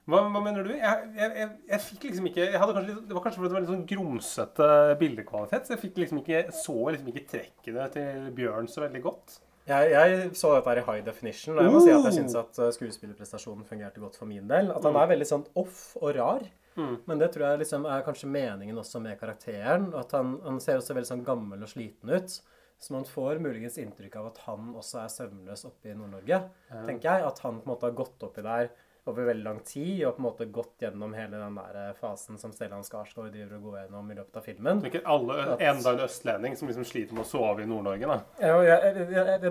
hva, 0.06 0.20
hva 0.30 0.40
mener 0.44 0.66
du? 0.66 0.70
Jeg, 0.76 1.08
jeg, 1.18 1.32
jeg, 1.40 1.48
jeg 1.72 1.82
fikk 1.82 2.04
liksom 2.10 2.28
ikke 2.30 2.44
litt, 2.50 3.00
Det 3.08 3.16
var 3.16 3.24
kanskje 3.24 3.40
fordi 3.40 3.48
det 3.50 3.56
var 3.56 3.64
litt 3.64 3.72
sånn 3.72 3.88
grumsete 3.90 4.68
bildekvalitet. 5.00 5.66
Så 5.66 5.74
jeg 5.74 5.82
fikk 5.82 5.98
liksom 6.02 6.20
ikke, 6.22 6.44
så 6.54 6.76
liksom 6.94 7.10
ikke 7.12 7.24
trekkene 7.32 7.88
til 7.96 8.28
Bjørn 8.36 8.70
så 8.70 8.84
veldig 8.86 9.02
godt. 9.06 9.40
Jeg, 9.66 10.28
så 10.38 10.52
dette 10.54 10.70
her 10.70 10.78
i 10.78 10.84
high 10.86 11.02
definition, 11.02 11.56
og 11.58 11.64
jeg 11.66 11.72
må 11.74 11.80
si 11.82 11.90
at 11.90 11.96
jeg 11.96 12.12
Oh. 12.12 12.18
syns 12.20 12.36
at 12.38 12.58
uh, 12.62 12.68
skuespillerprestasjonen 12.76 13.66
fungerte 13.66 13.98
godt 13.98 14.14
for 14.20 14.30
min 14.30 14.46
del. 14.46 14.70
At 14.70 14.84
han 14.86 14.94
er 15.00 15.08
veldig 15.10 15.26
sånn 15.26 15.42
off 15.58 15.96
og 15.98 16.12
rar. 16.14 16.44
Mm. 16.76 16.92
Men 17.08 17.18
det 17.18 17.32
tror 17.34 17.48
jeg 17.48 17.64
liksom 17.64 17.88
er 17.90 18.04
kanskje 18.06 18.30
meningen 18.30 18.78
også 18.78 19.00
med 19.02 19.18
karakteren. 19.18 19.88
At 19.98 20.14
han, 20.14 20.36
han 20.44 20.60
ser 20.62 20.78
også 20.78 20.94
veldig 20.94 21.10
sånn 21.10 21.26
gammel 21.26 21.66
og 21.66 21.72
sliten 21.72 22.14
ut. 22.14 22.38
Så 22.78 22.92
man 22.92 23.08
får 23.08 23.40
muligens 23.42 23.78
inntrykk 23.80 24.18
av 24.20 24.30
at 24.30 24.38
han 24.44 24.74
også 24.76 25.00
er 25.02 25.10
søvnløs 25.10 25.64
oppe 25.66 25.90
i 25.90 25.96
Nord-Norge. 25.96 26.42
Ja. 26.70 26.82
tenker 26.86 27.08
jeg. 27.10 27.26
At 27.32 27.40
han 27.42 27.58
på 27.58 27.66
en 27.66 27.72
måte 27.74 27.88
har 27.88 27.96
gått 27.96 28.22
oppi 28.28 28.44
der 28.46 28.70
over 29.06 29.26
veldig 29.28 29.44
lang 29.46 29.60
tid 29.62 30.00
og 30.06 30.16
på 30.16 30.20
en 30.22 30.24
måte 30.26 30.46
gått 30.50 30.82
gjennom 30.82 31.12
hele 31.14 31.38
den 31.38 31.54
der 31.54 31.76
eh, 31.82 31.92
fasen 32.00 32.38
som 32.40 32.50
Stellan 32.52 32.82
Skarsgård 32.82 33.30
driver 33.30 33.56
og 33.56 33.62
går 33.68 33.76
gjennom 33.84 34.10
i 34.10 34.16
løpet 34.18 34.36
av 34.40 34.42
filmen. 34.48 34.82
Ikke 34.88 35.02
alle, 35.06 35.36
At- 35.54 35.62
enda 35.62 35.92
en 35.94 36.02
østlending 36.08 36.56
som 36.58 36.68
liksom 36.68 36.84
sliter 36.88 37.14
med 37.14 37.22
å 37.22 37.28
sove 37.30 37.62
i 37.62 37.68
Nord-Norge. 37.70 38.06
da. 38.10 38.18
Ja, 38.42 38.56
og 38.58 38.64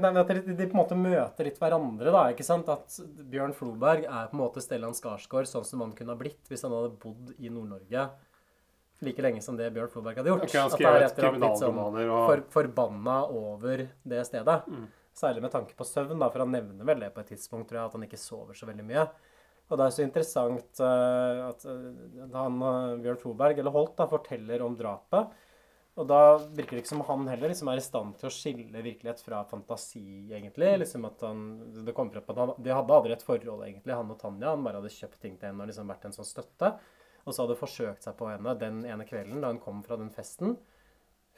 nei, 0.02 0.12
at 0.20 0.28
de, 0.34 0.56
de 0.56 0.68
på 0.68 0.76
en 0.76 0.82
måte 0.82 0.98
møter 1.00 1.48
litt 1.48 1.60
hverandre, 1.62 2.12
da. 2.12 2.24
ikke 2.36 2.44
sant? 2.48 2.68
At 2.70 3.00
Bjørn 3.32 3.56
Floberg 3.56 4.04
er 4.10 4.28
på 4.32 4.36
en 4.36 4.44
måte 4.44 4.64
Stellan 4.66 4.94
Skarsgård 4.98 5.48
sånn 5.48 5.66
som 5.66 5.82
han 5.86 5.96
kunne 5.96 6.12
ha 6.16 6.20
blitt 6.20 6.52
hvis 6.52 6.64
han 6.68 6.76
hadde 6.76 6.96
bodd 7.00 7.34
i 7.40 7.50
Nord-Norge 7.50 8.10
like 9.06 9.22
lenge 9.22 9.42
som 9.44 9.58
det 9.60 9.68
Bjørn 9.76 9.90
Floberg 9.92 10.18
hadde 10.18 10.32
gjort. 10.32 10.44
Okay, 10.48 10.60
At 10.62 10.76
det 10.80 10.86
er 10.88 11.00
rett 11.04 11.12
et 11.12 11.20
slett 11.20 11.40
litt 11.40 11.60
sånn 11.60 11.80
og- 11.80 12.28
for, 12.28 12.44
forbanna 12.62 13.18
over 13.30 13.88
det 14.08 14.22
stedet. 14.28 14.64
Særlig 15.16 15.42
med 15.44 15.52
tanke 15.52 15.76
på 15.76 15.86
søvn, 15.88 16.20
da, 16.20 16.28
for 16.30 16.40
han 16.44 16.52
nevner 16.52 16.84
vel 16.84 17.00
det 17.00 17.14
på 17.16 17.22
et 17.22 17.28
tidspunkt, 17.32 17.70
tror 17.70 17.80
jeg, 17.80 17.86
at 17.86 17.94
han 17.94 18.04
ikke 18.04 18.20
sover 18.20 18.54
så 18.54 18.66
veldig 18.68 18.84
mye. 18.84 19.06
Og 19.66 19.80
det 19.80 19.86
er 19.86 19.96
så 19.96 20.04
interessant 20.06 20.84
eh, 20.84 21.40
at 21.48 21.66
eh, 21.66 22.28
han, 22.36 22.62
eh, 22.62 23.00
Bjørn 23.02 23.22
Floberg, 23.22 23.60
eller 23.62 23.74
Holt, 23.74 23.96
da, 23.98 24.06
forteller 24.10 24.62
om 24.62 24.76
drapet. 24.78 25.34
Og 25.96 26.08
da 26.10 26.20
virker 26.38 26.76
det 26.76 26.84
ikke 26.84 26.92
som 26.92 27.06
han 27.08 27.24
heller 27.32 27.50
liksom 27.50 27.70
er 27.72 27.80
i 27.80 27.84
stand 27.84 28.18
til 28.20 28.28
å 28.28 28.34
skille 28.36 28.84
virkelighet 28.84 29.22
fra 29.24 29.40
fantasi, 29.48 30.28
egentlig. 30.28 30.74
Liksom 30.84 31.08
at 31.08 31.24
han, 31.24 31.46
det 31.88 31.96
kom 31.96 32.12
frem 32.12 32.28
at 32.34 32.42
han, 32.42 32.54
De 32.60 32.74
hadde 32.76 32.98
aldri 32.98 33.16
et 33.16 33.26
forhold, 33.26 33.64
egentlig, 33.64 33.96
han 33.96 34.12
og 34.12 34.20
Tanja. 34.20 34.52
Han 34.52 34.66
bare 34.68 34.82
hadde 34.82 34.92
kjøpt 34.92 35.22
ting 35.24 35.40
til 35.40 35.50
henne 35.50 35.64
og 35.64 35.72
liksom 35.72 35.90
vært 35.90 36.10
en 36.10 36.18
sånn 36.18 36.28
støtte. 36.28 36.74
Og 37.24 37.34
så 37.34 37.46
hadde 37.46 37.58
forsøkt 37.58 38.06
seg 38.06 38.18
på 38.20 38.28
henne 38.30 38.58
den 38.60 38.84
ene 38.86 39.08
kvelden 39.08 39.42
da 39.42 39.54
hun 39.54 39.64
kom 39.64 39.80
fra 39.88 39.98
den 39.98 40.12
festen. 40.14 40.58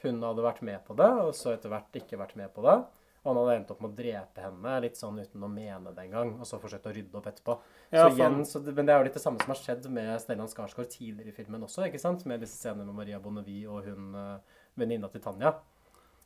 Hun 0.02 0.20
hadde 0.26 0.44
vært 0.44 0.60
med 0.66 0.82
på 0.86 0.98
det, 0.98 1.08
og 1.22 1.32
så 1.38 1.54
etter 1.54 1.72
hvert 1.72 2.02
ikke 2.02 2.18
vært 2.20 2.36
med 2.38 2.50
på 2.54 2.66
det. 2.66 2.76
Og 3.22 3.30
han 3.32 3.40
hadde 3.40 3.54
endt 3.58 3.70
opp 3.74 3.80
med 3.82 3.90
å 3.90 3.98
drepe 3.98 4.42
henne 4.44 4.74
litt 4.84 4.98
sånn 4.98 5.18
uten 5.18 5.42
å 5.44 5.50
mene 5.50 5.94
det 5.94 6.04
engang. 6.06 6.36
Og 6.38 6.46
så 6.48 6.60
forsøkt 6.62 6.86
å 6.86 6.92
rydde 6.94 7.18
opp 7.18 7.26
etterpå. 7.30 7.56
Ja, 7.90 8.04
så 8.06 8.12
igjen, 8.14 8.38
så 8.46 8.62
men 8.66 8.86
det 8.86 8.94
er 8.94 9.00
jo 9.00 9.08
litt 9.08 9.18
det 9.18 9.24
samme 9.24 9.42
som 9.42 9.52
har 9.52 9.60
skjedd 9.60 9.88
med 9.92 10.12
Stellan 10.22 10.50
Skarsgård 10.50 10.90
tidligere 10.92 11.34
i 11.34 11.36
filmen 11.36 11.66
også. 11.66 11.86
ikke 11.88 12.00
sant? 12.02 12.24
Med 12.30 12.44
disse 12.44 12.56
scenene 12.60 12.86
med 12.86 12.96
Maria 13.00 13.18
Bonnevie 13.22 13.66
og 13.68 13.88
hun 13.88 14.14
eh, 14.16 14.62
venninna 14.78 15.10
til 15.12 15.24
Tanja. 15.24 15.56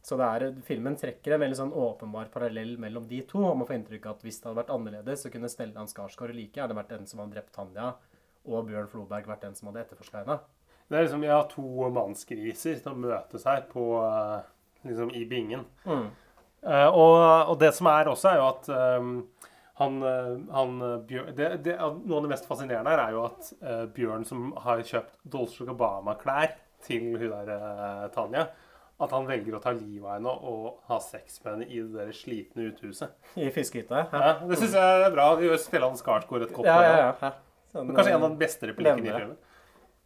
Så 0.02 0.18
det 0.18 0.26
er, 0.26 0.56
filmen 0.66 0.96
trekker 0.98 1.36
en 1.36 1.44
veldig 1.44 1.58
sånn 1.60 1.76
åpenbar 1.78 2.30
parallell 2.34 2.74
mellom 2.82 3.04
de 3.10 3.20
to. 3.28 3.44
Og 3.46 3.54
man 3.58 3.68
får 3.68 3.78
inntrykk 3.78 4.08
av 4.08 4.16
at 4.16 4.24
hvis 4.26 4.40
det 4.40 4.50
hadde 4.50 4.60
vært 4.60 4.72
annerledes, 4.74 5.22
så 5.22 5.30
kunne 5.30 5.50
Stellan 5.50 5.90
Skarsgård 5.90 6.34
like 6.34 6.58
gjerne 6.58 6.76
vært 6.78 6.90
den 6.96 7.06
som 7.08 7.22
hadde 7.22 7.36
drept 7.36 7.54
Tanja, 7.54 7.92
og 8.42 8.66
Bjørn 8.66 8.90
Floberg 8.90 9.30
vært 9.30 9.46
den 9.46 9.54
som 9.54 9.70
hadde 9.70 9.84
etterforska 9.84 10.24
henne. 10.24 10.40
Det 10.88 10.98
er 10.98 11.06
liksom, 11.06 11.22
Vi 11.22 11.30
har 11.30 11.46
to 11.48 11.90
mannsgriser 11.94 12.82
som 12.82 12.98
møtes 13.00 13.46
her 13.46 13.62
på, 13.70 13.84
eh, 14.02 14.50
liksom, 14.90 15.14
i 15.14 15.22
bingen. 15.30 15.64
Mm. 15.86 16.10
Eh, 16.62 16.88
og, 16.88 17.16
og 17.50 17.56
det 17.60 17.72
som 17.74 17.88
er 17.90 18.10
også, 18.10 18.32
er 18.32 18.40
jo 18.40 18.48
at 18.48 18.68
um, 19.00 19.14
han, 19.80 20.02
eh, 20.06 20.34
han 20.54 20.74
eh, 20.86 20.98
Bjørn, 21.08 21.30
det, 21.36 21.48
det, 21.66 21.76
Noe 21.80 22.18
av 22.20 22.26
det 22.26 22.32
mest 22.34 22.46
fascinerende 22.46 22.92
her 22.92 23.02
er 23.06 23.14
jo 23.16 23.24
at 23.26 23.48
uh, 23.64 23.84
Bjørn, 23.94 24.26
som 24.28 24.52
har 24.62 24.84
kjøpt 24.86 25.16
Dolce 25.32 25.66
Gabbana-klær 25.66 26.54
til 26.86 27.16
hun 27.16 27.32
der 27.32 27.50
uh, 27.50 28.06
Tanja, 28.14 28.46
at 29.02 29.14
han 29.16 29.26
velger 29.26 29.56
å 29.58 29.62
ta 29.62 29.72
livet 29.74 30.06
av 30.06 30.18
henne 30.20 30.32
og 30.52 30.84
ha 30.86 30.98
sex 31.02 31.40
med 31.42 31.56
henne 31.56 31.66
i 31.66 31.80
det 31.82 31.96
der 31.96 32.12
slitne 32.14 32.68
uthuset. 32.70 33.16
I 33.34 33.48
fiskehytta. 33.54 34.04
Ja, 34.12 34.34
det 34.46 34.58
syns 34.60 34.76
jeg 34.78 35.06
er 35.08 35.14
bra. 35.14 35.32
Stellan 35.58 35.98
Skarsgård 35.98 36.46
et 36.46 36.54
godt 36.54 36.70
Ja, 36.70 36.76
ja, 36.84 36.92
ja. 37.00 37.08
ja. 37.18 37.32
Sånn, 37.72 37.90
Kanskje 37.96 38.12
en 38.14 38.20
av 38.20 38.34
de 38.34 38.38
beste 38.38 38.68
replikkene 38.68 39.08
i 39.08 39.14
filmen. 39.16 39.38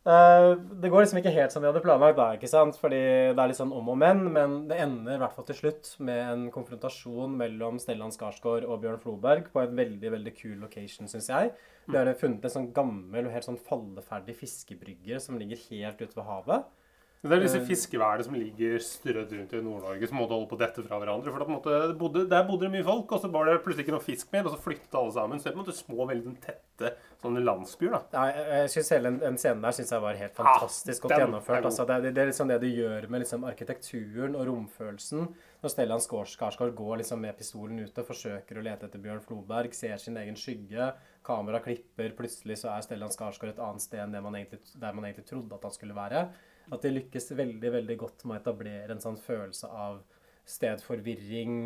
Eh, 0.06 0.48
det 0.78 0.90
går 0.92 1.02
liksom 1.02 1.18
ikke 1.18 1.32
helt 1.34 1.50
som 1.50 1.64
vi 1.64 1.66
hadde 1.66 1.82
planlagt, 1.82 2.18
da, 2.18 2.28
ikke 2.36 2.50
sant? 2.50 2.76
Fordi 2.78 3.00
det 3.34 3.42
er 3.42 3.50
litt 3.50 3.58
sånn 3.58 3.74
om 3.74 3.88
og 3.90 3.98
men, 3.98 4.22
men 4.30 4.56
det 4.70 4.78
ender 4.84 5.16
i 5.16 5.22
hvert 5.22 5.34
fall 5.34 5.48
til 5.48 5.58
slutt 5.58 5.90
med 6.06 6.20
en 6.22 6.44
konfrontasjon 6.54 7.34
mellom 7.40 7.80
Stellan 7.82 8.14
Skarsgård 8.14 8.68
og 8.68 8.84
Bjørn 8.84 9.00
Floberg 9.02 9.50
på 9.50 9.64
en 9.64 9.74
veldig 9.78 10.12
veldig 10.14 10.34
kul 10.38 10.54
location, 10.62 11.10
syns 11.10 11.30
jeg. 11.32 11.50
Vi 11.90 11.98
har 11.98 12.12
funnet 12.20 12.46
en 12.46 12.54
sånn 12.54 12.72
gammel 12.76 13.26
og 13.26 13.34
helt 13.34 13.48
sånn 13.48 13.58
falleferdig 13.66 14.38
fiskebrygge 14.38 15.18
som 15.22 15.38
ligger 15.40 15.58
helt 15.72 16.02
ute 16.02 16.14
ved 16.14 16.26
havet. 16.30 16.70
Det 17.22 17.32
er 17.32 17.40
disse 17.42 17.58
Eh, 17.58 17.64
fiskeværene 17.66 18.24
som 18.24 18.34
ligger 18.36 18.76
strødd 18.78 19.32
rundt 19.32 19.52
i 19.56 19.60
Nord-Norge, 19.64 20.06
som 20.06 20.18
måtte 20.20 20.36
holde 20.36 20.48
på 20.50 20.58
dette 20.60 20.82
fra 20.84 20.98
hverandre. 21.00 21.32
For 21.32 21.48
måte, 21.50 21.72
det 21.88 21.96
bodde, 21.98 22.28
der 22.30 22.44
bodde 22.46 22.66
det 22.66 22.70
mye 22.76 22.84
folk, 22.86 23.10
og 23.16 23.20
så 23.20 23.30
var 23.32 23.48
det 23.48 23.62
plutselig 23.64 23.86
ikke 23.86 23.94
noe 23.96 24.04
fisk 24.04 24.30
mer, 24.32 24.44
og 24.46 24.54
så 24.54 24.60
flyttet 24.62 24.94
alle 24.94 25.12
sammen. 25.16 25.40
Så 25.40 25.48
det 25.48 25.50
er 25.50 25.56
på 25.56 25.58
en 25.58 25.64
måte 25.64 25.76
små, 25.78 26.06
veldig 26.06 26.34
tette 26.44 26.92
sånne 27.22 27.42
landsbyer. 27.42 27.96
da. 27.96 28.00
Ja, 28.12 28.24
jeg, 28.36 28.46
jeg 28.60 28.70
synes 28.76 28.92
hele 28.94 29.10
den, 29.10 29.18
den 29.24 29.38
scenen 29.42 29.62
der 29.66 29.76
synes 29.78 29.92
jeg 29.96 30.04
var 30.04 30.20
helt 30.20 30.36
fantastisk 30.38 31.02
godt 31.02 31.16
er 31.16 31.24
gjennomført. 31.24 31.64
Altså, 31.64 31.86
det, 31.90 32.14
det 32.14 32.22
er 32.22 32.30
liksom 32.30 32.48
det 32.52 32.60
du 32.62 32.68
gjør 32.68 33.08
med 33.10 33.24
liksom 33.24 33.44
arkitekturen 33.50 34.36
og 34.38 34.46
romfølelsen. 34.46 35.28
Når 35.64 35.72
Stellan 35.72 36.02
Skars- 36.04 36.36
Skarsgård 36.36 36.74
går 36.78 37.00
liksom 37.00 37.22
med 37.24 37.34
pistolen 37.38 37.80
ute, 37.82 38.04
forsøker 38.06 38.60
å 38.60 38.62
lete 38.62 38.86
etter 38.86 39.02
Bjørn 39.02 39.22
Floberg, 39.24 39.74
ser 39.74 39.96
sin 39.98 40.16
egen 40.20 40.36
skygge, 40.38 40.92
kamera 41.26 41.58
klipper, 41.64 42.12
plutselig 42.14 42.60
så 42.60 42.70
er 42.76 42.84
Stellan 42.86 43.10
Skarsgård 43.10 43.54
et 43.54 43.62
annet 43.64 43.82
sted 43.82 44.04
enn 44.04 44.14
man 44.22 44.36
egentlig, 44.36 44.60
der 44.76 44.92
man 44.94 45.08
egentlig 45.08 45.26
trodde 45.26 45.56
at 45.56 45.64
han 45.66 45.74
skulle 45.74 45.96
være. 45.96 46.28
At 46.72 46.82
de 46.82 46.92
lykkes 46.96 47.30
veldig, 47.38 47.72
veldig 47.78 47.96
godt 48.00 48.24
med 48.26 48.38
å 48.38 48.40
etablere 48.40 48.94
en 48.94 49.02
sånn 49.02 49.18
følelse 49.22 49.70
av 49.70 50.00
stedforvirring, 50.46 51.56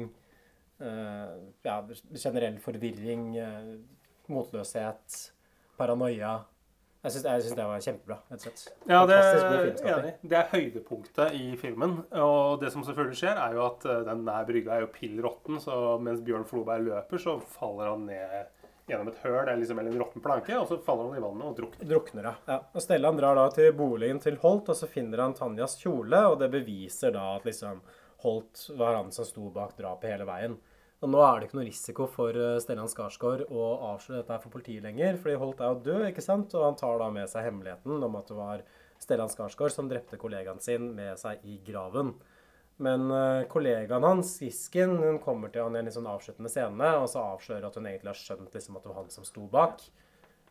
uh, 0.83 1.35
ja, 1.65 1.77
generell 2.13 2.59
forvirring, 2.61 3.27
uh, 3.41 3.75
motløshet, 4.33 5.21
paranoia. 5.81 6.39
Jeg 7.01 7.15
syns, 7.15 7.55
det 7.57 7.65
var 7.65 7.81
kjempebra, 7.81 8.17
rett 8.29 8.43
og 8.45 8.59
slett. 8.59 8.81
Ja, 8.91 8.99
det 9.09 9.17
er 9.17 10.09
Det 10.21 10.37
er 10.37 10.51
høydepunktet 10.51 11.33
i 11.39 11.55
filmen. 11.57 12.03
Og 12.13 12.61
det 12.61 12.69
som 12.75 12.85
selvfølgelig 12.85 13.17
skjer, 13.17 13.41
er 13.41 13.57
jo 13.57 13.63
at 13.65 13.87
eh, 13.89 14.03
den 14.05 14.27
der 14.27 14.45
brygga 14.45 14.75
er 14.75 14.85
jo 14.85 14.91
pill 14.93 15.15
råtten, 15.25 15.57
så 15.65 15.97
mens 15.97 16.21
Bjørn 16.27 16.45
Floberg 16.45 16.85
løper, 16.91 17.23
så 17.23 17.39
faller 17.55 17.95
han 17.95 18.05
ned 18.11 18.60
gjennom 18.91 19.11
et 19.13 19.21
høl 19.25 19.39
eller 19.41 19.61
liksom 19.61 19.81
en 19.83 19.99
råtten 20.01 20.25
planke, 20.25 20.57
og 20.59 20.67
så 20.69 20.81
faller 20.85 21.09
han 21.09 21.21
i 21.21 21.25
vannet 21.25 21.47
og 21.49 21.57
drukner. 21.59 21.89
Drukner, 21.93 22.29
ja. 22.49 22.59
Og 22.75 22.85
Stellan 22.85 23.21
drar 23.21 23.39
da 23.39 23.47
til 23.55 23.71
boligen 23.77 24.21
til 24.23 24.39
Holt, 24.43 24.69
og 24.73 24.79
så 24.79 24.89
finner 24.91 25.25
han 25.25 25.37
Tanjas 25.39 25.79
kjole, 25.81 26.25
og 26.33 26.41
det 26.43 26.51
beviser 26.53 27.15
da 27.17 27.31
at 27.37 27.49
liksom 27.49 27.81
Holt 28.25 28.67
var 28.77 28.99
han 28.99 29.15
som 29.15 29.25
sto 29.25 29.49
bak 29.55 29.79
drapet 29.79 30.13
hele 30.13 30.29
veien. 30.29 30.59
Og 31.01 31.09
nå 31.09 31.21
er 31.25 31.39
det 31.39 31.49
ikke 31.49 31.57
noe 31.57 31.69
risiko 31.71 32.07
for 32.13 32.37
eh, 32.37 32.59
Stellan 32.61 32.91
Skarsgård 32.93 33.47
å 33.49 33.69
avsløre 33.95 34.21
dette 34.21 34.37
for 34.43 34.53
politiet 34.53 34.85
lenger, 34.85 35.17
fordi 35.23 35.39
Holt 35.41 35.63
er 35.65 35.73
jo 35.73 35.85
død, 35.87 36.05
ikke 36.11 36.25
sant? 36.25 36.53
Og 36.59 36.67
han 36.67 36.77
tar 36.77 37.01
da 37.01 37.09
med 37.15 37.31
seg 37.33 37.47
hemmeligheten 37.49 38.05
om 38.05 38.19
at 38.21 38.29
det 38.29 38.37
var 38.37 38.67
Stellan 39.01 39.33
Skarsgård 39.33 39.73
som 39.73 39.89
drepte 39.89 40.21
kollegaen 40.21 40.61
sin 40.61 40.91
med 40.99 41.17
seg 41.21 41.41
i 41.49 41.57
graven. 41.65 42.13
Men 42.81 43.11
eh, 43.13 43.47
kollegaen 43.53 44.07
hans, 44.07 44.39
Gisken, 44.41 44.97
hun 45.03 45.19
kommer 45.23 45.53
til 45.53 45.67
han 45.67 45.77
i 45.77 45.83
en 45.83 45.89
litt 45.89 45.97
sånn 45.97 46.09
avsluttende 46.09 46.53
scene, 46.53 46.93
og 46.97 47.09
så 47.13 47.25
avslører 47.35 47.69
at 47.69 47.77
hun 47.77 47.89
egentlig 47.91 48.15
har 48.15 48.21
skjønt 48.23 48.57
liksom, 48.57 48.79
at 48.79 48.87
det 48.87 48.93
var 48.93 49.03
han 49.03 49.13
som 49.13 49.27
sto 49.29 49.45
bak. 49.53 49.85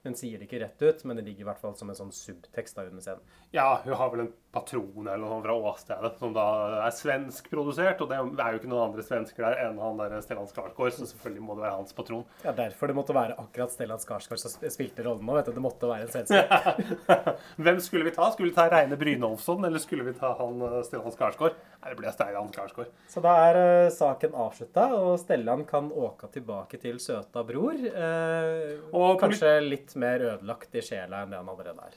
Hun 0.03 0.13
sier 0.15 0.39
det 0.39 0.45
ikke 0.47 0.61
rett 0.61 0.79
ut, 0.79 1.01
men 1.03 1.17
det 1.19 1.25
ligger 1.25 1.43
i 1.43 1.47
hvert 1.49 1.59
fall 1.59 1.73
som 1.75 1.89
en 1.91 1.97
sånn 1.97 2.11
subtekst 2.15 2.77
da 2.77 2.85
under 2.87 3.03
scenen. 3.03 3.23
Ja, 3.51 3.81
hun 3.83 3.97
har 3.99 4.11
vel 4.13 4.21
en 4.23 4.29
patron 4.55 5.09
eller 5.09 5.25
noe 5.25 5.41
fra 5.43 5.55
åstedet, 5.59 6.13
som 6.21 6.31
da 6.37 6.45
er 6.85 6.93
svenskprodusert. 6.95 7.99
Og 7.99 8.07
det 8.07 8.15
er 8.15 8.53
jo 8.55 8.61
ikke 8.61 8.71
noen 8.71 8.93
andre 8.93 9.03
svensker 9.03 9.43
der 9.43 9.59
enn 9.65 9.81
han 9.83 9.99
der 9.99 10.15
Stellan 10.23 10.47
Skarsgård, 10.47 10.93
så 10.95 11.09
selvfølgelig 11.09 11.43
må 11.43 11.57
det 11.57 11.65
være 11.65 11.81
hans 11.81 11.97
patron. 11.97 12.23
Ja, 12.45 12.53
derfor 12.55 12.87
det 12.87 12.95
måtte 12.95 13.17
være 13.17 13.35
akkurat 13.43 13.75
Stellan 13.75 13.99
Skarsgård 13.99 14.39
som 14.39 14.55
spilte 14.71 15.03
rollen 15.03 15.27
nå. 15.27 15.35
vet 15.35 15.51
du. 15.51 15.57
Det 15.57 15.65
måtte 15.67 15.91
være 15.91 16.07
en 16.07 16.13
svenske. 16.15 17.03
Hvem 17.67 17.83
skulle 17.83 18.07
vi 18.07 18.15
ta? 18.15 18.31
Skulle 18.31 18.53
vi 18.53 18.55
ta 18.55 18.69
Reine 18.71 18.95
Brynolfsson, 19.03 19.67
eller 19.67 19.83
skulle 19.83 20.07
vi 20.07 20.15
ta 20.15 20.31
han 20.39 20.63
eh, 20.63 20.79
Stellan 20.87 21.17
Skarsgård? 21.17 21.59
Nei, 21.79 21.93
det 21.93 21.95
ble 21.95 22.11
Stellan 22.11 22.49
Skarsgård. 22.51 22.89
Så 23.07 23.21
da 23.23 23.33
er 23.47 23.57
uh, 23.57 23.91
saken 23.95 24.33
avslutta, 24.35 24.89
og 24.97 25.13
Stellan 25.21 25.61
kan 25.67 25.87
åke 25.95 26.27
tilbake 26.33 26.75
til 26.81 26.97
søta 26.99 27.45
bror. 27.47 27.77
Uh, 27.79 28.89
Og 28.91 29.13
kanskje 29.21 29.53
litt 29.63 29.95
mer 29.95 30.25
ødelagt 30.33 30.75
i 30.75 30.83
sjela 30.83 31.23
enn 31.23 31.31
det 31.31 31.39
han 31.39 31.51
allerede 31.53 31.87
er. 31.87 31.95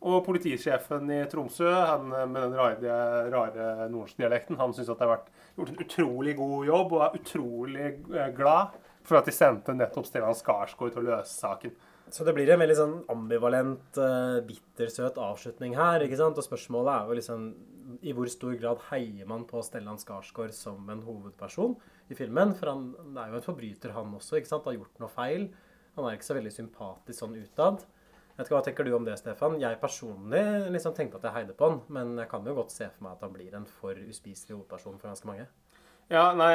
Og 0.00 0.22
politisjefen 0.24 1.10
i 1.12 1.18
Tromsø, 1.28 1.66
han 1.68 2.06
eh, 2.16 2.22
med 2.24 2.40
den 2.40 2.54
rare, 2.56 2.94
rare 3.28 3.88
nordsdialekten, 3.92 4.56
han 4.56 4.72
syns 4.72 4.88
at 4.88 4.96
det 4.96 5.04
har 5.04 5.10
vært 5.18 5.26
gjort 5.58 5.72
en 5.74 5.82
utrolig 5.84 6.32
god 6.38 6.70
jobb, 6.70 6.94
og 6.96 7.02
er 7.04 7.18
utrolig 7.18 7.90
glad 8.38 8.78
for 9.04 9.18
at 9.18 9.28
de 9.28 9.34
sendte 9.36 9.74
nettopp 9.76 10.08
Stellan 10.08 10.38
Skarsgård 10.38 10.94
til 10.94 11.02
å 11.02 11.08
løse 11.10 11.34
saken. 11.34 11.74
Så 12.08 12.24
det 12.24 12.32
blir 12.38 12.48
en 12.48 12.62
veldig 12.62 12.78
sånn 12.78 12.96
ambivalent, 13.12 14.00
bittersøt 14.48 15.20
avslutning 15.20 15.76
her. 15.78 16.00
ikke 16.02 16.18
sant? 16.18 16.40
Og 16.40 16.48
spørsmålet 16.48 16.94
er 16.94 17.12
jo 17.12 17.18
liksom 17.20 17.44
i 18.02 18.12
hvor 18.16 18.28
stor 18.30 18.54
grad 18.60 18.82
heier 18.90 19.28
man 19.28 19.46
på 19.48 19.62
Stellan 19.64 20.00
Skarsgård 20.00 20.52
som 20.56 20.88
en 20.92 21.02
hovedperson 21.06 21.76
i 22.10 22.18
filmen? 22.18 22.54
For 22.58 22.72
han 22.72 23.18
er 23.18 23.32
jo 23.32 23.40
en 23.40 23.46
forbryter, 23.46 23.94
han 23.96 24.14
også. 24.16 24.38
ikke 24.38 24.50
sant? 24.50 24.68
Har 24.68 24.78
gjort 24.78 25.00
noe 25.02 25.12
feil. 25.12 25.48
Han 25.96 26.06
er 26.06 26.18
ikke 26.18 26.28
så 26.28 26.36
veldig 26.38 26.52
sympatisk 26.54 27.22
sånn 27.22 27.38
utad. 27.40 27.84
Jeg 28.30 28.38
vet 28.38 28.46
ikke, 28.46 28.54
Hva 28.56 28.62
tenker 28.64 28.86
du 28.86 28.94
om 28.96 29.04
det, 29.04 29.18
Stefan? 29.20 29.58
Jeg 29.60 29.80
personlig 29.82 30.44
liksom 30.72 30.94
tenkte 30.96 31.18
at 31.18 31.26
jeg 31.28 31.34
heide 31.34 31.56
på 31.56 31.68
han, 31.68 31.80
men 31.92 32.14
jeg 32.22 32.30
kan 32.30 32.46
jo 32.46 32.54
godt 32.56 32.72
se 32.72 32.86
for 32.88 33.04
meg 33.04 33.18
at 33.18 33.26
han 33.26 33.34
blir 33.34 33.56
en 33.58 33.66
for 33.68 33.98
uspiselig 34.00 34.56
hovedperson 34.56 34.96
for 35.00 35.10
ganske 35.10 35.28
mange. 35.28 35.48
Ja, 36.10 36.30
nei, 36.34 36.50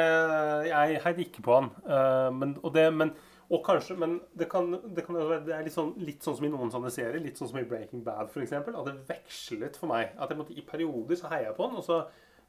jeg 0.68 1.00
heide 1.04 1.22
ikke 1.24 1.44
på 1.46 1.54
han. 1.60 1.70
Uh, 1.86 2.28
Men, 2.34 2.56
det, 2.74 2.86
men, 2.92 3.14
og 3.50 3.60
kanskje, 3.64 3.94
men 3.98 4.20
det 4.34 4.48
kan, 4.50 4.72
det 4.94 5.04
kan 5.06 5.14
det 5.46 5.54
er 5.54 5.62
litt 5.66 5.74
sånn, 5.76 5.92
litt 6.02 6.22
sånn 6.26 6.34
som 6.38 6.44
i 6.48 6.50
noen 6.50 6.70
sånne 6.72 6.90
serier, 6.90 7.20
litt 7.22 7.38
sånn 7.38 7.48
som 7.52 7.58
i 7.60 7.66
Breaking 7.68 8.02
Bad 8.02 8.32
f.eks., 8.32 8.52
at 8.52 8.70
det 8.88 8.94
vekslet 9.06 9.76
for 9.78 9.86
meg. 9.92 10.14
At 10.18 10.30
jeg 10.32 10.38
måtte, 10.40 10.56
I 10.58 10.64
perioder 10.66 11.20
så 11.20 11.30
heier 11.30 11.50
jeg 11.52 11.56
på 11.58 11.68
han, 11.68 11.76
og 11.78 11.84
så 11.86 12.00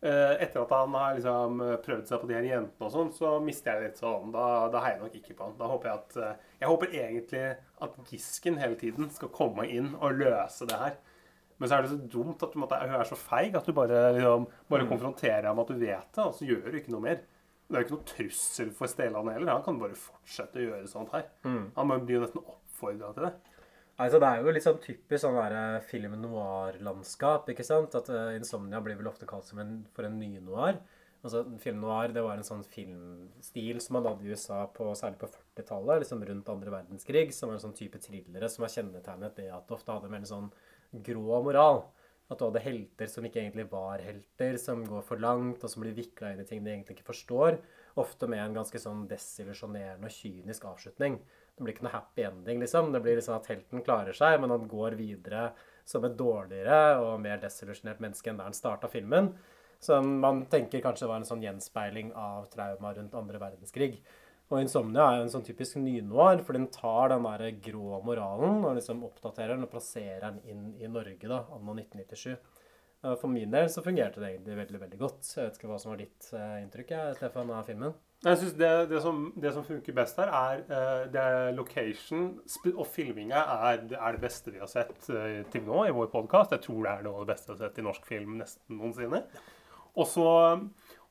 eh, 0.02 0.34
etter 0.42 0.64
at 0.64 0.74
han 0.74 0.96
har 0.98 1.16
liksom 1.20 1.62
eh, 1.62 1.76
prøvd 1.86 2.10
seg 2.10 2.22
på 2.24 2.30
de 2.32 2.38
her 2.40 2.48
jentene 2.50 2.88
og 2.90 2.96
sånn, 2.96 3.12
så 3.14 3.36
mister 3.46 3.74
jeg 3.78 3.92
litt 3.92 4.02
sånn 4.02 4.32
Da, 4.34 4.48
da 4.74 4.82
heier 4.86 4.98
jeg 4.98 5.04
nok 5.06 5.20
ikke 5.22 5.38
på 5.38 5.46
han. 5.52 5.56
Da 5.62 5.70
håper 5.70 5.92
jeg 5.92 6.02
at 6.02 6.18
eh, 6.18 6.50
Jeg 6.64 6.72
håper 6.74 6.98
egentlig 7.04 7.46
at 7.88 8.02
Gisken 8.10 8.58
hele 8.64 8.76
tiden 8.82 9.10
skal 9.14 9.30
komme 9.38 9.68
inn 9.70 9.94
og 10.02 10.18
løse 10.18 10.66
det 10.70 10.82
her. 10.82 10.98
Men 11.58 11.70
så 11.70 11.78
er 11.78 11.86
det 11.88 11.90
så 11.94 12.02
dumt 12.18 12.44
at 12.46 12.54
du 12.54 12.60
måtte, 12.62 12.78
hun 12.84 12.98
er 13.00 13.08
så 13.10 13.16
feig 13.18 13.56
at 13.58 13.66
du 13.66 13.74
bare, 13.74 14.02
liksom, 14.18 14.44
bare 14.70 14.84
Mm. 14.86 14.92
konfronterer 14.92 15.48
ham 15.50 15.56
med 15.58 15.66
at 15.66 15.74
du 15.74 15.80
vet 15.82 16.12
det, 16.14 16.26
og 16.26 16.34
så 16.38 16.46
gjør 16.46 16.68
du 16.74 16.78
ikke 16.78 16.94
noe 16.94 17.02
mer. 17.06 17.22
Det 17.68 17.76
er 17.76 17.84
jo 17.84 17.88
ikke 17.88 17.98
noe 17.98 18.08
trussel 18.08 18.70
for 18.76 18.92
Steland 18.92 19.30
heller. 19.34 19.52
Han 19.52 19.64
kan 19.66 19.80
bare 19.82 20.00
fortsette 20.00 20.62
å 20.62 20.66
gjøre 20.70 20.90
sånt 20.92 21.12
her. 21.16 21.26
Mm. 21.44 21.66
Han 21.76 21.94
blir 22.08 22.18
jo 22.18 22.24
nesten 22.24 22.44
oppfordra 22.44 23.12
til 23.16 23.28
det. 23.28 23.34
Altså, 23.98 24.20
det 24.22 24.28
er 24.30 24.44
jo 24.46 24.54
litt 24.54 24.66
sånn 24.66 24.78
typisk 24.82 25.24
sånn 25.24 25.40
der 25.40 25.56
eh, 25.58 25.84
film 25.90 26.14
noir-landskap, 26.22 27.50
ikke 27.50 27.66
sant? 27.66 27.96
At 27.98 28.12
uh, 28.14 28.36
Insomnia 28.38 28.80
blir 28.86 29.00
vel 29.00 29.10
ofte 29.10 29.26
kalt 29.30 29.48
som 29.50 29.60
en, 29.64 29.80
for 29.96 30.06
en 30.06 30.20
ny-noir. 30.22 30.78
Altså, 31.26 31.42
film 31.60 31.82
noir 31.82 32.14
det 32.14 32.22
var 32.22 32.38
en 32.38 32.46
sånn 32.46 32.62
filmstil 32.70 33.82
som 33.84 33.98
man 33.98 34.06
hadde 34.06 34.24
i 34.24 34.32
USA 34.32 34.62
på, 34.72 34.92
særlig 34.96 35.18
på 35.24 35.32
40-tallet, 35.34 36.04
liksom 36.04 36.22
rundt 36.30 36.52
andre 36.54 36.76
verdenskrig, 36.76 37.32
som 37.36 37.50
var 37.50 37.58
en 37.58 37.66
sånn 37.66 37.76
type 37.76 38.00
thrillere 38.04 38.48
som 38.54 38.64
var 38.64 38.72
kjennetegnet 38.76 39.42
det 39.42 39.50
at 39.50 39.66
det 39.66 39.76
ofte 39.76 39.96
hadde 39.96 40.12
en 40.12 40.16
veldig 40.20 40.30
sånn 40.30 40.52
grå 41.10 41.42
moral. 41.50 41.82
At 42.28 42.40
du 42.40 42.44
hadde 42.50 42.60
helter 42.60 43.08
som 43.08 43.24
ikke 43.24 43.40
egentlig 43.40 43.70
var 43.72 44.02
helter, 44.04 44.58
som 44.60 44.82
går 44.84 45.04
for 45.08 45.22
langt, 45.24 45.64
og 45.64 45.72
som 45.72 45.84
blir 45.84 45.96
vikla 45.96 46.34
inn 46.34 46.42
i 46.44 46.48
ting 46.48 46.64
de 46.66 46.74
egentlig 46.74 46.98
ikke 46.98 47.14
forstår. 47.14 47.60
Ofte 48.04 48.28
med 48.28 48.44
en 48.44 48.58
ganske 48.60 48.82
sånn 48.84 49.06
desillusjonerende 49.08 50.10
og 50.10 50.14
kynisk 50.14 50.68
avslutning. 50.68 51.16
Det 51.56 51.64
blir 51.64 51.74
ikke 51.74 51.88
noe 51.88 51.96
happy 51.96 52.26
ending, 52.28 52.60
liksom. 52.62 52.92
Det 52.94 53.02
blir 53.02 53.16
liksom 53.18 53.38
at 53.38 53.48
helten 53.50 53.86
klarer 53.86 54.18
seg, 54.18 54.36
men 54.44 54.52
han 54.54 54.68
går 54.70 55.00
videre 55.00 55.48
som 55.88 56.04
et 56.04 56.18
dårligere 56.20 57.00
og 57.00 57.16
mer 57.24 57.40
desillusjonert 57.42 58.04
menneske 58.04 58.30
enn 58.30 58.42
der 58.42 58.52
han 58.52 58.58
starta 58.58 58.92
filmen. 58.92 59.32
Som 59.80 60.18
man 60.20 60.44
tenker 60.52 60.84
kanskje 60.84 61.08
var 61.08 61.22
en 61.22 61.30
sånn 61.30 61.44
gjenspeiling 61.46 62.12
av 62.18 62.50
trauma 62.52 62.92
rundt 62.98 63.16
andre 63.16 63.40
verdenskrig. 63.42 64.02
Og 64.48 64.62
Insomnia 64.62 65.04
er 65.04 65.18
jo 65.18 65.24
en 65.26 65.34
sånn 65.34 65.44
typisk 65.44 65.76
nynoir, 65.82 66.40
for 66.48 66.56
den 66.56 66.70
tar 66.72 67.12
den 67.12 67.26
der 67.28 67.50
grå 67.66 67.98
moralen 68.06 68.62
og 68.64 68.78
liksom 68.78 69.04
oppdaterer 69.04 69.58
den 69.58 69.68
og 69.68 69.74
plasserer 69.74 70.24
den 70.24 70.38
inn 70.48 70.70
i 70.80 70.88
Norge 70.92 71.28
da, 71.28 71.42
anno 71.52 71.76
1997. 71.76 72.38
Eh, 73.04 73.16
For 73.20 73.28
min 73.28 73.52
del 73.52 73.68
så 73.70 73.84
fungerte 73.84 74.24
det 74.24 74.32
egentlig 74.32 74.60
veldig 74.62 74.82
veldig 74.86 75.00
godt. 75.02 75.32
Jeg 75.36 75.50
vet 75.50 75.60
ikke 75.60 75.72
hva 75.74 75.80
som 75.84 75.92
var 75.92 76.00
ditt 76.00 76.30
eh, 76.32 76.62
inntrykk 76.64 76.94
jeg, 76.96 77.18
Stefan, 77.20 77.52
av 77.52 77.68
filmen? 77.68 77.98
Jeg 78.26 78.40
synes 78.40 78.56
det, 78.58 78.72
det, 78.90 79.02
som, 79.04 79.20
det 79.38 79.52
som 79.54 79.66
funker 79.68 79.98
best 80.00 80.24
her, 80.24 80.32
er, 80.34 80.64
eh, 80.80 81.04
det 81.14 81.28
location 81.58 82.32
og 82.72 82.88
filminga 82.90 83.44
er, 83.68 83.84
er 84.00 84.16
det 84.16 84.24
beste 84.24 84.56
vi 84.56 84.64
har 84.64 84.72
sett 84.72 84.96
til 85.06 85.68
nå 85.68 85.84
i 85.86 85.94
vår 85.94 86.08
podkast. 86.16 86.56
Jeg 86.56 86.66
tror 86.66 86.82
det 86.88 86.96
er 86.96 87.06
noe 87.06 87.20
av 87.20 87.28
det 87.28 87.36
beste 87.36 87.52
jeg 87.52 87.58
har 87.60 87.68
sett 87.68 87.84
i 87.84 87.88
norsk 87.92 88.10
film 88.10 88.40
nesten 88.40 88.80
noensinne. 88.80 89.26
Og 89.98 90.08
så 90.10 90.30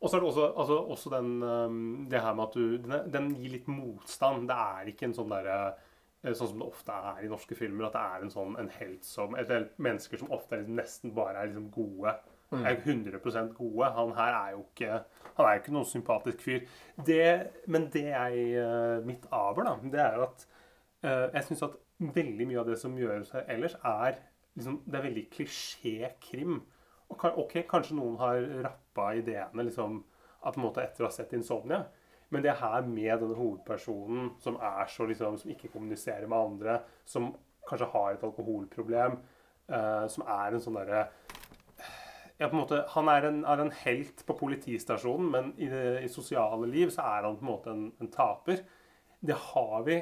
og 0.00 0.10
så 0.10 0.16
er 0.16 0.20
det 0.20 0.28
også, 0.28 0.46
altså, 0.60 0.76
også 0.92 1.10
den, 1.16 1.42
um, 1.42 2.06
det 2.10 2.20
her 2.20 2.34
med 2.34 2.44
at 2.44 2.54
du 2.54 2.76
den, 2.76 3.12
den 3.12 3.28
gir 3.38 3.54
litt 3.54 3.68
motstand. 3.68 4.48
Det 4.50 4.56
er 4.56 4.90
ikke 4.92 5.08
en 5.08 5.16
sånn 5.16 5.32
derre 5.32 5.58
eh, 5.70 6.34
Sånn 6.36 6.50
som 6.50 6.60
det 6.60 6.68
ofte 6.68 6.96
er 7.12 7.24
i 7.24 7.30
norske 7.30 7.56
filmer, 7.56 7.86
at 7.86 7.96
det 7.96 8.02
er 8.02 8.24
en 8.26 8.32
sånn 8.32 8.56
en 8.60 8.70
helt 8.76 9.06
som 9.08 9.36
Eller 9.38 9.70
mennesker 9.82 10.20
som 10.20 10.32
ofte 10.34 10.56
er 10.56 10.64
liksom, 10.64 10.80
nesten 10.80 11.14
bare 11.16 11.40
er 11.40 11.50
liksom 11.52 11.70
gode. 11.74 12.12
Mm. 12.52 12.62
Er 12.62 12.76
100% 12.76 13.54
gode. 13.56 13.88
Han 13.96 14.12
her 14.18 14.36
er 14.36 14.52
jo 14.54 14.66
ikke 14.66 15.00
Han 15.36 15.46
er 15.46 15.56
jo 15.56 15.62
ikke 15.62 15.74
noen 15.78 15.88
sympatisk 15.88 16.44
fyr. 16.44 16.68
Det, 17.08 17.24
men 17.66 17.88
det 17.92 18.06
jeg 18.10 18.46
eh, 18.60 19.00
Mitt 19.06 19.26
aber, 19.32 19.64
da, 19.64 19.74
det 19.96 20.04
er 20.04 20.22
at 20.28 20.46
eh, 21.02 21.26
jeg 21.38 21.48
syns 21.48 21.66
at 21.70 21.80
veldig 21.98 22.46
mye 22.46 22.60
av 22.60 22.68
det 22.68 22.78
som 22.80 22.96
gjøres 23.00 23.32
her 23.32 23.48
ellers, 23.56 23.80
er 23.80 24.20
liksom 24.56 24.82
Det 24.84 25.00
er 25.00 25.08
veldig 25.08 25.28
klisjé-krim. 25.32 26.60
Og 27.12 27.24
ok, 27.44 27.60
kanskje 27.70 27.96
noen 27.98 28.18
har 28.20 28.40
rappa 28.66 29.12
ideene 29.14 29.66
liksom, 29.68 30.00
at 30.46 30.58
måte 30.60 30.82
etter 30.82 31.04
å 31.04 31.08
ha 31.08 31.14
sett 31.14 31.32
'Insomnia'. 31.32 31.84
Men 32.28 32.42
det 32.42 32.56
her 32.58 32.82
med 32.82 33.20
denne 33.20 33.36
hovedpersonen 33.38 34.32
som 34.42 34.56
er 34.56 34.86
så 34.90 35.06
liksom, 35.06 35.38
som 35.38 35.50
ikke 35.50 35.70
kommuniserer 35.70 36.26
med 36.26 36.38
andre, 36.38 36.80
som 37.04 37.36
kanskje 37.68 37.90
har 37.92 38.14
et 38.14 38.24
alkoholproblem, 38.26 39.18
uh, 39.70 40.06
som 40.08 40.24
er 40.26 40.54
en 40.54 40.60
sånn 40.62 40.78
derre 40.78 41.06
ja, 42.38 42.48
på 42.48 42.52
en 42.52 42.60
måte, 42.60 42.82
Han 42.92 43.08
er 43.08 43.28
en, 43.30 43.44
er 43.48 43.62
en 43.62 43.72
helt 43.84 44.26
på 44.26 44.36
politistasjonen, 44.36 45.30
men 45.30 45.54
i 45.56 45.70
det 45.72 46.02
i 46.04 46.08
sosiale 46.12 46.68
liv 46.68 46.90
så 46.92 47.06
er 47.06 47.24
han 47.24 47.38
på 47.38 47.46
en 47.46 47.50
måte 47.52 47.72
en, 47.72 47.86
en 48.00 48.10
taper. 48.12 48.60
Det 49.24 49.38
har 49.52 49.86
vi, 49.86 49.96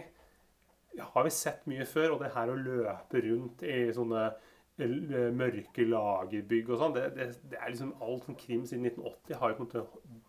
har 0.98 1.24
vi 1.24 1.30
sett 1.30 1.68
mye 1.70 1.86
før. 1.86 2.16
Og 2.16 2.24
det 2.24 2.32
her 2.34 2.50
å 2.50 2.58
løpe 2.58 3.22
rundt 3.22 3.62
i 3.62 3.86
sånne 3.94 4.24
mørke 4.78 5.84
lagerbygg 5.86 6.70
og 6.70 6.80
sånn, 6.80 6.94
det, 6.96 7.04
det, 7.14 7.28
det 7.52 7.58
er 7.60 7.70
liksom 7.70 7.92
alt 8.02 8.24
sånn 8.26 8.38
krim 8.38 8.64
siden 8.66 8.88
1980 8.90 9.38
har 9.38 9.54
jo 9.54 9.84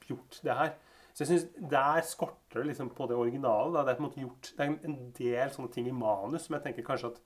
gjort 0.06 0.40
det 0.46 0.58
her. 0.60 0.76
Så 1.16 1.24
jeg 1.24 1.28
synes 1.32 1.72
Der 1.72 2.02
skorter 2.04 2.60
det 2.60 2.68
liksom 2.68 2.90
på 2.90 3.08
det 3.08 3.16
originale. 3.16 3.72
Da. 3.74 3.86
Det 3.86 3.94
er 3.94 3.98
på 3.98 4.04
en 4.04 4.10
måte 4.10 4.22
gjort, 4.22 4.52
det 4.58 4.66
er 4.66 4.74
en 4.90 4.98
del 5.18 5.54
sånne 5.54 5.72
ting 5.72 5.88
i 5.88 5.96
manus 5.96 6.46
som 6.46 6.58
jeg 6.58 6.66
tenker 6.66 6.86
kanskje 6.86 7.14
at 7.14 7.22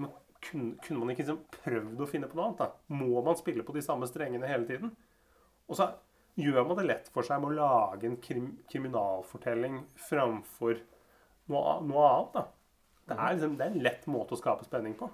man, 0.00 0.14
kunne, 0.42 0.78
kunne 0.82 1.02
man 1.02 1.12
ikke 1.12 1.22
liksom 1.22 1.42
prøvd 1.62 2.00
å 2.00 2.08
finne 2.08 2.30
på 2.30 2.38
noe 2.38 2.48
annet? 2.48 2.62
da? 2.64 2.96
Må 2.96 3.20
man 3.22 3.36
spille 3.38 3.66
på 3.68 3.76
de 3.76 3.84
samme 3.84 4.08
strengene 4.08 4.48
hele 4.48 4.66
tiden? 4.66 4.94
Og 5.68 5.78
så 5.78 5.90
gjør 6.40 6.64
man 6.64 6.80
det 6.80 6.88
lett 6.88 7.10
for 7.12 7.26
seg 7.26 7.42
med 7.42 7.52
å 7.52 7.58
lage 7.60 8.08
en 8.08 8.16
krim, 8.24 8.48
kriminalfortelling 8.72 9.82
framfor 10.08 10.80
noe, 11.52 11.76
noe 11.84 12.08
annet. 12.08 12.38
da. 12.38 12.46
Det 13.02 13.18
er, 13.18 13.36
liksom, 13.36 13.58
det 13.58 13.66
er 13.66 13.76
en 13.76 13.84
lett 13.84 14.08
måte 14.10 14.34
å 14.34 14.40
skape 14.40 14.64
spenning 14.64 14.96
på. 14.96 15.10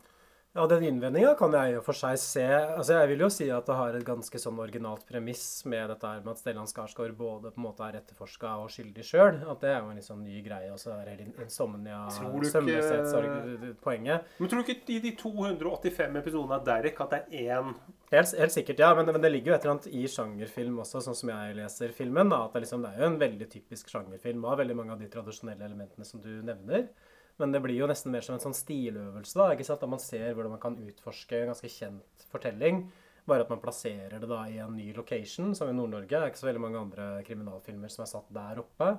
Ja, 0.57 0.65
den 0.67 0.83
innvendinga 0.83 1.35
kan 1.39 1.53
jeg 1.55 1.75
jo 1.77 1.81
for 1.85 1.95
seg 1.95 2.17
se. 2.19 2.43
Altså, 2.49 2.97
Jeg 2.99 3.09
vil 3.13 3.21
jo 3.21 3.29
si 3.31 3.47
at 3.53 3.67
det 3.69 3.75
har 3.77 3.95
et 3.95 4.05
ganske 4.07 4.41
sånn 4.41 4.57
originalt 4.59 5.05
premiss 5.07 5.43
med 5.69 5.91
dette 5.93 6.09
her 6.09 6.23
med 6.25 6.33
at 6.33 6.41
Stellan 6.41 6.67
Skarsgård 6.67 7.13
både 7.19 7.53
på 7.53 7.61
en 7.61 7.67
måte 7.67 7.85
er 7.87 7.99
etterforska 8.01 8.55
og 8.65 8.71
skyldig 8.73 9.05
sjøl. 9.07 9.43
At 9.53 9.61
det 9.61 9.71
er 9.75 9.83
jo 9.85 9.91
en 9.93 10.01
litt 10.01 10.09
sånn 10.09 10.25
ny 10.25 10.41
greie. 10.43 10.73
Og 10.73 10.81
så 10.83 10.97
er 10.97 11.05
det 11.13 11.29
insomnia 11.45 12.01
Tror 12.17 12.41
du 12.41 12.49
ikke- 12.49 12.55
søvnløshetspoenget. 12.57 14.25
Men 14.41 14.49
tror 14.49 14.65
du 14.65 14.73
ikke 14.73 14.89
i 14.97 14.99
de 15.05 15.13
285 15.21 16.17
episodene 16.23 16.57
av 16.59 16.65
Derek 16.65 17.01
at 17.01 17.11
det 17.11 17.23
er 17.31 17.61
én 17.61 17.75
Helt, 18.11 18.31
helt 18.39 18.51
sikkert, 18.53 18.79
ja. 18.81 18.95
Men, 18.95 19.05
men 19.13 19.21
det 19.21 19.31
ligger 19.31 19.53
jo 19.53 19.55
et 19.59 19.65
eller 19.67 19.75
annet 19.77 19.87
i 19.93 20.07
sjangerfilm 20.09 20.79
også, 20.81 21.03
sånn 21.05 21.15
som 21.15 21.29
jeg 21.29 21.57
leser 21.59 21.93
filmen. 21.93 22.31
da, 22.31 22.47
at 22.47 22.55
Det, 22.55 22.63
liksom, 22.65 22.81
det 22.83 22.95
er 22.97 23.01
jo 23.05 23.07
en 23.13 23.19
veldig 23.21 23.49
typisk 23.53 23.91
sjangerfilm 23.93 24.47
av 24.49 24.57
veldig 24.59 24.77
mange 24.77 24.93
av 24.93 24.99
de 24.99 25.09
tradisjonelle 25.13 25.61
elementene 25.69 26.07
som 26.07 26.19
du 26.25 26.31
nevner. 26.43 26.89
Men 27.39 27.53
det 27.55 27.61
blir 27.63 27.79
jo 27.79 27.87
nesten 27.87 28.11
mer 28.11 28.25
som 28.27 28.35
en 28.35 28.43
sånn 28.43 28.57
stiløvelse, 28.57 29.37
da, 29.39 29.53
ikke 29.55 29.67
sant? 29.67 29.83
da 29.83 29.91
man 29.91 30.03
ser 30.03 30.33
hvordan 30.33 30.57
man 30.57 30.63
kan 30.63 30.79
utforske 30.83 31.39
en 31.39 31.53
ganske 31.53 31.71
kjent 31.71 32.27
fortelling. 32.33 32.83
Bare 33.29 33.45
at 33.45 33.53
man 33.53 33.61
plasserer 33.63 34.19
det 34.19 34.29
da 34.31 34.41
i 34.49 34.57
en 34.65 34.75
ny 34.75 34.89
location, 34.97 35.53
som 35.55 35.71
i 35.71 35.77
Nord-Norge. 35.77 36.11
Det 36.11 36.19
er 36.19 36.33
ikke 36.33 36.41
så 36.41 36.49
veldig 36.49 36.65
mange 36.65 36.81
andre 36.81 37.09
kriminalfilmer 37.27 37.93
som 37.93 38.03
er 38.05 38.11
satt 38.11 38.31
der 38.35 38.63
oppe. 38.63 38.93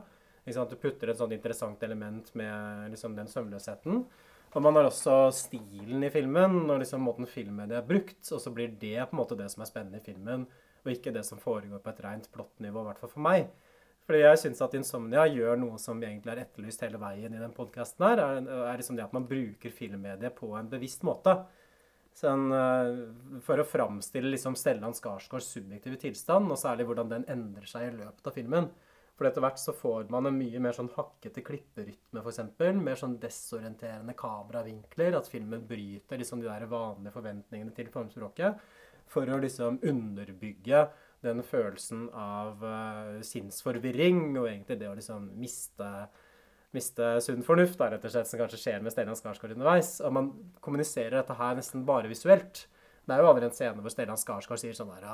Ikke 0.46 0.56
sant? 0.56 0.72
Du 0.72 0.80
putter 0.80 1.12
et 1.12 1.20
sånt 1.20 1.34
interessant 1.36 1.84
element 1.84 2.30
med 2.40 2.94
liksom, 2.94 3.18
den 3.18 3.32
søvnløsheten. 3.32 4.04
Og 4.50 4.64
man 4.66 4.78
har 4.80 4.88
også 4.90 5.16
stilen 5.36 6.06
i 6.06 6.12
filmen 6.14 6.64
og 6.64 6.80
liksom 6.82 7.04
måten 7.06 7.28
filmmediet 7.30 7.82
er 7.82 7.90
brukt. 7.90 8.22
Og 8.32 8.42
så 8.42 8.54
blir 8.54 8.72
det 8.82 8.96
på 9.02 9.18
en 9.18 9.22
måte 9.22 9.38
det 9.38 9.50
som 9.54 9.66
er 9.66 9.70
spennende 9.70 10.00
i 10.00 10.06
filmen, 10.06 10.48
og 10.86 10.94
ikke 10.94 11.14
det 11.14 11.26
som 11.28 11.42
foregår 11.42 11.82
på 11.84 11.92
et 11.92 12.02
rent 12.06 12.30
plottnivå, 12.34 12.86
i 12.86 12.90
hvert 12.90 13.02
fall 13.04 13.12
for 13.12 13.26
meg. 13.26 13.50
Fordi 14.10 14.24
jeg 14.24 14.38
syns 14.42 14.60
at 14.66 14.74
Insomnia 14.74 15.28
gjør 15.30 15.60
noe 15.62 15.76
som 15.78 16.00
egentlig 16.02 16.32
er 16.34 16.40
etterlyst 16.42 16.82
hele 16.82 16.98
veien 16.98 17.30
i 17.30 17.42
den 17.42 17.52
podkasten 17.54 18.08
her. 18.08 18.22
Er, 18.24 18.40
er 18.72 18.80
liksom 18.80 18.96
det 18.98 19.04
at 19.06 19.14
man 19.14 19.28
bruker 19.30 19.70
filmmediet 19.70 20.34
på 20.34 20.50
en 20.58 20.72
bevisst 20.72 21.04
måte. 21.06 21.36
Sånn, 22.18 22.50
for 23.46 23.62
å 23.62 23.68
framstille 23.70 24.32
liksom 24.34 24.58
Stellan 24.58 24.96
Skarsgårds 24.98 25.52
subjektive 25.54 26.00
tilstand, 26.02 26.50
og 26.50 26.58
særlig 26.58 26.88
hvordan 26.90 27.12
den 27.12 27.28
endrer 27.30 27.70
seg 27.70 27.86
i 27.86 28.00
løpet 28.00 28.32
av 28.32 28.34
filmen. 28.36 28.72
For 29.20 29.28
etter 29.28 29.44
hvert 29.44 29.62
så 29.62 29.76
får 29.78 30.10
man 30.10 30.26
en 30.26 30.40
mye 30.40 30.60
mer 30.64 30.74
sånn 30.74 30.90
hakkete 30.96 31.44
klipperytme, 31.46 32.24
f.eks. 32.24 32.42
Mer 32.80 32.98
sånn 32.98 33.18
desorienterende 33.22 34.16
kameravinkler. 34.18 35.20
At 35.20 35.30
filmen 35.30 35.66
bryter 35.68 36.18
liksom 36.18 36.42
de 36.42 36.48
der 36.48 36.66
vanlige 36.72 37.14
forventningene 37.14 37.76
til 37.78 37.92
formspråket. 37.94 38.58
For 39.12 39.30
å 39.30 39.38
liksom 39.44 39.82
underbygge 39.86 40.86
den 41.26 41.44
følelsen 41.44 42.08
av 42.16 42.64
uh, 42.64 43.20
sinnsforvirring 43.26 44.38
og 44.40 44.48
egentlig 44.48 44.80
det 44.80 44.90
å 44.90 44.98
liksom 44.98 45.32
miste 45.40 45.90
miste 46.76 47.16
sunn 47.26 47.42
fornuft, 47.42 47.80
da, 47.80 47.88
rett 47.90 48.04
og 48.06 48.12
slett, 48.14 48.30
som 48.30 48.42
kanskje 48.44 48.60
skjer 48.62 48.84
med 48.86 48.94
Stellan 48.94 49.18
Skarsgård 49.18 49.56
underveis. 49.56 49.96
Og 50.06 50.14
man 50.14 50.28
kommuniserer 50.62 51.18
dette 51.18 51.38
her 51.40 51.58
nesten 51.58 51.82
bare 51.88 52.12
visuelt. 52.12 52.68
Det 53.10 53.16
er 53.16 53.24
jo 53.24 53.30
aldri 53.32 53.48
en 53.48 53.56
scene 53.58 53.82
hvor 53.82 53.90
Stellan 53.90 54.20
Skarsgård 54.22 54.62
sier 54.62 54.76
sånn 54.78 54.92
der 54.94 55.06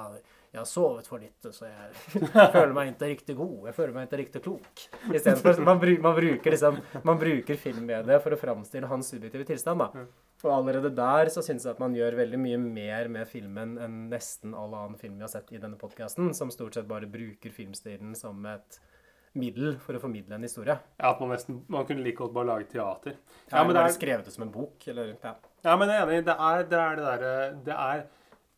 'Jeg 0.51 0.59
har 0.59 0.67
sovet 0.67 1.07
for 1.07 1.19
litt, 1.19 1.47
så 1.47 1.67
jeg 1.67 2.19
føler 2.55 2.73
meg 2.75 2.91
ikke 2.91 3.07
riktig 3.07 3.35
god. 3.39 3.55
Jeg 3.69 3.75
føler 3.75 3.93
meg 3.95 4.07
ikke 4.07 4.19
riktig 4.19 4.41
klok.' 4.43 4.83
Istedenfor 5.15 5.63
man, 5.63 5.79
man, 6.01 6.15
bruker 6.15 6.51
liksom, 6.51 6.81
bruker 7.03 7.55
filmmediet 7.55 8.23
for 8.23 8.35
å 8.35 8.39
framstille 8.39 8.87
hans 8.91 9.13
subjektive 9.15 9.47
tilstand. 9.47 9.79
da. 9.79 10.07
Og 10.43 10.51
allerede 10.51 10.91
der 10.93 11.31
så 11.33 11.41
syns 11.45 11.63
jeg 11.65 11.73
at 11.73 11.79
man 11.81 11.95
gjør 11.95 12.17
veldig 12.19 12.39
mye 12.41 12.57
mer 12.61 13.07
med 13.11 13.29
filmen 13.29 13.77
enn 13.81 14.01
nesten 14.11 14.53
all 14.57 14.75
annen 14.75 14.99
film 14.99 15.15
vi 15.17 15.25
har 15.25 15.31
sett 15.31 15.53
i 15.55 15.61
denne 15.61 15.79
podkasten, 15.79 16.33
som 16.37 16.51
stort 16.53 16.75
sett 16.77 16.89
bare 16.89 17.09
bruker 17.09 17.53
filmstilen 17.55 18.13
som 18.19 18.43
et 18.51 18.79
middel 19.35 19.75
for 19.83 19.97
å 19.97 20.01
formidle 20.03 20.37
en 20.37 20.45
historie. 20.45 20.75
Ja, 20.99 21.11
at 21.11 21.23
man 21.23 21.33
nesten 21.33 21.63
man 21.71 21.87
kunne 21.87 22.03
like 22.05 22.19
godt 22.19 22.35
bare 22.35 22.51
lage 22.51 22.69
teater. 22.71 23.17
Ja, 23.49 23.57
ja 23.57 23.63
men 23.63 23.75
det 23.75 23.83
er, 23.83 23.95
skrevet 23.95 24.27
det 24.27 24.35
som 24.35 24.45
en 24.45 24.53
bok, 24.53 24.77
eller 24.91 25.15
ja. 25.15 25.33
Ja, 25.65 25.73
men 25.79 25.89
jeg 25.91 25.97
er 25.97 26.13
enig. 26.13 26.27
Det 26.27 26.37
er 26.49 26.69
det, 26.69 26.83
er 26.83 26.99
det 26.99 27.07
derre 27.09 27.33
det 27.65 27.79
er 27.87 28.05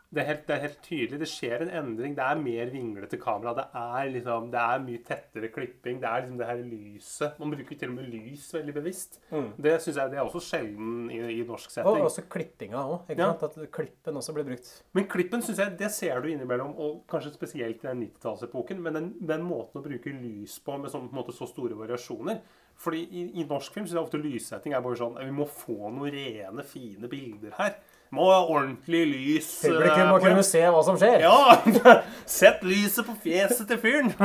det 0.08 0.22
er, 0.22 0.28
helt, 0.30 0.44
det 0.48 0.54
er, 0.56 0.62
helt, 0.64 0.78
tydelig. 0.86 1.18
Det 1.20 1.28
skjer 1.28 1.64
en 1.66 1.72
endring. 1.82 2.14
Det 2.16 2.24
er 2.24 2.40
mer 2.40 2.70
vinglete 2.72 3.18
kamera. 3.20 3.52
Det 3.58 3.66
er, 3.76 4.12
liksom, 4.14 4.46
det 4.54 4.62
er 4.62 4.84
mye 4.86 5.02
tettere 5.04 5.50
klipping. 5.52 5.98
Det 6.00 6.08
er 6.08 6.22
liksom 6.24 6.38
det 6.40 6.48
her 6.48 6.62
lyset. 6.62 7.42
Man 7.42 7.52
bruker 7.52 7.80
til 7.82 7.92
og 7.92 7.98
med 7.98 8.08
lys 8.14 8.46
veldig 8.56 8.76
bevisst. 8.78 9.20
Mm. 9.34 9.50
Det 9.66 9.74
synes 9.84 10.00
jeg 10.00 10.14
det 10.14 10.22
er 10.22 10.24
også 10.24 10.44
sjelden 10.46 11.10
i, 11.12 11.20
i 11.36 11.42
norsk 11.48 11.74
setting. 11.74 11.92
Og 11.92 12.08
også 12.08 12.24
klippinga 12.32 12.86
òg. 12.86 13.12
Ja. 13.20 13.34
At 13.36 13.58
klippen 13.76 14.22
også 14.22 14.38
blir 14.38 14.48
brukt. 14.48 14.72
Men 14.96 15.10
klippen 15.12 15.44
synes 15.44 15.60
jeg, 15.60 15.76
det 15.82 15.92
ser 15.92 16.24
du 16.24 16.30
innimellom, 16.32 16.72
og 16.80 17.04
kanskje 17.12 17.34
spesielt 17.36 17.84
i 17.84 17.90
den 17.90 18.06
90-tallsepoken. 18.06 18.80
Men 18.80 19.02
den, 19.02 19.12
den, 19.20 19.44
måten 19.48 19.82
å 19.82 19.84
bruke 19.84 20.16
lys 20.16 20.56
på 20.64 20.80
med 20.80 20.94
sånn, 20.94 21.12
på 21.12 21.36
så 21.36 21.50
store 21.52 21.76
variasjoner 21.76 22.40
fordi 22.78 23.00
i, 23.10 23.22
i 23.42 23.46
norsk 23.50 23.74
film 23.74 23.88
syns 23.88 23.96
jeg 23.96 24.06
ofte 24.06 24.20
lyssetting 24.22 24.76
er 24.78 24.84
bare 24.86 25.00
sånn 25.00 25.16
Vi 25.18 25.34
må 25.34 25.48
få 25.50 25.90
noen 25.90 26.14
rene, 26.14 26.66
fine 26.68 27.10
bilder 27.10 27.56
her. 27.58 27.80
Må 28.16 28.28
ha 28.32 28.44
ordentlig 28.46 29.04
lys. 29.12 29.50
Publikum 29.66 30.14
må 30.14 30.20
kunne 30.24 30.44
se 30.48 30.62
hva 30.64 30.84
som 30.86 31.00
skjer. 31.00 31.26
Ja! 31.26 31.98
Sett 32.40 32.64
lyset 32.68 33.08
på 33.08 33.18
fjeset 33.26 33.68
til 33.68 33.82
fyren. 33.82 34.14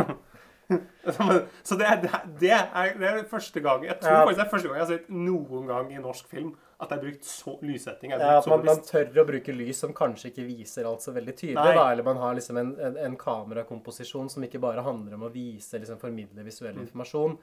Så 1.67 1.77
det 1.77 1.85
er, 1.85 1.99
det, 2.41 2.53
er, 2.55 2.93
det 2.97 3.09
er, 3.09 3.17
første 3.29 3.61
gang 3.61 3.83
Jeg 3.85 3.99
tror 4.01 4.23
faktisk 4.23 4.39
det 4.39 4.45
er 4.45 4.51
første 4.51 4.69
gang 4.69 4.77
jeg 4.79 4.85
har 4.85 4.93
sett 4.93 5.09
noen 5.13 5.67
gang 5.69 5.91
i 5.93 5.99
norsk 6.01 6.31
film 6.31 6.55
at 6.83 6.91
det 6.91 6.97
er 6.97 7.03
brukt 7.05 7.27
så, 7.29 7.53
lyssetting. 7.63 8.11
Er 8.11 8.23
ja, 8.23 8.39
at 8.41 8.49
man, 8.51 8.65
man, 8.67 8.81
tør 8.83 9.21
å 9.23 9.25
bruke 9.29 9.55
lys 9.55 9.83
som 9.85 9.93
kanskje 9.95 10.33
ikke 10.33 10.47
viser 10.49 10.89
alt 10.89 11.05
så 11.05 11.13
veldig 11.15 11.35
tydelig. 11.39 11.77
Da, 11.77 11.85
eller 11.93 12.07
man 12.07 12.19
har 12.19 12.35
liksom 12.35 12.59
en, 12.59 12.73
en, 12.83 12.97
en, 13.05 13.15
kamerakomposisjon 13.21 14.31
som 14.33 14.43
ikke 14.43 14.59
bare 14.63 14.83
handler 14.83 15.15
om 15.15 15.29
å 15.29 15.31
vise, 15.31 15.79
liksom 15.79 16.01
formidle 16.03 16.43
visuell 16.43 16.75
mm. 16.75 16.83
informasjon, 16.83 17.37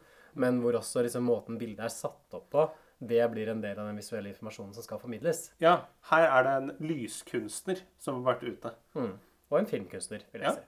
men 0.44 0.60
hvor 0.60 0.76
også 0.82 1.06
liksom 1.06 1.24
måten 1.30 1.60
bildet 1.62 1.86
er 1.88 1.94
satt 1.94 2.36
opp 2.36 2.50
på 2.52 2.68
det 3.00 3.22
blir 3.32 3.50
en 3.52 3.62
del 3.64 3.78
av 3.80 3.88
den 3.88 4.00
visuelle 4.00 4.34
informasjonen 4.34 4.74
som 4.76 4.84
skal 4.84 5.00
formidles. 5.00 5.46
Ja, 5.64 5.86
her 6.12 6.26
er 6.28 6.46
det 6.46 6.56
en 6.58 6.74
lyskunstner 6.84 7.84
som 8.02 8.20
har 8.20 8.34
vært 8.34 8.50
ute. 8.50 8.74
Mm. 8.98 9.14
Og 9.50 9.60
en 9.60 9.70
filmkunstner, 9.70 10.26
vil 10.34 10.44
jeg 10.44 10.50
ja. 10.50 10.58
si. 10.58 10.66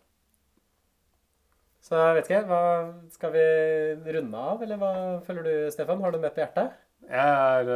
Så 1.81 1.97
jeg 1.97 2.15
vet 2.15 2.29
ikke, 2.29 2.43
hva 2.45 2.63
Skal 3.09 3.33
vi 3.33 3.43
runde 4.15 4.45
av, 4.53 4.61
eller 4.63 4.79
hva 4.79 4.93
føler 5.25 5.47
du, 5.47 5.53
Stefan? 5.73 6.01
Har 6.05 6.13
du 6.13 6.21
med 6.21 6.33
på 6.33 6.43
hjertet? 6.43 6.77
Jeg 7.09 7.63
er, 7.65 7.69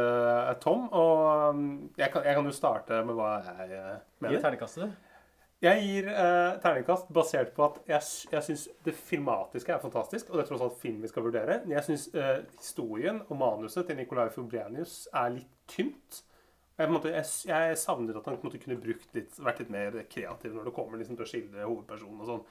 er 0.52 0.58
Tom, 0.62 0.86
og 0.94 1.50
um, 1.50 1.64
jeg 1.98 2.12
kan, 2.12 2.22
jeg 2.24 2.36
kan, 2.38 2.46
jo 2.46 2.54
starte 2.54 3.00
med 3.04 3.18
hva 3.18 3.32
jeg 3.42 3.72
uh, 3.74 3.96
mener. 4.22 4.36
Gi 4.36 4.42
terningkastet, 4.44 4.86
du. 4.86 5.05
Jeg 5.64 5.80
gir 5.86 6.08
eh, 6.12 6.58
terningkast 6.60 7.08
basert 7.16 7.54
på 7.56 7.64
at 7.64 7.78
jeg, 7.88 8.04
jeg 8.34 8.44
syns 8.44 8.66
det 8.84 8.92
filmatiske 8.92 9.72
er 9.72 9.80
fantastisk. 9.80 10.28
Og 10.28 10.36
det 10.36 10.44
er 10.44 10.50
tross 10.50 10.64
alt 10.66 10.76
film 10.82 11.00
vi 11.00 11.08
skal 11.08 11.24
vurdere. 11.24 11.62
Jeg 11.70 11.84
syns 11.86 12.08
eh, 12.12 12.42
historien 12.58 13.22
og 13.24 13.38
manuset 13.40 13.88
til 13.88 13.96
Nicolai 13.96 14.28
Fobrenius 14.34 15.06
er 15.16 15.32
litt 15.38 15.54
tynt. 15.72 16.20
Jeg, 16.76 16.92
måte, 16.92 17.08
jeg, 17.08 17.24
jeg, 17.48 17.78
savner 17.80 18.18
at 18.18 18.28
han 18.28 18.36
måte, 18.42 18.60
kunne 18.60 18.76
litt, 18.84 19.38
vært 19.40 19.62
litt 19.62 19.72
mer 19.72 19.96
kreativ 20.12 20.52
når 20.52 20.68
det 20.68 20.74
kommer 20.76 21.00
liksom, 21.00 21.16
til 21.16 21.24
å 21.24 21.30
skildre 21.30 21.64
hovedpersonen 21.64 22.20
og 22.20 22.30
sånn. 22.32 22.44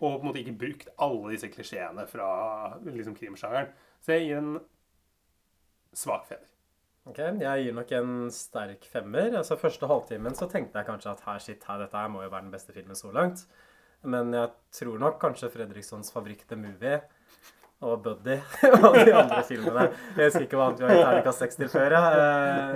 Og 0.00 0.06
på 0.06 0.14
en 0.14 0.28
måte 0.30 0.40
ikke 0.40 0.56
brukt 0.62 0.88
alle 1.04 1.34
disse 1.34 1.50
klisjeene 1.52 2.06
fra 2.08 2.30
liksom, 2.86 3.18
krimsjangeren. 3.20 3.68
Så 4.00 4.16
jeg 4.16 4.30
gir 4.30 4.40
en 4.40 4.54
svak 5.92 6.24
feder. 6.30 6.48
Ok, 7.08 7.18
Jeg 7.18 7.64
gir 7.64 7.74
nok 7.74 7.92
en 7.96 8.10
sterk 8.34 8.84
femmer. 8.92 9.32
Altså 9.40 9.56
Første 9.58 9.88
halvtimen 9.88 10.34
så 10.36 10.48
tenkte 10.50 10.78
jeg 10.78 10.86
kanskje 10.86 11.14
at 11.14 11.22
her, 11.24 11.38
shit, 11.38 11.64
her, 11.64 11.78
dette 11.80 11.96
her 11.96 12.10
må 12.12 12.22
jo 12.22 12.28
være 12.32 12.44
den 12.44 12.52
beste 12.52 12.74
filmen 12.76 12.98
så 12.98 13.12
langt. 13.14 13.46
Men 14.02 14.34
jeg 14.36 14.50
tror 14.72 14.98
nok 15.00 15.16
kanskje 15.20 15.50
Fredrikssons 15.52 16.12
Fabrikk 16.12 16.44
The 16.48 16.56
Movie 16.60 17.00
og 17.80 18.02
Buddy 18.04 18.34
og 18.84 18.96
de 18.98 19.12
andre 19.16 19.40
filmene. 19.48 19.86
Jeg 20.16 20.28
husker 20.28 20.44
ikke 20.44 20.58
hva 20.58 20.66
annet 20.68 20.82
vi 20.82 20.86
har 20.86 20.92
gitt 20.92 21.06
terningkast 21.06 21.44
6 21.46 21.60
til 21.62 21.70
før. 21.72 21.94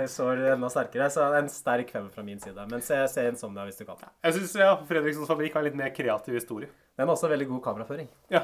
Jeg 0.01 0.09
så 0.09 0.29
enda 0.55 0.69
sterkere. 0.73 1.09
Så 1.13 1.27
en 1.39 1.49
sterk 1.53 1.91
femmer 1.93 2.09
fra 2.15 2.25
min 2.25 2.41
side. 2.41 2.65
Men 2.71 2.81
se, 2.85 2.97
se 3.11 3.27
Insomnia 3.29 3.67
hvis 3.67 3.77
du 3.81 3.85
kan. 3.85 4.01
Jeg 4.25 4.37
syns 4.39 4.55
ja, 4.57 4.71
Fredrikssons 4.89 5.29
Fabrikk 5.29 5.59
har 5.59 5.67
litt 5.67 5.77
mer 5.77 5.93
kreativ 5.93 6.39
historie. 6.39 6.71
Den 6.95 7.05
har 7.09 7.13
også 7.13 7.29
veldig 7.29 7.47
god 7.49 7.61
kameraføring. 7.65 8.07
Ja, 8.31 8.41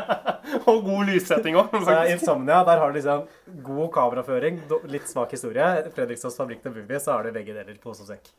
Og 0.70 0.82
god 0.84 1.08
lyssetting 1.08 1.56
òg. 1.58 1.74
Insomnia, 2.12 2.60
der 2.68 2.82
har 2.82 2.92
du 2.92 2.98
liksom 2.98 3.26
god 3.64 3.90
kameraføring, 3.96 4.60
litt 4.92 5.08
svak 5.10 5.32
historie. 5.34 5.66
Fredrikssons 5.96 6.38
Fabrikk 6.38 6.62
til 6.62 6.76
Bubi, 6.76 7.00
så 7.02 7.16
har 7.16 7.26
du 7.26 7.34
begge 7.34 7.56
deler 7.56 7.80
pose 7.82 8.04
og 8.06 8.12
sekk. 8.12 8.30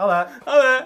Ha 0.00 0.10
det. 0.10 0.22
Ha 0.48 0.60
det. 0.64 0.76